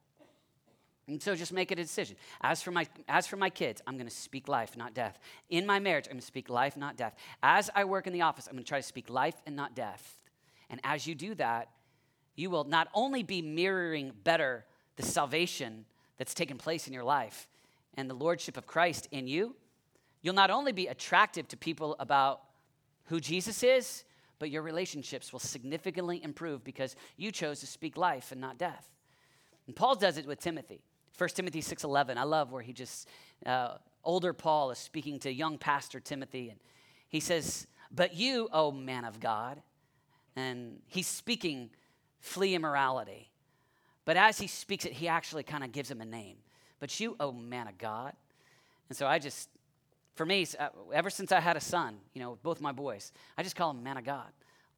And 1.07 1.21
so 1.21 1.35
just 1.35 1.53
make 1.53 1.71
a 1.71 1.75
decision. 1.75 2.15
As 2.41 2.63
for 2.63 2.71
my 2.71 2.87
as 3.07 3.27
for 3.27 3.37
my 3.37 3.49
kids, 3.49 3.81
I'm 3.85 3.95
going 3.95 4.09
to 4.09 4.15
speak 4.15 4.47
life, 4.47 4.75
not 4.75 4.95
death. 4.95 5.19
In 5.49 5.65
my 5.65 5.79
marriage, 5.79 6.05
I'm 6.07 6.13
going 6.13 6.21
to 6.21 6.25
speak 6.25 6.49
life, 6.49 6.75
not 6.75 6.97
death. 6.97 7.15
As 7.43 7.69
I 7.75 7.85
work 7.85 8.07
in 8.07 8.13
the 8.13 8.21
office, 8.21 8.47
I'm 8.47 8.53
going 8.53 8.63
to 8.63 8.67
try 8.67 8.79
to 8.79 8.87
speak 8.87 9.09
life 9.09 9.35
and 9.45 9.55
not 9.55 9.75
death. 9.75 10.19
And 10.69 10.81
as 10.83 11.05
you 11.05 11.13
do 11.13 11.35
that, 11.35 11.69
you 12.35 12.49
will 12.49 12.63
not 12.63 12.87
only 12.93 13.21
be 13.21 13.41
mirroring 13.41 14.13
better 14.23 14.65
the 14.95 15.03
salvation 15.03 15.85
that's 16.17 16.33
taken 16.33 16.57
place 16.57 16.87
in 16.87 16.93
your 16.93 17.03
life 17.03 17.47
and 17.95 18.09
the 18.09 18.15
lordship 18.15 18.57
of 18.57 18.65
Christ 18.65 19.07
in 19.11 19.27
you, 19.27 19.55
you'll 20.21 20.33
not 20.33 20.49
only 20.49 20.71
be 20.71 20.87
attractive 20.87 21.47
to 21.49 21.57
people 21.57 21.95
about 21.99 22.41
who 23.05 23.19
Jesus 23.19 23.61
is, 23.61 24.03
but 24.39 24.49
your 24.49 24.63
relationships 24.63 25.31
will 25.31 25.39
significantly 25.39 26.21
improve 26.23 26.63
because 26.63 26.95
you 27.15 27.31
chose 27.31 27.59
to 27.59 27.67
speak 27.67 27.95
life 27.95 28.31
and 28.31 28.41
not 28.41 28.57
death. 28.57 28.89
And 29.67 29.75
Paul 29.75 29.95
does 29.95 30.17
it 30.17 30.25
with 30.25 30.39
Timothy. 30.39 30.81
1 31.17 31.29
Timothy 31.29 31.61
6:11. 31.61 32.17
I 32.17 32.23
love 32.23 32.51
where 32.51 32.61
he 32.61 32.73
just 32.73 33.07
uh, 33.45 33.77
older 34.03 34.33
Paul 34.33 34.71
is 34.71 34.77
speaking 34.77 35.19
to 35.19 35.31
young 35.31 35.57
pastor 35.57 35.99
Timothy 35.99 36.49
and 36.49 36.59
he 37.09 37.19
says, 37.19 37.67
"But 37.91 38.13
you, 38.13 38.49
O 38.51 38.71
man 38.71 39.05
of 39.05 39.19
God," 39.19 39.61
and 40.35 40.81
he's 40.87 41.07
speaking 41.07 41.69
flee 42.19 42.55
immorality. 42.55 43.29
But 44.03 44.17
as 44.17 44.37
he 44.37 44.47
speaks 44.47 44.85
it, 44.85 44.93
he 44.93 45.07
actually 45.07 45.43
kind 45.43 45.63
of 45.63 45.71
gives 45.71 45.89
him 45.89 46.01
a 46.01 46.05
name. 46.05 46.37
But 46.79 46.99
you, 46.99 47.15
oh 47.19 47.31
man 47.31 47.67
of 47.67 47.77
God. 47.77 48.13
And 48.89 48.97
so 48.97 49.07
I 49.07 49.17
just, 49.19 49.49
for 50.13 50.25
me, 50.25 50.45
uh, 50.59 50.69
ever 50.93 51.09
since 51.09 51.31
I 51.31 51.39
had 51.39 51.57
a 51.57 51.61
son, 51.61 51.97
you 52.13 52.21
know, 52.21 52.37
both 52.43 52.61
my 52.61 52.71
boys, 52.71 53.11
I 53.37 53.43
just 53.43 53.55
call 53.55 53.71
him 53.71 53.81
man 53.83 53.97
of 53.97 54.03
God. 54.03 54.27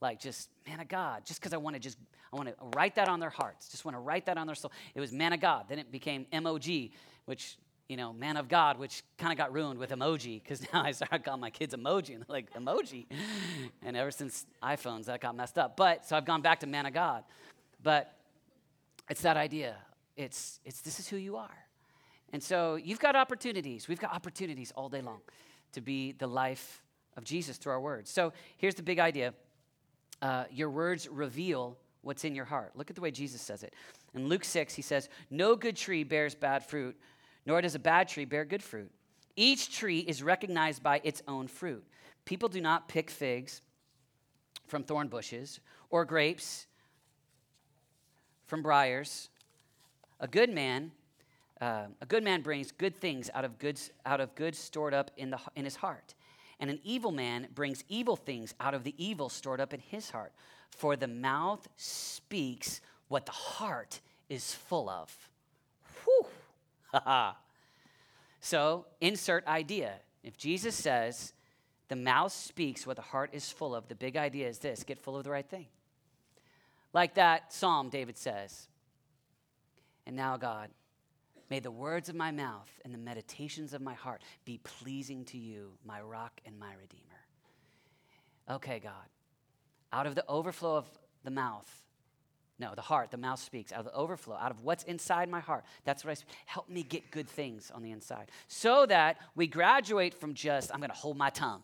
Like 0.02 0.20
just 0.20 0.50
man 0.68 0.80
of 0.80 0.88
God, 0.88 1.26
just 1.26 1.40
because 1.40 1.54
I 1.54 1.58
want 1.58 1.76
to 1.76 1.80
just, 1.80 1.98
I 2.32 2.36
want 2.36 2.50
to 2.50 2.56
write 2.76 2.96
that 2.96 3.10
on 3.10 3.20
their 3.20 3.32
hearts. 3.32 3.68
Just 3.70 3.84
want 3.84 3.96
to 3.96 4.00
write 4.00 4.28
that 4.28 4.38
on 4.38 4.46
their 4.46 4.56
soul. 4.56 4.72
It 4.94 5.00
was 5.00 5.12
man 5.12 5.34
of 5.34 5.40
God. 5.40 5.66
Then 5.70 5.80
it 5.80 5.92
became 5.92 6.28
MOG, 6.32 6.92
which 7.26 7.58
you 7.88 7.96
know, 7.96 8.12
man 8.12 8.36
of 8.36 8.50
God, 8.50 8.78
which 8.78 9.04
kind 9.18 9.32
of 9.32 9.38
got 9.38 9.54
ruined 9.54 9.80
with 9.80 9.92
emoji 9.92 10.42
because 10.42 10.62
now 10.74 10.84
I 10.84 10.92
started 10.92 11.24
calling 11.24 11.42
my 11.42 11.50
kids 11.50 11.74
emoji 11.74 12.16
and 12.16 12.24
they're 12.28 12.36
like, 12.36 12.54
emoji. 12.54 13.06
and 13.84 13.96
ever 13.96 14.12
since 14.12 14.46
iPhones, 14.62 15.06
that 15.06 15.22
got 15.22 15.36
messed 15.36 15.58
up. 15.58 15.78
But 15.78 16.06
so 16.06 16.16
I've 16.16 16.26
gone 16.26 16.42
back 16.42 16.60
to 16.62 16.68
man 16.68 16.86
of 16.86 16.94
God. 16.94 17.24
But 17.82 18.14
it's 19.10 19.22
that 19.22 19.38
idea. 19.38 19.76
It's, 20.16 20.60
it's 20.66 20.82
this 20.82 21.00
is 21.00 21.08
who 21.08 21.18
you 21.18 21.38
are. 21.38 21.58
And 22.34 22.44
so 22.44 22.76
you've 22.76 23.00
got 23.00 23.16
opportunities. 23.16 23.88
We've 23.88 24.00
got 24.00 24.14
opportunities 24.14 24.74
all 24.76 24.90
day 24.90 25.02
long 25.02 25.22
to 25.74 25.82
be 25.82 26.12
the 26.12 26.28
life 26.28 26.82
of 27.16 27.24
Jesus 27.24 27.58
through 27.58 27.72
our 27.72 27.80
words. 27.80 28.10
So 28.10 28.34
here's 28.58 28.76
the 28.76 28.84
big 28.84 29.00
idea 29.00 29.34
uh, 30.22 30.46
your 30.52 30.70
words 30.70 31.08
reveal 31.08 31.78
what's 32.02 32.24
in 32.24 32.36
your 32.36 32.46
heart. 32.46 32.72
Look 32.76 32.90
at 32.90 32.96
the 32.96 33.02
way 33.02 33.12
Jesus 33.12 33.42
says 33.42 33.64
it. 33.64 33.74
In 34.14 34.28
Luke 34.28 34.46
6, 34.46 34.74
he 34.74 34.82
says, 34.82 35.10
No 35.30 35.56
good 35.56 35.76
tree 35.76 36.04
bears 36.04 36.36
bad 36.36 36.66
fruit 36.66 36.96
nor 37.48 37.62
does 37.62 37.74
a 37.74 37.80
bad 37.80 38.10
tree 38.10 38.26
bear 38.26 38.46
good 38.46 38.62
fruit. 38.62 38.92
Each 39.36 39.74
tree 39.74 40.00
is 40.00 40.22
recognized 40.22 40.84
by 40.84 41.00
its 41.04 41.24
own 41.28 41.48
fruit. 41.48 41.84
People 42.26 42.50
do 42.50 42.60
not 42.60 42.90
pick 42.90 43.10
figs 43.10 43.62
from 44.68 44.84
thorn 44.84 45.08
bushes 45.08 45.62
or 45.90 46.04
grapes 46.04 46.68
from 48.46 48.62
briars. 48.62 49.30
A 50.20 50.28
good 50.28 50.50
man, 50.50 50.92
uh, 51.62 51.86
a 52.02 52.06
good 52.06 52.24
man 52.24 52.42
brings 52.42 52.74
good 52.74 53.00
things 53.00 53.30
out 53.34 53.46
of 53.46 53.58
goods 53.60 53.92
out 54.06 54.20
of 54.20 54.36
goods 54.36 54.60
stored 54.60 54.94
up 54.94 55.10
in 55.16 55.30
the 55.30 55.40
in 55.56 55.64
his 55.64 55.78
heart, 55.78 56.16
and 56.60 56.70
an 56.70 56.80
evil 56.84 57.12
man 57.12 57.48
brings 57.54 57.84
evil 57.88 58.16
things 58.16 58.54
out 58.60 58.74
of 58.74 58.84
the 58.84 58.96
evil 58.98 59.30
stored 59.30 59.62
up 59.62 59.74
in 59.74 59.80
his 59.80 60.10
heart. 60.10 60.32
For 60.72 60.96
the 60.96 61.08
mouth 61.08 61.68
speaks 61.78 62.82
what 63.08 63.26
the 63.26 63.32
heart 63.32 64.00
is 64.30 64.54
full 64.54 64.90
of. 64.90 65.16
Whew. 66.04 66.26
so 68.42 68.86
insert 69.00 69.46
idea. 69.48 69.94
If 70.24 70.38
Jesus 70.38 70.76
says 70.76 71.34
the 71.90 71.96
mouth 71.96 72.34
speaks 72.34 72.86
what 72.86 72.96
the 72.96 73.02
heart 73.02 73.30
is 73.34 73.50
full 73.50 73.74
of, 73.74 73.88
the 73.88 73.96
big 73.96 74.18
idea 74.18 74.48
is 74.48 74.60
this 74.60 74.84
get 74.84 75.00
full 75.00 75.16
of 75.16 75.24
the 75.24 75.32
right 75.32 75.48
thing. 75.48 75.68
Like 76.94 77.16
that 77.16 77.54
psalm 77.54 77.90
David 77.90 78.18
says. 78.18 78.68
And 80.06 80.16
now, 80.16 80.38
God, 80.38 80.70
may 81.50 81.60
the 81.60 81.72
words 81.72 82.10
of 82.10 82.16
my 82.16 82.32
mouth 82.32 82.72
and 82.84 82.94
the 82.94 82.98
meditations 82.98 83.74
of 83.74 83.82
my 83.82 83.94
heart 83.94 84.22
be 84.46 84.60
pleasing 84.64 85.26
to 85.26 85.38
you, 85.38 85.72
my 85.86 86.02
rock 86.02 86.40
and 86.46 86.58
my 86.58 86.74
redeemer. 86.80 87.04
Okay, 88.50 88.80
God, 88.80 88.94
out 89.92 90.08
of 90.08 90.16
the 90.16 90.26
overflow 90.28 90.78
of 90.78 90.88
the 91.24 91.32
mouth, 91.32 91.70
no, 92.60 92.74
the 92.74 92.82
heart, 92.82 93.12
the 93.12 93.18
mouth 93.18 93.40
speaks 93.40 93.72
out 93.72 93.80
of 93.80 93.86
the 93.86 93.94
overflow, 93.94 94.36
out 94.36 94.50
of 94.50 94.62
what's 94.62 94.84
inside 94.86 95.30
my 95.30 95.40
heart. 95.40 95.64
That's 95.84 96.04
what 96.04 96.12
I 96.12 96.14
speak. 96.16 96.34
Help 96.48 96.70
me 96.70 96.82
get 96.82 97.12
good 97.12 97.30
things 97.30 97.72
on 97.74 97.84
the 97.84 97.92
inside 97.92 98.32
so 98.48 98.86
that 98.88 99.18
we 99.36 99.46
graduate 99.46 100.16
from 100.16 100.34
just, 100.34 100.72
I'm 100.74 100.80
going 100.80 100.90
to 100.90 100.96
hold 100.96 101.18
my 101.18 101.30
tongue, 101.30 101.62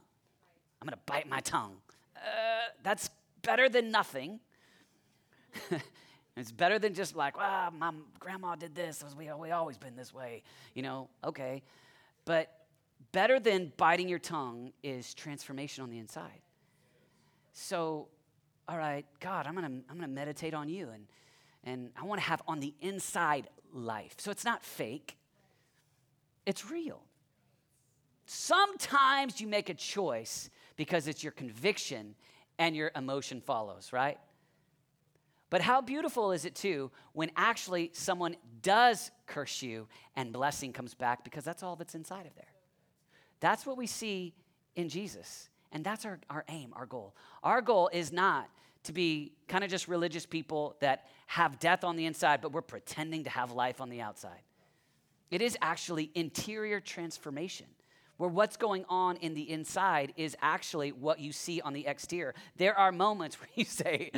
I'm 0.81 0.87
going 0.87 0.97
to 0.97 1.03
bite 1.05 1.27
my 1.27 1.39
tongue. 1.39 1.77
Uh, 2.15 2.69
that's 2.83 3.09
better 3.41 3.69
than 3.69 3.91
nothing. 3.91 4.39
it's 6.35 6.51
better 6.51 6.79
than 6.79 6.93
just 6.93 7.15
like, 7.15 7.35
ah, 7.37 7.69
well, 7.71 7.91
my 7.91 7.97
grandma 8.19 8.55
did 8.55 8.73
this. 8.73 9.03
We, 9.17 9.29
we 9.33 9.51
always 9.51 9.77
been 9.77 9.95
this 9.95 10.13
way. 10.13 10.43
You 10.73 10.81
know, 10.81 11.09
okay. 11.23 11.61
But 12.25 12.51
better 13.11 13.39
than 13.39 13.71
biting 13.77 14.09
your 14.09 14.19
tongue 14.19 14.71
is 14.81 15.13
transformation 15.13 15.83
on 15.83 15.89
the 15.89 15.99
inside. 15.99 16.41
So 17.53 18.07
all 18.67 18.77
right, 18.77 19.05
God, 19.19 19.45
I'm 19.45 19.55
gonna, 19.55 19.67
I'm 19.89 19.95
gonna 19.95 20.07
meditate 20.07 20.53
on 20.53 20.69
you 20.69 20.89
and, 20.89 21.05
and 21.63 21.89
I 21.99 22.05
wanna 22.05 22.21
have 22.21 22.41
on 22.47 22.59
the 22.59 22.73
inside 22.81 23.47
life. 23.73 24.15
So 24.17 24.31
it's 24.31 24.45
not 24.45 24.63
fake, 24.63 25.17
it's 26.45 26.69
real. 26.69 27.01
Sometimes 28.25 29.41
you 29.41 29.47
make 29.47 29.69
a 29.69 29.73
choice 29.73 30.49
because 30.77 31.07
it's 31.07 31.23
your 31.23 31.33
conviction 31.33 32.15
and 32.57 32.75
your 32.75 32.91
emotion 32.95 33.41
follows, 33.41 33.91
right? 33.91 34.17
But 35.53 35.61
how 35.61 35.81
beautiful 35.81 36.31
is 36.31 36.45
it 36.45 36.55
too 36.55 36.89
when 37.11 37.29
actually 37.37 37.91
someone 37.93 38.37
does 38.63 39.11
curse 39.27 39.61
you 39.61 39.87
and 40.15 40.33
blessing 40.33 40.73
comes 40.73 40.95
back 40.95 41.23
because 41.23 41.43
that's 41.43 41.61
all 41.61 41.75
that's 41.75 41.93
inside 41.93 42.25
of 42.25 42.33
there. 42.33 42.47
That's 43.39 43.63
what 43.63 43.77
we 43.77 43.85
see 43.85 44.33
in 44.75 44.89
Jesus. 44.89 45.49
And 45.71 45.83
that's 45.83 46.05
our, 46.05 46.19
our 46.27 46.43
aim, 46.49 46.73
our 46.75 46.87
goal. 46.87 47.15
Our 47.43 47.61
goal 47.61 47.91
is 47.93 48.11
not 48.11 48.49
to 48.85 48.93
be 48.93 49.33
kind 49.47 49.63
of 49.63 49.69
just 49.69 49.87
religious 49.87 50.25
people 50.25 50.75
that 50.79 51.05
have 51.27 51.59
death 51.59 51.83
on 51.83 51.97
the 51.97 52.07
inside, 52.07 52.41
but 52.41 52.51
we're 52.51 52.63
pretending 52.63 53.23
to 53.25 53.29
have 53.29 53.51
life 53.51 53.79
on 53.79 53.89
the 53.89 54.01
outside. 54.01 54.41
It 55.29 55.43
is 55.43 55.55
actually 55.61 56.09
interior 56.15 56.79
transformation, 56.79 57.67
where 58.17 58.29
what's 58.29 58.57
going 58.57 58.85
on 58.89 59.17
in 59.17 59.33
the 59.33 59.49
inside 59.49 60.13
is 60.15 60.35
actually 60.41 60.91
what 60.91 61.19
you 61.19 61.31
see 61.31 61.61
on 61.61 61.73
the 61.73 61.87
exterior. 61.87 62.35
There 62.57 62.77
are 62.77 62.91
moments 62.91 63.37
where 63.39 63.49
you 63.55 63.65
say, 63.65 64.11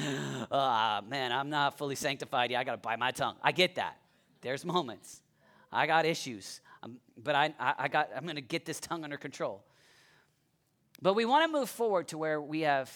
ah, 0.52 1.02
oh, 1.02 1.08
man, 1.08 1.32
I'm 1.32 1.50
not 1.50 1.78
fully 1.78 1.96
sanctified 1.96 2.52
yet. 2.52 2.60
I 2.60 2.64
got 2.64 2.72
to 2.74 2.78
bite 2.78 3.00
my 3.00 3.12
tongue. 3.12 3.36
I 3.42 3.52
get 3.52 3.76
that. 3.76 3.98
There's 4.42 4.66
moments. 4.66 5.22
I 5.72 5.88
got 5.88 6.06
issues, 6.06 6.62
um, 6.84 6.98
but 7.22 7.36
I, 7.36 7.54
I, 7.60 7.74
I 7.80 7.88
got, 7.88 8.10
I'm 8.16 8.24
going 8.24 8.36
to 8.36 8.42
get 8.42 8.66
this 8.66 8.80
tongue 8.80 9.04
under 9.04 9.18
control. 9.18 9.64
But 11.02 11.14
we 11.16 11.26
want 11.26 11.52
to 11.52 11.60
move 11.60 11.70
forward 11.70 12.08
to 12.10 12.18
where 12.18 12.42
we 12.42 12.62
have 12.62 12.92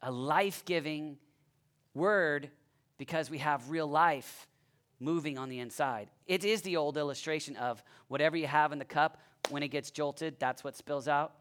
a 0.00 0.10
life 0.10 0.64
giving 0.64 1.18
word 1.94 2.50
because 2.96 3.28
we 3.30 3.38
have 3.38 3.70
real 3.70 3.86
life 3.86 4.46
moving 5.00 5.38
on 5.38 5.48
the 5.48 5.60
inside. 5.60 6.10
It 6.26 6.44
is 6.44 6.62
the 6.62 6.76
old 6.76 6.96
illustration 6.96 7.56
of 7.56 7.82
whatever 8.08 8.36
you 8.36 8.46
have 8.46 8.72
in 8.72 8.78
the 8.78 8.84
cup, 8.84 9.18
when 9.50 9.62
it 9.62 9.68
gets 9.68 9.90
jolted, 9.90 10.36
that's 10.38 10.62
what 10.62 10.76
spills 10.76 11.08
out. 11.08 11.32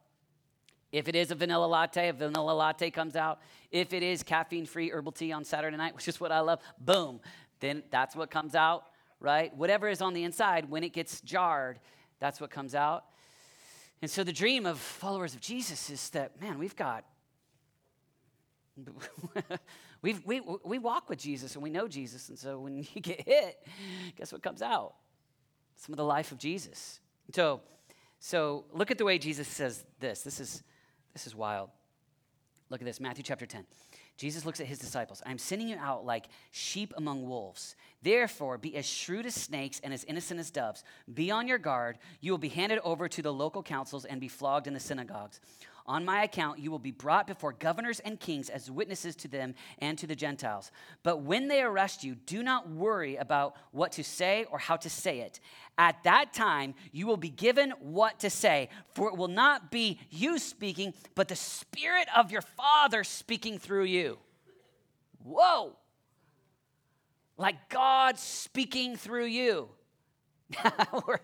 If 0.92 1.08
it 1.08 1.16
is 1.16 1.32
a 1.32 1.36
vanilla 1.36 1.66
latte, 1.66 2.10
a 2.10 2.14
vanilla 2.14 2.54
latte 2.54 2.90
comes 2.92 3.16
out. 3.16 3.40
If 3.72 3.92
it 3.92 4.04
is 4.04 4.24
caffeine 4.24 4.66
free 4.66 4.90
herbal 4.90 5.12
tea 5.12 5.32
on 5.32 5.44
Saturday 5.44 5.76
night, 5.76 5.96
which 5.96 6.08
is 6.08 6.20
what 6.20 6.32
I 6.32 6.40
love, 6.40 6.60
boom, 6.80 7.20
then 7.60 7.84
that's 7.90 8.16
what 8.16 8.32
comes 8.32 8.56
out, 8.56 8.86
right? 9.20 9.56
Whatever 9.56 9.90
is 9.90 10.02
on 10.02 10.14
the 10.14 10.24
inside, 10.24 10.70
when 10.70 10.84
it 10.84 10.94
gets 10.94 11.22
jarred, 11.22 11.80
that's 12.20 12.40
what 12.40 12.50
comes 12.50 12.76
out. 12.76 13.06
And 14.02 14.10
so 14.10 14.24
the 14.24 14.34
dream 14.34 14.66
of 14.66 14.80
followers 14.80 15.34
of 15.34 15.42
Jesus 15.42 15.90
is 15.90 16.10
that, 16.12 16.40
man, 16.40 16.60
we've 16.60 16.76
got, 16.76 17.04
we've, 20.04 20.24
we, 20.26 20.42
we 20.64 20.78
walk 20.78 21.10
with 21.10 21.18
Jesus 21.18 21.56
and 21.56 21.64
we 21.64 21.72
know 21.72 21.88
Jesus. 21.88 22.30
And 22.30 22.38
so 22.38 22.60
when 22.60 22.78
you 22.94 23.02
get 23.02 23.28
hit, 23.28 23.68
guess 24.16 24.32
what 24.32 24.44
comes 24.44 24.62
out? 24.62 24.94
Some 25.78 25.94
of 25.94 25.98
the 25.98 26.06
life 26.06 26.32
of 26.32 26.38
Jesus. 26.38 27.00
So, 27.34 27.62
so 28.20 28.66
look 28.74 28.92
at 28.92 28.98
the 28.98 29.06
way 29.06 29.18
Jesus 29.18 29.48
says 29.48 29.86
this. 30.00 30.22
This 30.22 30.40
is, 30.40 30.64
this 31.14 31.28
is 31.28 31.36
wild. 31.36 31.70
Look 32.70 32.82
at 32.82 32.86
this, 32.86 33.00
Matthew 33.00 33.24
chapter 33.24 33.46
10. 33.46 33.66
Jesus 34.18 34.46
looks 34.46 34.60
at 34.60 34.66
his 34.66 34.80
disciples. 34.80 35.22
I'm 35.26 35.38
sending 35.38 35.70
you 35.70 35.78
out 35.78 36.06
like 36.06 36.26
sheep 36.52 36.92
among 36.98 37.28
wolves. 37.28 37.76
Therefore, 38.02 38.58
be 38.58 38.76
as 38.76 38.86
shrewd 38.86 39.28
as 39.28 39.36
snakes 39.36 39.80
and 39.84 39.94
as 39.94 40.04
innocent 40.06 40.40
as 40.40 40.50
doves. 40.50 40.84
Be 41.14 41.30
on 41.30 41.48
your 41.48 41.60
guard. 41.60 42.00
You 42.20 42.32
will 42.32 42.40
be 42.40 42.50
handed 42.50 42.80
over 42.84 43.08
to 43.08 43.22
the 43.22 43.32
local 43.32 43.62
councils 43.62 44.06
and 44.06 44.20
be 44.20 44.28
flogged 44.28 44.66
in 44.66 44.74
the 44.74 44.80
synagogues. 44.80 45.40
On 45.90 46.04
my 46.04 46.24
account, 46.24 46.60
you 46.60 46.70
will 46.70 46.80
be 46.80 46.92
brought 46.92 47.28
before 47.28 47.54
governors 47.54 48.02
and 48.02 48.20
kings 48.20 48.50
as 48.50 48.70
witnesses 48.70 49.16
to 49.16 49.30
them 49.30 49.56
and 49.80 49.98
to 49.98 50.06
the 50.06 50.18
Gentiles. 50.18 50.70
But 51.02 51.22
when 51.22 51.48
they 51.48 51.62
arrest 51.62 52.04
you, 52.04 52.16
do 52.16 52.44
not 52.44 52.70
worry 52.70 53.16
about 53.16 53.56
what 53.72 53.94
to 53.94 54.04
say 54.04 54.46
or 54.52 54.60
how 54.60 54.76
to 54.76 54.90
say 54.90 55.22
it. 55.22 55.40
At 55.78 56.04
that 56.04 56.34
time, 56.34 56.74
you 56.92 57.08
will 57.08 57.18
be 57.18 57.30
given 57.30 57.72
what 57.80 58.20
to 58.20 58.30
say, 58.30 58.68
for 58.96 59.08
it 59.08 59.16
will 59.16 59.30
not 59.30 59.72
be 59.72 60.00
you 60.10 60.40
speaking, 60.40 60.94
but 61.16 61.30
the 61.30 61.38
Spirit 61.38 62.10
of 62.16 62.32
your 62.32 62.42
Father 62.42 63.06
speaking 63.06 63.58
through 63.58 63.86
you. 63.86 64.18
Whoa! 65.24 65.78
Like 67.38 67.70
God 67.70 68.18
speaking 68.18 68.98
through 68.98 69.28
you. 69.28 69.70
we're, 71.08 71.20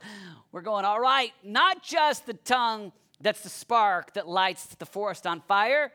we're 0.52 0.62
going, 0.62 0.86
all 0.86 1.00
right, 1.00 1.32
not 1.44 1.84
just 1.84 2.26
the 2.26 2.34
tongue 2.34 2.94
that's 3.22 3.42
the 3.42 3.50
spark 3.50 4.14
that 4.14 4.28
lights 4.28 4.66
the 4.76 4.86
forest 4.86 5.26
on 5.26 5.42
fire. 5.42 5.92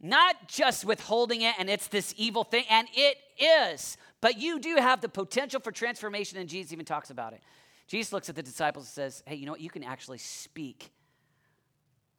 Not 0.00 0.48
just 0.48 0.84
withholding 0.84 1.42
it 1.42 1.54
and 1.58 1.68
it's 1.68 1.88
this 1.88 2.14
evil 2.16 2.44
thing, 2.44 2.64
and 2.70 2.86
it 2.94 3.16
is, 3.38 3.96
but 4.20 4.38
you 4.38 4.60
do 4.60 4.76
have 4.76 5.00
the 5.00 5.08
potential 5.08 5.60
for 5.60 5.72
transformation, 5.72 6.38
and 6.38 6.48
Jesus 6.48 6.72
even 6.72 6.84
talks 6.84 7.10
about 7.10 7.32
it. 7.32 7.40
Jesus 7.88 8.12
looks 8.12 8.28
at 8.28 8.36
the 8.36 8.42
disciples 8.42 8.84
and 8.84 8.92
says, 8.92 9.22
Hey, 9.26 9.36
you 9.36 9.46
know 9.46 9.52
what? 9.52 9.60
You 9.60 9.70
can 9.70 9.82
actually 9.82 10.18
speak 10.18 10.92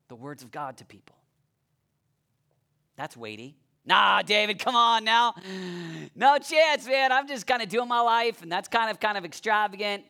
the 0.09 0.15
words 0.15 0.43
of 0.43 0.51
God 0.51 0.77
to 0.77 0.85
people. 0.85 1.15
That's 2.97 3.15
weighty. 3.15 3.55
Nah, 3.85 4.21
David, 4.23 4.59
come 4.59 4.75
on 4.75 5.03
now. 5.05 5.33
No 6.15 6.37
chance, 6.37 6.85
man. 6.85 7.11
I'm 7.11 7.27
just 7.27 7.47
kind 7.47 7.61
of 7.61 7.69
doing 7.69 7.87
my 7.87 8.01
life, 8.01 8.41
and 8.41 8.51
that's 8.51 8.67
kind 8.67 8.91
of 8.91 8.99
kind 8.99 9.17
of 9.17 9.23
extravagant. 9.23 10.03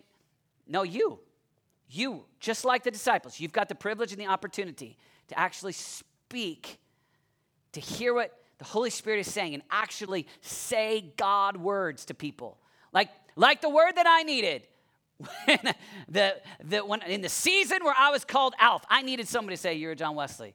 No, 0.67 0.83
you. 0.83 1.19
You, 1.89 2.25
just 2.39 2.65
like 2.65 2.83
the 2.83 2.91
disciples, 2.91 3.39
you've 3.39 3.51
got 3.51 3.67
the 3.67 3.75
privilege 3.75 4.11
and 4.11 4.21
the 4.21 4.27
opportunity 4.27 4.95
to 5.29 5.39
actually 5.39 5.73
speak, 5.73 6.77
to 7.71 7.79
hear 7.79 8.13
what 8.13 8.31
the 8.59 8.65
Holy 8.65 8.91
Spirit 8.91 9.19
is 9.21 9.31
saying, 9.31 9.55
and 9.55 9.63
actually 9.71 10.27
say 10.41 11.13
God 11.17 11.57
words 11.57 12.05
to 12.05 12.13
people. 12.13 12.59
Like, 12.93 13.09
like 13.35 13.61
the 13.61 13.69
word 13.69 13.93
that 13.95 14.05
I 14.07 14.21
needed. 14.23 14.67
the, 16.07 16.35
the, 16.63 16.79
when, 16.85 17.01
in 17.03 17.21
the 17.21 17.29
season 17.29 17.79
where 17.83 17.95
I 17.97 18.11
was 18.11 18.23
called 18.23 18.53
Alf, 18.59 18.83
I 18.89 19.01
needed 19.01 19.27
somebody 19.27 19.55
to 19.55 19.61
say, 19.61 19.73
You're 19.73 19.95
John 19.95 20.15
Wesley. 20.15 20.53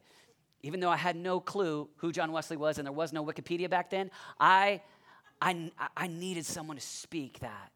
Even 0.62 0.80
though 0.80 0.90
I 0.90 0.96
had 0.96 1.16
no 1.16 1.40
clue 1.40 1.88
who 1.96 2.12
John 2.12 2.32
Wesley 2.32 2.56
was 2.56 2.78
and 2.78 2.86
there 2.86 2.92
was 2.92 3.12
no 3.12 3.24
Wikipedia 3.24 3.68
back 3.68 3.90
then, 3.90 4.10
I, 4.38 4.80
I, 5.42 5.70
I 5.96 6.06
needed 6.06 6.46
someone 6.46 6.76
to 6.76 6.82
speak 6.82 7.40
that. 7.40 7.72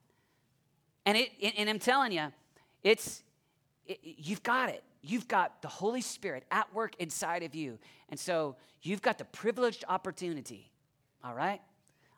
And, 1.05 1.19
it, 1.19 1.31
and 1.59 1.69
I'm 1.69 1.79
telling 1.79 2.13
you, 2.13 2.33
it's, 2.83 3.23
it, 3.89 3.99
you've 4.03 4.43
got 4.43 4.69
it. 4.69 4.85
You've 5.03 5.27
got 5.27 5.63
the 5.63 5.69
Holy 5.69 6.01
Spirit 6.01 6.45
at 6.51 6.73
work 6.75 6.95
inside 6.99 7.43
of 7.43 7.55
you. 7.55 7.79
And 8.09 8.19
so 8.19 8.57
you've 8.83 9.03
got 9.03 9.19
the 9.19 9.25
privileged 9.25 9.85
opportunity, 9.89 10.71
all 11.25 11.35
right? 11.35 11.61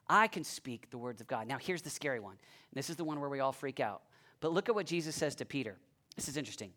I 0.08 0.26
can 0.26 0.44
speak 0.44 0.90
the 0.90 0.98
words 0.98 1.20
of 1.20 1.28
God. 1.28 1.46
Now, 1.46 1.58
here's 1.58 1.82
the 1.82 1.90
scary 1.90 2.20
one. 2.20 2.36
This 2.72 2.90
is 2.90 2.96
the 2.96 3.04
one 3.04 3.20
where 3.20 3.28
we 3.28 3.40
all 3.40 3.52
freak 3.52 3.80
out. 3.80 4.02
But 4.40 4.52
look 4.52 4.68
at 4.68 4.74
what 4.74 4.86
Jesus 4.86 5.14
says 5.14 5.34
to 5.36 5.44
Peter. 5.44 5.78
This 6.16 6.28
is 6.28 6.36
interesting. 6.36 6.72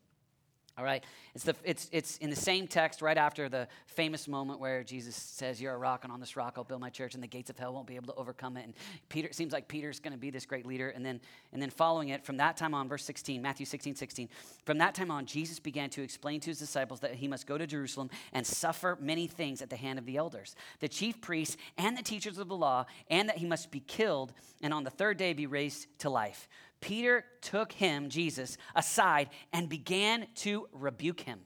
All 0.77 0.83
right? 0.83 1.03
It's, 1.35 1.43
the, 1.43 1.55
it's, 1.63 1.87
it's 1.91 2.17
in 2.17 2.31
the 2.31 2.35
same 2.35 2.67
text 2.67 3.01
right 3.01 3.17
after 3.17 3.47
the 3.47 3.67
famous 3.85 4.27
moment 4.27 4.59
where 4.59 4.83
Jesus 4.83 5.15
says, 5.15 5.61
You're 5.61 5.73
a 5.73 5.77
rock, 5.77 6.03
and 6.03 6.11
on 6.11 6.19
this 6.19 6.35
rock 6.35 6.55
I'll 6.57 6.63
build 6.63 6.81
my 6.81 6.89
church, 6.89 7.13
and 7.13 7.21
the 7.21 7.27
gates 7.27 7.49
of 7.49 7.57
hell 7.59 7.73
won't 7.73 7.85
be 7.85 7.95
able 7.95 8.07
to 8.07 8.19
overcome 8.19 8.57
it. 8.57 8.65
And 8.65 8.73
Peter, 9.07 9.27
it 9.27 9.35
seems 9.35 9.53
like 9.53 9.67
Peter's 9.67 9.99
going 9.99 10.13
to 10.13 10.19
be 10.19 10.31
this 10.31 10.45
great 10.45 10.65
leader. 10.65 10.89
And 10.89 11.05
then, 11.05 11.19
and 11.51 11.61
then 11.61 11.69
following 11.69 12.09
it, 12.09 12.25
from 12.25 12.37
that 12.37 12.57
time 12.57 12.73
on, 12.73 12.87
verse 12.87 13.05
16, 13.05 13.41
Matthew 13.41 13.65
16, 13.67 13.95
16, 13.95 14.29
from 14.65 14.79
that 14.79 14.95
time 14.95 15.11
on, 15.11 15.25
Jesus 15.27 15.59
began 15.59 15.89
to 15.91 16.01
explain 16.01 16.39
to 16.41 16.49
his 16.49 16.59
disciples 16.59 16.99
that 17.01 17.13
he 17.15 17.27
must 17.27 17.45
go 17.45 17.57
to 17.57 17.67
Jerusalem 17.67 18.09
and 18.31 18.45
suffer 18.45 18.97
many 18.99 19.27
things 19.27 19.61
at 19.61 19.69
the 19.69 19.77
hand 19.77 19.99
of 19.99 20.05
the 20.05 20.17
elders, 20.17 20.55
the 20.79 20.87
chief 20.87 21.21
priests, 21.21 21.55
and 21.77 21.95
the 21.95 22.03
teachers 22.03 22.39
of 22.39 22.47
the 22.47 22.55
law, 22.55 22.85
and 23.09 23.29
that 23.29 23.37
he 23.37 23.45
must 23.45 23.69
be 23.69 23.79
killed 23.79 24.33
and 24.61 24.73
on 24.73 24.83
the 24.83 24.89
third 24.89 25.17
day 25.17 25.33
be 25.33 25.45
raised 25.45 25.87
to 25.99 26.09
life. 26.09 26.47
Peter 26.83 27.23
took 27.39 27.71
him, 27.71 28.09
Jesus, 28.09 28.57
aside 28.75 29.29
and 29.53 29.69
began 29.69 30.27
to 30.35 30.67
rebuke 30.73 31.21
him. 31.21 31.39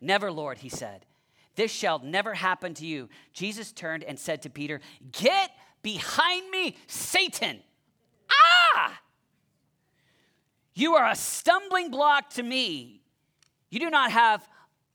Never, 0.00 0.32
Lord, 0.32 0.56
he 0.56 0.70
said. 0.70 1.04
This 1.54 1.70
shall 1.70 1.98
never 1.98 2.32
happen 2.32 2.72
to 2.74 2.86
you. 2.86 3.10
Jesus 3.34 3.70
turned 3.70 4.04
and 4.04 4.18
said 4.18 4.40
to 4.42 4.50
Peter, 4.50 4.80
Get 5.12 5.50
behind 5.82 6.50
me, 6.50 6.78
Satan. 6.86 7.60
Ah! 8.30 8.98
You 10.72 10.94
are 10.94 11.10
a 11.10 11.14
stumbling 11.14 11.90
block 11.90 12.30
to 12.30 12.42
me. 12.42 13.02
You 13.68 13.80
do 13.80 13.90
not 13.90 14.12
have 14.12 14.48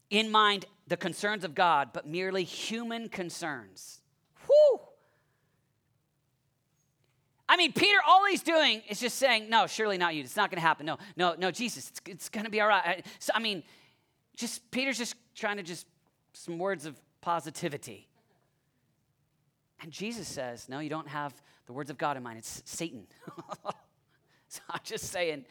in 0.10 0.32
mind 0.32 0.66
the 0.88 0.98
concerns 0.98 1.44
of 1.44 1.54
God, 1.54 1.90
but 1.94 2.08
merely 2.08 2.44
human 2.44 3.08
concerns. 3.08 4.02
Whew! 4.48 4.80
I 7.50 7.56
mean, 7.56 7.72
Peter, 7.72 7.98
all 8.06 8.26
he's 8.26 8.44
doing 8.44 8.82
is 8.90 9.00
just 9.00 9.18
saying, 9.18 9.50
no, 9.50 9.68
surely 9.68 9.98
not 9.98 10.16
you. 10.16 10.22
It's 10.24 10.36
not 10.36 10.52
going 10.52 10.58
to 10.58 10.68
happen. 10.68 10.86
No, 10.86 10.98
no, 11.16 11.36
no, 11.38 11.50
Jesus, 11.50 11.90
it's, 11.90 12.02
it's 12.06 12.30
going 12.30 12.44
to 12.44 12.52
be 12.52 12.60
all 12.60 12.68
right. 12.68 12.84
I, 12.86 13.04
so, 13.20 13.32
I 13.34 13.40
mean, 13.40 13.64
just 14.36 14.70
Peter's 14.72 14.98
just 14.98 15.16
trying 15.34 15.58
to 15.58 15.64
just 15.64 15.88
some 16.34 16.60
words 16.60 16.86
of 16.86 17.00
positivity. 17.22 18.08
And 19.82 19.92
Jesus 19.92 20.28
says, 20.28 20.68
no, 20.68 20.80
you 20.80 20.90
don't 20.90 21.08
have 21.08 21.34
the 21.68 21.74
words 21.74 21.90
of 21.90 21.98
God 21.98 22.18
in 22.18 22.24
mind. 22.24 22.40
It's 22.40 22.64
Satan. 22.66 23.08
so 24.48 24.62
I'm 24.70 24.80
just 24.84 25.06
saying, 25.06 25.46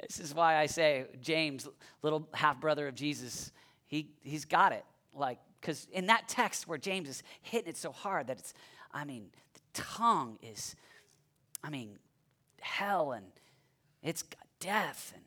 this 0.00 0.20
is 0.20 0.34
why 0.34 0.56
I 0.56 0.66
say 0.66 1.06
James, 1.20 1.68
little 2.02 2.28
half 2.32 2.60
brother 2.60 2.86
of 2.86 2.94
Jesus, 2.94 3.52
he, 3.86 4.10
he's 4.22 4.44
got 4.44 4.72
it. 4.72 4.84
Like, 5.14 5.38
because 5.60 5.88
in 5.92 6.06
that 6.06 6.28
text 6.28 6.68
where 6.68 6.78
James 6.78 7.08
is 7.08 7.22
hitting 7.42 7.68
it 7.68 7.76
so 7.76 7.92
hard 7.92 8.28
that 8.28 8.38
it's, 8.38 8.54
I 8.92 9.04
mean, 9.04 9.30
the 9.54 9.82
tongue 9.82 10.38
is 10.42 10.74
I 11.62 11.70
mean, 11.70 11.98
hell 12.60 13.12
and 13.12 13.26
it's 14.02 14.24
death. 14.60 15.12
And 15.14 15.24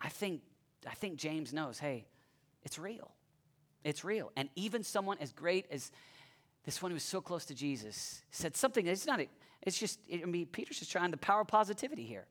I 0.00 0.08
think, 0.08 0.42
I 0.86 0.94
think 0.94 1.16
James 1.16 1.52
knows 1.52 1.78
hey, 1.78 2.06
it's 2.62 2.78
real. 2.78 3.12
It's 3.84 4.04
real. 4.04 4.32
And 4.36 4.48
even 4.56 4.82
someone 4.82 5.18
as 5.20 5.32
great 5.32 5.66
as 5.70 5.90
this 6.64 6.82
one 6.82 6.90
who 6.90 6.94
was 6.94 7.02
so 7.02 7.20
close 7.20 7.44
to 7.46 7.54
Jesus 7.54 8.22
said 8.30 8.56
something, 8.56 8.86
it's 8.86 9.06
not, 9.06 9.20
it's 9.62 9.78
just, 9.78 9.98
I 10.12 10.26
mean, 10.26 10.46
Peter's 10.46 10.78
just 10.78 10.92
trying 10.92 11.10
the 11.10 11.16
power 11.16 11.40
of 11.40 11.46
positivity 11.46 12.04
here. 12.04 12.26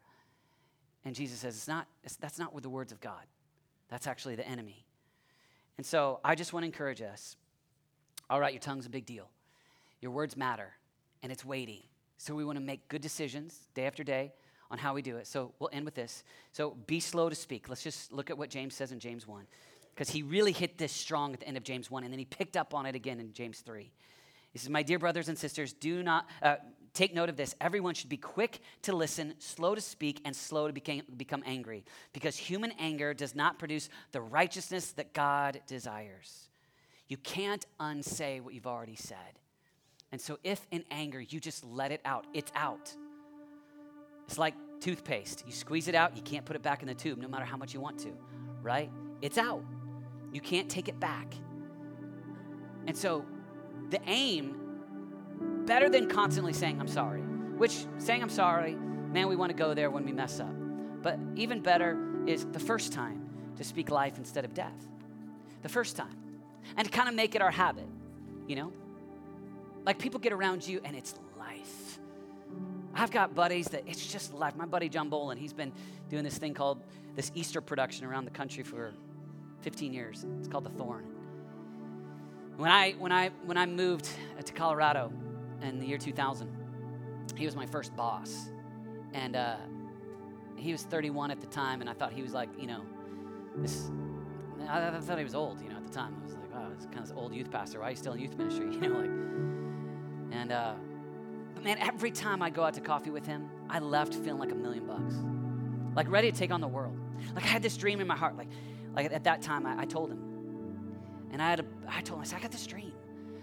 And 1.05 1.15
Jesus 1.15 1.39
says, 1.39 1.55
it's 1.55 1.67
not, 1.67 1.88
it's, 2.03 2.15
that's 2.17 2.38
not 2.38 2.53
with 2.53 2.63
the 2.63 2.69
words 2.69 2.91
of 2.91 2.99
God. 2.99 3.23
That's 3.89 4.05
actually 4.05 4.35
the 4.35 4.47
enemy. 4.47 4.85
And 5.77 5.85
so 5.85 6.19
I 6.23 6.35
just 6.35 6.53
want 6.53 6.63
to 6.63 6.67
encourage 6.67 7.01
us. 7.01 7.35
All 8.29 8.39
right, 8.39 8.53
your 8.53 8.59
tongue's 8.59 8.85
a 8.85 8.89
big 8.89 9.05
deal. 9.05 9.29
Your 10.01 10.12
words 10.12 10.38
matter, 10.38 10.73
and 11.23 11.31
it's 11.31 11.43
weighty. 11.43 11.89
So 12.19 12.36
we 12.36 12.43
want 12.43 12.58
to 12.58 12.63
make 12.63 12.86
good 12.89 13.01
decisions 13.01 13.69
day 13.73 13.86
after 13.86 14.03
day 14.03 14.34
on 14.69 14.77
how 14.77 14.93
we 14.93 15.01
do 15.01 15.15
it. 15.15 15.25
So 15.25 15.53
we'll 15.58 15.69
end 15.71 15.86
with 15.86 15.95
this. 15.95 16.25
So 16.51 16.75
be 16.86 16.99
slow 16.99 17.29
to 17.29 17.36
speak. 17.36 17.69
Let's 17.69 17.82
just 17.82 18.12
look 18.12 18.29
at 18.29 18.38
what 18.38 18.49
James 18.49 18.75
says 18.75 18.91
in 18.91 18.99
James 18.99 19.25
1, 19.25 19.47
because 19.95 20.10
he 20.10 20.21
really 20.21 20.51
hit 20.51 20.77
this 20.77 20.91
strong 20.91 21.34
at 21.34 21.39
the 21.39 21.47
end 21.47 21.55
of 21.55 21.63
James 21.63 21.89
1, 21.89 22.03
and 22.03 22.12
then 22.12 22.19
he 22.19 22.25
picked 22.25 22.58
up 22.58 22.73
on 22.73 22.86
it 22.86 22.93
again 22.93 23.21
in 23.21 23.32
James 23.32 23.62
3. 23.62 23.89
He 24.51 24.60
says, 24.60 24.69
My 24.69 24.84
dear 24.84 24.99
brothers 24.99 25.29
and 25.29 25.38
sisters, 25.38 25.71
do 25.71 26.03
not, 26.03 26.27
uh, 26.43 26.58
take 26.93 27.15
note 27.15 27.29
of 27.29 27.38
this. 27.38 27.55
Everyone 27.62 27.93
should 27.93 28.10
be 28.10 28.17
quick 28.17 28.60
to 28.82 28.93
listen, 28.93 29.36
slow 29.39 29.73
to 29.73 29.82
speak, 29.82 30.21
and 30.25 30.36
slow 30.36 30.67
to 30.67 30.73
became, 30.73 31.03
become 31.15 31.41
angry, 31.45 31.86
because 32.12 32.36
human 32.36 32.73
anger 32.79 33.13
does 33.13 33.34
not 33.34 33.60
produce 33.60 33.88
the 34.12 34.19
righteousness 34.19 34.91
that 34.91 35.13
God 35.13 35.62
desires. 35.67 36.49
You 37.08 37.15
can't 37.15 37.65
unsay 37.79 38.41
what 38.41 38.53
you've 38.53 38.67
already 38.67 38.97
said. 38.97 39.39
And 40.12 40.19
so, 40.19 40.39
if 40.43 40.65
in 40.72 40.84
anger 40.89 41.22
you 41.22 41.39
just 41.39 41.63
let 41.63 41.91
it 41.91 42.02
out, 42.04 42.26
it's 42.34 42.52
out. 42.56 42.93
It's 44.28 44.38
like 44.38 44.56
toothpaste. 44.80 45.43
You 45.45 45.52
squeeze 45.52 45.88
it 45.88 45.95
out, 45.95 46.15
you 46.15 46.24
can't 46.24 46.45
put 46.45 46.56
it 46.56 46.62
back 46.62 46.82
in 46.82 46.88
the 46.88 46.95
tube 46.95 47.19
no 47.19 47.28
matter 47.28 47.45
how 47.45 47.58
much 47.58 47.74
you 47.74 47.80
want 47.80 48.00
to, 48.00 48.12
right? 48.62 48.89
It's 49.22 49.38
out. 49.38 49.63
You 50.32 50.41
can't 50.41 50.69
take 50.69 50.88
it 50.88 51.00
back. 51.00 51.34
And 52.88 52.98
so, 52.98 53.26
the 53.89 54.00
aim, 54.08 54.56
better 55.65 55.89
than 55.89 56.10
constantly 56.10 56.54
saying, 56.54 56.80
I'm 56.80 56.88
sorry, 56.88 57.22
which 57.22 57.86
saying 57.98 58.22
I'm 58.22 58.30
sorry, 58.30 58.76
man, 58.76 59.28
we 59.28 59.36
want 59.36 59.52
to 59.52 59.58
go 59.58 59.74
there 59.74 59.89
when 59.89 60.06
we 60.06 60.12
mess 60.12 60.39
up. 60.39 60.54
But 61.02 61.19
even 61.36 61.62
better 61.62 61.98
is 62.26 62.45
the 62.45 62.60
first 62.60 62.93
time 62.93 63.30
to 63.58 63.63
speak 63.63 63.89
life 63.89 64.17
instead 64.17 64.45
of 64.45 64.54
death. 64.54 64.88
The 65.62 65.69
first 65.69 65.95
time. 65.95 66.15
And 66.78 66.86
to 66.86 66.91
kind 66.91 67.10
of 67.10 67.15
make 67.15 67.36
it 67.36 67.41
our 67.41 67.52
habit, 67.52 67.88
you 68.48 68.56
know? 68.56 68.72
Like 69.89 69.97
people 69.97 70.19
get 70.19 70.34
around 70.34 70.67
you 70.67 70.80
and 70.84 70.95
it's 70.95 71.15
life. 71.39 71.97
I've 72.93 73.10
got 73.10 73.34
buddies 73.34 73.69
that 73.69 73.86
it's 73.88 74.06
just 74.06 74.36
life. 74.36 74.56
My 74.56 74.67
buddy 74.67 74.88
John 74.88 75.10
Bolin, 75.10 75.36
he's 75.36 75.52
been 75.52 75.71
doing 76.12 76.23
this 76.23 76.38
thing 76.38 76.54
called 76.54 76.84
this 77.15 77.32
Easter 77.34 77.60
production 77.60 78.06
around 78.06 78.25
the 78.25 78.32
country 78.32 78.62
for 78.62 78.93
15 79.62 79.91
years. 79.91 80.28
It's 80.38 80.47
called 80.47 80.65
The 80.65 80.69
Thorn. 80.69 81.06
When 82.58 82.69
I, 82.69 82.91
when 82.99 83.12
I, 83.12 83.32
when 83.47 83.58
I 83.58 83.65
moved 83.65 84.08
to 84.45 84.54
Colorado 84.54 85.12
in 85.63 85.80
the 85.80 85.88
year 85.88 85.97
2000, 85.97 86.56
he 87.36 87.47
was 87.47 87.56
my 87.56 87.65
first 87.65 87.95
boss. 87.95 88.52
And 89.15 89.36
uh, 89.36 89.56
he 90.56 90.71
was 90.71 90.84
31 90.84 91.32
at 91.32 91.41
the 91.41 91.47
time, 91.47 91.82
and 91.82 91.89
I 91.89 91.93
thought 91.93 92.13
he 92.13 92.21
was 92.21 92.34
like, 92.34 92.49
you 92.60 92.67
know, 92.67 92.84
this, 93.56 93.89
I, 94.67 94.89
I 94.89 94.99
thought 94.99 95.17
he 95.17 95.23
was 95.23 95.34
old, 95.34 95.60
you 95.62 95.69
know, 95.69 95.78
at 95.78 95.88
the 95.88 95.91
time. 95.91 96.15
I 96.21 96.25
was 96.25 96.36
like, 96.36 96.54
wow, 96.54 96.69
he's 96.78 96.86
kind 96.86 97.10
of 97.10 97.17
old 97.17 97.34
youth 97.34 97.49
pastor. 97.49 97.80
Why 97.80 97.88
are 97.88 97.89
you 97.89 97.95
still 97.95 98.13
in 98.13 98.19
youth 98.19 98.38
ministry? 98.38 98.67
You 98.80 98.88
know, 98.88 98.99
like, 98.99 99.48
and, 100.31 100.51
uh, 100.51 100.73
but 101.53 101.63
man, 101.63 101.77
every 101.79 102.11
time 102.11 102.41
I 102.41 102.49
go 102.49 102.63
out 102.63 102.73
to 102.75 102.81
coffee 102.81 103.09
with 103.09 103.25
him, 103.25 103.49
I 103.69 103.79
left 103.79 104.13
feeling 104.13 104.39
like 104.39 104.51
a 104.51 104.55
million 104.55 104.85
bucks, 104.85 105.15
like 105.95 106.09
ready 106.09 106.31
to 106.31 106.37
take 106.37 106.51
on 106.51 106.61
the 106.61 106.67
world. 106.67 106.97
Like 107.35 107.43
I 107.43 107.47
had 107.47 107.61
this 107.61 107.77
dream 107.77 107.99
in 108.01 108.07
my 108.07 108.15
heart. 108.15 108.37
Like, 108.37 108.49
like 108.95 109.11
at 109.11 109.23
that 109.25 109.41
time, 109.41 109.65
I, 109.65 109.81
I 109.81 109.85
told 109.85 110.11
him, 110.11 110.19
and 111.31 111.41
I 111.41 111.49
had 111.49 111.59
a, 111.59 111.65
I 111.87 112.01
told 112.01 112.19
him, 112.19 112.21
I 112.21 112.25
said, 112.25 112.39
I 112.39 112.41
got 112.41 112.51
this 112.51 112.65
dream. 112.65 112.93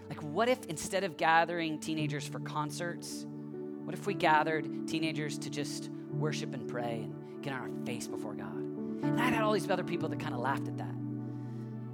Like, 0.08 0.22
what 0.22 0.48
if 0.48 0.64
instead 0.66 1.04
of 1.04 1.16
gathering 1.16 1.78
teenagers 1.78 2.26
for 2.26 2.38
concerts, 2.40 3.26
what 3.84 3.94
if 3.94 4.06
we 4.06 4.14
gathered 4.14 4.88
teenagers 4.88 5.38
to 5.38 5.50
just 5.50 5.90
worship 6.12 6.54
and 6.54 6.68
pray 6.68 7.02
and 7.04 7.42
get 7.42 7.52
on 7.52 7.60
our 7.60 7.86
face 7.86 8.06
before 8.06 8.34
God? 8.34 8.54
And 8.54 9.20
I 9.20 9.28
had 9.28 9.42
all 9.42 9.52
these 9.52 9.68
other 9.68 9.84
people 9.84 10.08
that 10.08 10.20
kind 10.20 10.34
of 10.34 10.40
laughed 10.40 10.68
at 10.68 10.78
that. 10.78 10.94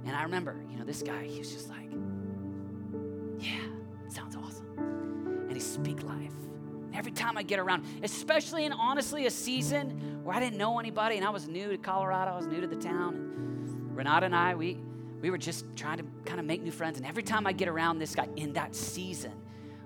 And 0.05 0.15
I 0.15 0.23
remember, 0.23 0.55
you 0.69 0.77
know, 0.77 0.85
this 0.85 1.01
guy, 1.01 1.23
he 1.23 1.39
was 1.39 1.51
just 1.51 1.69
like, 1.69 1.89
yeah, 3.39 3.59
speak 5.73 6.03
life. 6.03 6.31
Every 6.93 7.11
time 7.11 7.37
I 7.37 7.43
get 7.43 7.59
around, 7.59 7.85
especially 8.03 8.65
in 8.65 8.71
honestly 8.71 9.25
a 9.25 9.31
season 9.31 10.21
where 10.23 10.35
I 10.35 10.39
didn't 10.39 10.57
know 10.57 10.79
anybody 10.79 11.17
and 11.17 11.25
I 11.25 11.31
was 11.31 11.47
new 11.47 11.69
to 11.69 11.77
Colorado, 11.77 12.31
I 12.31 12.37
was 12.37 12.45
new 12.45 12.61
to 12.61 12.67
the 12.67 12.75
town. 12.75 13.89
Renata 13.93 14.27
and 14.27 14.35
I, 14.35 14.55
we 14.55 14.79
we 15.21 15.31
were 15.31 15.37
just 15.37 15.65
trying 15.77 15.97
to 15.97 16.05
kind 16.25 16.39
of 16.39 16.45
make 16.45 16.61
new 16.61 16.71
friends. 16.71 16.97
And 16.97 17.07
every 17.07 17.23
time 17.23 17.47
I 17.47 17.53
get 17.53 17.69
around 17.69 17.97
this 17.97 18.13
guy 18.13 18.27
in 18.35 18.53
that 18.53 18.75
season 18.75 19.31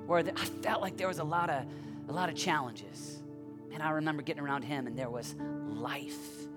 where 0.08 0.20
I 0.20 0.46
felt 0.46 0.82
like 0.82 0.98
there 0.98 1.08
was 1.08 1.20
a 1.20 1.24
lot 1.24 1.50
of 1.50 1.64
a 2.10 2.12
lot 2.12 2.30
of 2.30 2.36
challenges. 2.36 3.22
And 3.74 3.84
I 3.84 3.92
remember 3.92 4.24
getting 4.24 4.44
around 4.44 4.64
him 4.64 4.88
and 4.88 4.98
there 4.98 5.10
was 5.10 5.36
life. 5.70 6.48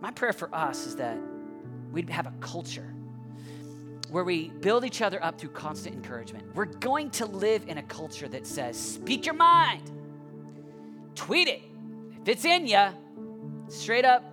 My 0.00 0.10
prayer 0.10 0.32
for 0.32 0.54
us 0.54 0.86
is 0.86 0.96
that 0.96 1.18
we'd 1.90 2.10
have 2.10 2.26
a 2.26 2.34
culture 2.40 2.94
where 4.10 4.24
we 4.24 4.48
build 4.48 4.84
each 4.84 5.02
other 5.02 5.22
up 5.22 5.38
through 5.38 5.50
constant 5.50 5.94
encouragement. 5.94 6.44
We're 6.54 6.64
going 6.64 7.10
to 7.12 7.26
live 7.26 7.64
in 7.68 7.78
a 7.78 7.82
culture 7.82 8.28
that 8.28 8.46
says, 8.46 8.76
speak 8.76 9.24
your 9.24 9.36
mind, 9.36 9.90
tweet 11.14 11.48
it. 11.48 11.62
If 12.22 12.28
it's 12.28 12.44
in 12.44 12.66
you, 12.66 12.88
straight 13.68 14.04
up 14.04 14.24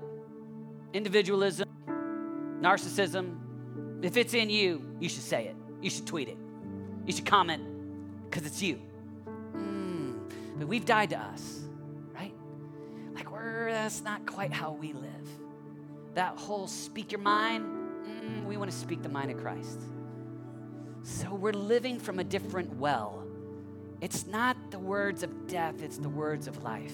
individualism, 0.93 1.69
narcissism, 2.59 3.35
if 4.01 4.17
it's 4.17 4.33
in 4.33 4.49
you, 4.49 4.81
you 4.99 5.09
should 5.09 5.23
say 5.23 5.45
it. 5.45 5.55
You 5.81 5.89
should 5.89 6.07
tweet 6.07 6.27
it. 6.27 6.37
You 7.05 7.13
should 7.13 7.25
comment 7.25 7.63
because 8.25 8.45
it's 8.45 8.61
you. 8.61 8.81
Mm, 9.55 10.15
but 10.57 10.67
we've 10.67 10.85
died 10.85 11.11
to 11.11 11.19
us, 11.19 11.61
right? 12.13 12.33
Like 13.13 13.31
we're 13.31 13.71
that's 13.71 14.01
not 14.01 14.25
quite 14.25 14.51
how 14.51 14.71
we 14.71 14.93
live. 14.93 15.03
That 16.15 16.35
whole 16.35 16.67
speak 16.67 17.11
your 17.11 17.21
mind, 17.21 17.76
mm, 18.07 18.45
we 18.45 18.57
want 18.57 18.71
to 18.71 18.77
speak 18.77 19.03
the 19.03 19.09
mind 19.09 19.31
of 19.31 19.37
Christ. 19.37 19.79
So 21.03 21.33
we're 21.33 21.53
living 21.53 21.99
from 21.99 22.19
a 22.19 22.23
different 22.23 22.75
well. 22.77 23.23
It's 24.01 24.27
not 24.27 24.71
the 24.71 24.79
words 24.79 25.23
of 25.23 25.47
death, 25.47 25.81
it's 25.81 25.97
the 25.97 26.09
words 26.09 26.47
of 26.47 26.63
life. 26.63 26.93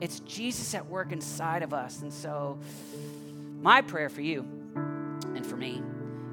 It's 0.00 0.20
Jesus 0.20 0.74
at 0.74 0.86
work 0.86 1.12
inside 1.12 1.62
of 1.62 1.74
us. 1.74 2.02
And 2.02 2.12
so, 2.12 2.58
my 3.60 3.82
prayer 3.82 4.08
for 4.08 4.20
you 4.20 4.46
and 5.34 5.44
for 5.44 5.56
me 5.56 5.82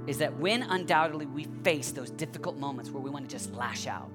is 0.08 0.20
that 0.20 0.38
when 0.38 0.62
undoubtedly 0.64 1.26
we 1.26 1.46
face 1.64 1.92
those 1.92 2.12
difficult 2.12 2.58
moments 2.58 2.92
where 2.92 3.02
we 3.02 3.10
want 3.10 3.28
to 3.28 3.36
just 3.36 3.54
lash 3.54 3.88
out, 3.88 4.10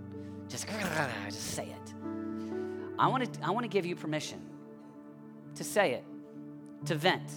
just, 0.49 0.67
just 1.27 1.55
say 1.55 1.65
it, 1.65 1.95
I 2.99 3.09
want 3.09 3.33
to, 3.33 3.45
I 3.45 3.51
want 3.51 3.65
to 3.65 3.69
give 3.69 3.87
you 3.87 3.97
permission 3.97 4.41
to 5.57 5.65
say 5.65 5.95
it, 5.95 6.05
to 6.87 6.95
vent 6.95 7.31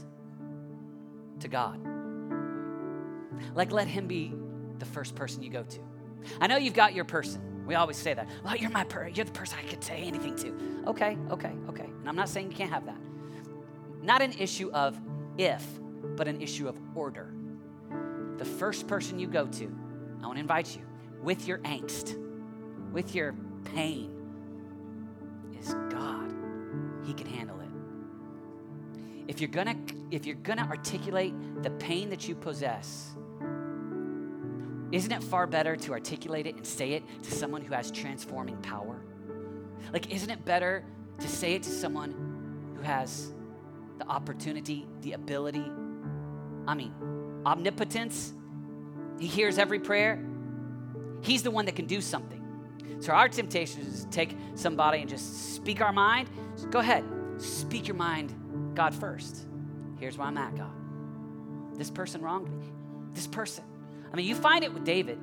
to 1.39 1.47
God. 1.47 1.92
Like, 3.55 3.71
let 3.71 3.87
Him 3.87 4.07
be 4.07 4.33
the 4.79 4.85
first 4.85 5.15
person 5.15 5.43
you 5.43 5.49
go 5.49 5.63
to. 5.63 5.79
I 6.39 6.47
know 6.47 6.57
you've 6.57 6.73
got 6.73 6.93
your 6.93 7.05
person. 7.05 7.65
We 7.65 7.75
always 7.75 7.97
say 7.97 8.13
that. 8.13 8.27
Well, 8.43 8.55
you're 8.55 8.69
my 8.69 8.85
you're 9.13 9.25
the 9.25 9.31
person 9.31 9.57
I 9.63 9.67
could 9.67 9.83
say 9.83 9.97
anything 9.97 10.35
to. 10.37 10.83
Okay, 10.87 11.17
okay, 11.29 11.51
okay. 11.69 11.85
And 11.85 12.09
I'm 12.09 12.15
not 12.15 12.29
saying 12.29 12.51
you 12.51 12.57
can't 12.57 12.71
have 12.71 12.85
that. 12.85 12.97
Not 14.01 14.21
an 14.21 14.33
issue 14.33 14.69
of 14.71 14.99
if, 15.37 15.65
but 16.15 16.27
an 16.27 16.41
issue 16.41 16.67
of 16.67 16.77
order 16.93 17.33
the 18.37 18.45
first 18.45 18.87
person 18.87 19.19
you 19.19 19.27
go 19.27 19.45
to, 19.47 19.73
I 20.21 20.25
want 20.25 20.35
to 20.35 20.41
invite 20.41 20.75
you 20.75 20.81
with 21.21 21.47
your 21.47 21.59
angst, 21.59 22.17
with 22.91 23.15
your 23.15 23.35
pain, 23.73 24.11
is 25.57 25.73
God. 25.89 26.33
He 27.05 27.13
can 27.13 27.27
handle 27.27 27.59
it. 27.59 27.69
If 29.29 29.39
you're 29.39 29.49
gonna, 29.49 29.75
if 30.11 30.25
you're 30.25 30.35
gonna 30.35 30.67
articulate 30.69 31.33
the 31.63 31.69
pain 31.71 32.09
that 32.09 32.27
you 32.27 32.35
possess, 32.35 33.15
isn't 34.93 35.11
it 35.11 35.23
far 35.23 35.47
better 35.47 35.75
to 35.75 35.91
articulate 35.91 36.45
it 36.45 36.55
and 36.55 36.65
say 36.65 36.91
it 36.91 37.03
to 37.23 37.31
someone 37.31 37.63
who 37.63 37.73
has 37.73 37.89
transforming 37.89 38.57
power? 38.57 39.03
Like, 39.91 40.13
isn't 40.13 40.29
it 40.29 40.45
better 40.45 40.85
to 41.19 41.27
say 41.27 41.55
it 41.55 41.63
to 41.63 41.71
someone 41.71 42.75
who 42.77 42.83
has 42.83 43.33
the 43.97 44.07
opportunity, 44.07 44.87
the 45.01 45.13
ability? 45.13 45.65
I 46.67 46.75
mean, 46.75 46.93
omnipotence. 47.43 48.33
He 49.19 49.25
hears 49.25 49.57
every 49.57 49.79
prayer. 49.79 50.23
He's 51.21 51.41
the 51.41 51.49
one 51.49 51.65
that 51.65 51.75
can 51.75 51.87
do 51.87 51.99
something. 51.99 52.41
So 52.99 53.13
our 53.13 53.29
temptation 53.29 53.81
is 53.81 54.03
to 54.03 54.09
take 54.11 54.37
somebody 54.53 54.99
and 54.99 55.09
just 55.09 55.55
speak 55.55 55.81
our 55.81 55.91
mind. 55.91 56.29
Go 56.69 56.79
ahead, 56.79 57.03
speak 57.37 57.87
your 57.87 57.97
mind, 57.97 58.31
God 58.75 58.93
first. 58.93 59.47
Here's 59.99 60.19
where 60.19 60.27
I'm 60.27 60.37
at, 60.37 60.55
God. 60.55 60.71
This 61.79 61.89
person 61.89 62.21
wronged 62.21 62.51
me. 62.51 62.63
This 63.13 63.25
person. 63.25 63.63
I 64.13 64.17
mean, 64.17 64.27
you 64.27 64.35
find 64.35 64.63
it 64.63 64.73
with 64.73 64.85
David. 64.85 65.19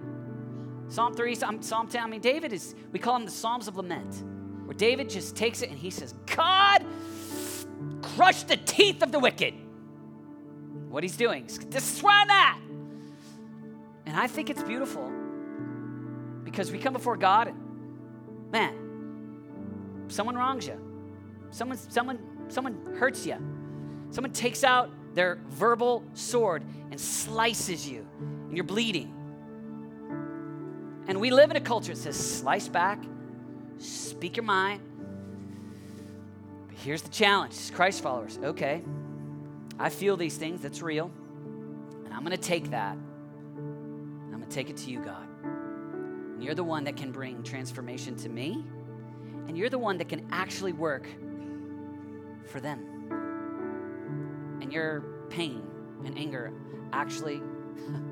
Psalm 0.88 1.14
3, 1.14 1.34
Psalm, 1.36 1.62
Psalm 1.62 1.86
10. 1.86 2.02
I 2.02 2.06
mean, 2.08 2.20
David 2.20 2.52
is, 2.52 2.74
we 2.90 2.98
call 2.98 3.14
them 3.14 3.24
the 3.24 3.30
Psalms 3.30 3.68
of 3.68 3.76
Lament, 3.76 4.24
where 4.66 4.74
David 4.74 5.08
just 5.08 5.36
takes 5.36 5.62
it 5.62 5.70
and 5.70 5.78
he 5.78 5.90
says, 5.90 6.14
God, 6.26 6.84
crush 8.02 8.42
the 8.42 8.56
teeth 8.56 9.02
of 9.02 9.12
the 9.12 9.20
wicked 9.20 9.54
what 10.90 11.04
he's 11.04 11.16
doing. 11.16 11.46
This 11.46 11.96
is 11.96 12.02
where 12.02 12.14
I'm 12.14 12.30
at. 12.30 12.58
And 14.06 14.16
I 14.16 14.26
think 14.26 14.50
it's 14.50 14.62
beautiful 14.62 15.10
because 16.42 16.72
we 16.72 16.78
come 16.78 16.92
before 16.92 17.16
God 17.16 17.48
and, 17.48 18.50
man, 18.50 20.04
someone 20.08 20.34
wrongs 20.34 20.66
you. 20.66 20.78
Someone, 21.50 21.78
someone, 21.78 22.18
someone 22.48 22.96
hurts 22.98 23.24
you. 23.24 23.36
Someone 24.10 24.32
takes 24.32 24.64
out 24.64 24.90
their 25.14 25.38
verbal 25.48 26.02
sword 26.14 26.64
and 26.90 27.00
slices 27.00 27.88
you, 27.88 28.06
and 28.50 28.56
you're 28.56 28.64
bleeding. 28.64 29.14
And 31.06 31.20
we 31.20 31.30
live 31.30 31.52
in 31.52 31.56
a 31.56 31.60
culture 31.60 31.94
that 31.94 32.00
says, 32.00 32.16
slice 32.16 32.66
back, 32.66 33.00
speak 33.78 34.36
your 34.36 34.44
mind. 34.44 34.82
But 36.66 36.76
here's 36.78 37.02
the 37.02 37.10
challenge 37.10 37.72
Christ 37.72 38.02
followers. 38.02 38.40
Okay, 38.42 38.82
I 39.78 39.88
feel 39.88 40.16
these 40.16 40.36
things, 40.36 40.62
that's 40.62 40.82
real. 40.82 41.12
And 42.04 42.12
I'm 42.12 42.24
going 42.24 42.36
to 42.36 42.42
take 42.42 42.72
that. 42.72 42.96
I'm 43.56 44.32
going 44.32 44.42
to 44.42 44.50
take 44.50 44.68
it 44.68 44.78
to 44.78 44.90
you, 44.90 44.98
God. 44.98 45.28
And 45.44 46.42
you're 46.42 46.56
the 46.56 46.64
one 46.64 46.82
that 46.84 46.96
can 46.96 47.12
bring 47.12 47.44
transformation 47.44 48.16
to 48.16 48.28
me. 48.28 48.64
And 49.46 49.56
you're 49.56 49.70
the 49.70 49.78
one 49.78 49.96
that 49.98 50.08
can 50.08 50.26
actually 50.32 50.72
work 50.72 51.06
for 52.50 52.58
them. 52.58 52.80
And 54.60 54.72
your 54.72 55.02
pain 55.28 55.62
and 56.04 56.18
anger 56.18 56.52
actually 56.92 57.40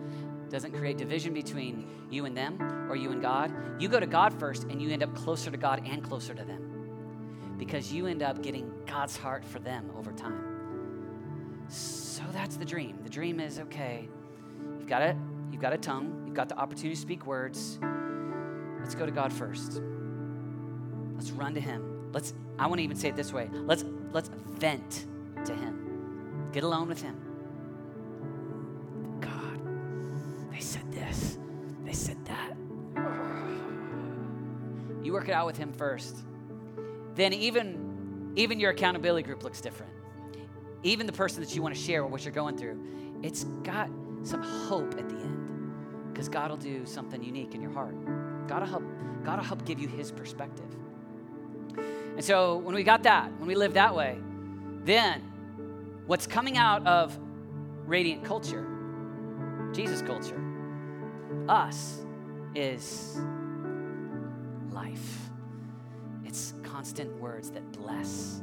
doesn't 0.51 0.73
create 0.73 0.97
division 0.97 1.35
between 1.35 1.87
you 2.11 2.25
and 2.25 2.37
them 2.37 2.87
or 2.91 2.97
you 2.97 3.13
and 3.13 3.21
God. 3.21 3.53
You 3.79 3.89
go 3.89 4.01
to 4.01 4.07
God 4.07 4.39
first 4.39 4.65
and 4.65 4.81
you 4.81 4.91
end 4.91 5.03
up 5.03 5.15
closer 5.15 5.51
to 5.51 5.57
God 5.57 5.83
and 5.87 6.03
closer 6.03 6.35
to 6.35 6.45
them 6.45 7.57
because 7.59 7.93
you 7.93 8.07
end 8.07 8.23
up 8.23 8.43
getting 8.43 8.73
God's 8.87 9.17
heart 9.17 9.45
for 9.45 9.59
them 9.59 9.91
over 9.97 10.13
time. 10.13 11.67
So 11.69 12.23
that's 12.33 12.57
the 12.57 12.65
dream. 12.65 12.99
The 13.03 13.11
dream 13.11 13.41
is 13.41 13.59
okay, 13.59 14.09
you've 14.79 14.89
got 14.89 15.03
it, 15.03 15.17
you've 15.51 15.61
got 15.61 15.73
a 15.73 15.79
tongue, 15.79 16.23
you've 16.27 16.37
got 16.37 16.49
the 16.49 16.57
opportunity 16.57 16.95
to 16.95 17.01
speak 17.01 17.27
words. 17.27 17.79
Let's 18.81 18.95
go 18.95 19.05
to 19.05 19.13
God 19.13 19.33
first. 19.33 19.83
Let's 21.15 21.31
run 21.33 21.55
to 21.55 21.61
him. 21.61 22.11
Let's 22.13 22.33
I 22.59 22.67
want 22.67 22.79
to 22.79 22.85
even 22.85 22.97
say 22.97 23.09
it 23.09 23.17
this 23.17 23.33
way. 23.33 23.51
Let's 23.53 23.85
let's 24.13 24.31
vent 24.47 25.07
to 25.45 25.55
him. 25.55 26.49
Get 26.53 26.65
alone 26.65 26.89
with 26.89 27.03
him. 27.03 27.28
Work 35.19 35.29
it 35.29 35.33
out 35.33 35.47
with 35.47 35.57
him 35.57 35.73
first. 35.73 36.17
Then 37.17 37.33
even 37.33 38.33
even 38.37 38.61
your 38.61 38.71
accountability 38.71 39.25
group 39.25 39.43
looks 39.43 39.61
different. 39.61 39.93
Even 40.85 41.07
the 41.07 41.13
person 41.13 41.43
that 41.43 41.57
you 41.57 41.61
want 41.61 41.75
to 41.75 41.81
share 41.81 42.07
what 42.07 42.25
you're 42.25 42.33
going 42.33 42.57
through, 42.57 42.81
it's 43.25 43.43
got 43.65 43.91
some 44.23 44.43
hope 44.43 44.97
at 44.97 45.09
the 45.09 45.17
end. 45.17 45.73
Because 46.13 46.29
God 46.29 46.51
will 46.51 46.57
do 46.57 46.87
something 46.87 47.21
unique 47.21 47.53
in 47.57 47.61
your 47.61 47.73
heart. 47.73 47.97
God 48.47 48.61
will 48.61 48.69
help, 48.69 48.85
God 49.25 49.39
will 49.39 49.45
help 49.45 49.65
give 49.65 49.81
you 49.81 49.89
his 49.89 50.13
perspective. 50.13 50.67
And 51.77 52.25
so 52.25 52.59
when 52.59 52.77
we 52.77 52.85
got 52.85 53.03
that, 53.03 53.33
when 53.39 53.49
we 53.49 53.57
live 53.57 53.75
that 53.75 53.97
way, 53.97 54.19
then 54.85 55.21
what's 56.07 56.29
coming 56.29 56.57
out 56.57 56.87
of 56.87 57.19
radiant 57.87 58.23
culture, 58.23 58.65
Jesus 59.73 60.01
culture, 60.01 60.41
us, 61.49 62.05
is 62.55 63.19
life. 64.73 65.31
It's 66.25 66.55
constant 66.63 67.19
words 67.21 67.51
that 67.51 67.73
bless, 67.73 68.43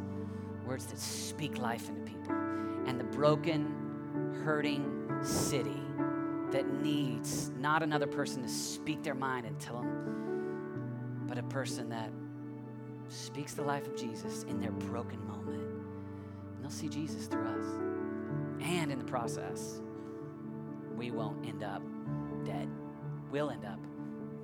words 0.66 0.86
that 0.88 1.00
speak 1.00 1.58
life 1.58 1.90
into 1.90 2.02
people. 2.02 2.34
And 2.86 3.00
the 3.00 3.04
broken, 3.06 4.42
hurting 4.44 5.20
city 5.24 5.82
that 6.52 6.72
needs 6.82 7.50
not 7.60 7.84
another 7.84 8.08
person 8.08 8.42
to 8.44 8.50
speak 8.50 9.04
their 9.04 9.16
mind 9.16 9.46
and 9.46 9.60
tell 9.60 9.78
them, 9.78 11.26
but 11.28 11.38
a 11.38 11.44
person 11.44 11.90
that 11.90 12.12
speaks 13.08 13.54
the 13.54 13.62
life 13.62 13.88
of 13.88 13.96
Jesus 13.96 14.44
in 14.44 14.60
their 14.60 14.72
broken 14.72 15.26
moment. 15.28 15.62
And 15.62 16.64
they'll 16.64 16.70
see 16.70 16.90
Jesus 16.90 17.28
through 17.28 17.48
us. 17.48 17.66
And 18.62 18.92
in 18.92 18.98
the 18.98 19.06
process, 19.06 19.82
we 20.96 21.12
won't 21.12 21.46
end 21.46 21.64
up 21.64 21.82
dead. 22.46 22.70
We'll 23.32 23.50
end 23.50 23.66
up 23.66 23.80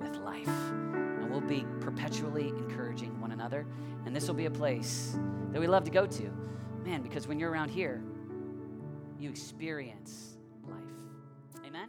with 0.00 0.16
life. 0.16 0.48
We'll 1.32 1.40
be 1.40 1.64
perpetually 1.80 2.48
encouraging 2.48 3.18
one 3.20 3.32
another. 3.32 3.66
And 4.04 4.14
this 4.14 4.28
will 4.28 4.34
be 4.34 4.44
a 4.44 4.50
place 4.50 5.16
that 5.52 5.60
we 5.60 5.66
love 5.66 5.84
to 5.84 5.90
go 5.90 6.06
to. 6.06 6.30
Man, 6.84 7.00
because 7.02 7.26
when 7.26 7.40
you're 7.40 7.50
around 7.50 7.70
here, 7.70 8.02
you 9.18 9.30
experience 9.30 10.36
life. 10.68 10.82
Amen? 11.66 11.88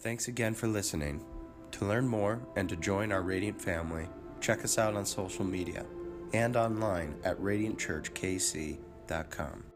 Thanks 0.00 0.26
again 0.26 0.54
for 0.54 0.66
listening. 0.66 1.24
To 1.72 1.84
learn 1.84 2.08
more 2.08 2.40
and 2.56 2.68
to 2.68 2.74
join 2.76 3.12
our 3.12 3.22
Radiant 3.22 3.62
family, 3.62 4.08
check 4.40 4.64
us 4.64 4.76
out 4.76 4.94
on 4.94 5.06
social 5.06 5.44
media 5.44 5.86
and 6.32 6.56
online 6.56 7.14
at 7.24 7.38
radiantchurchkc.com. 7.38 9.73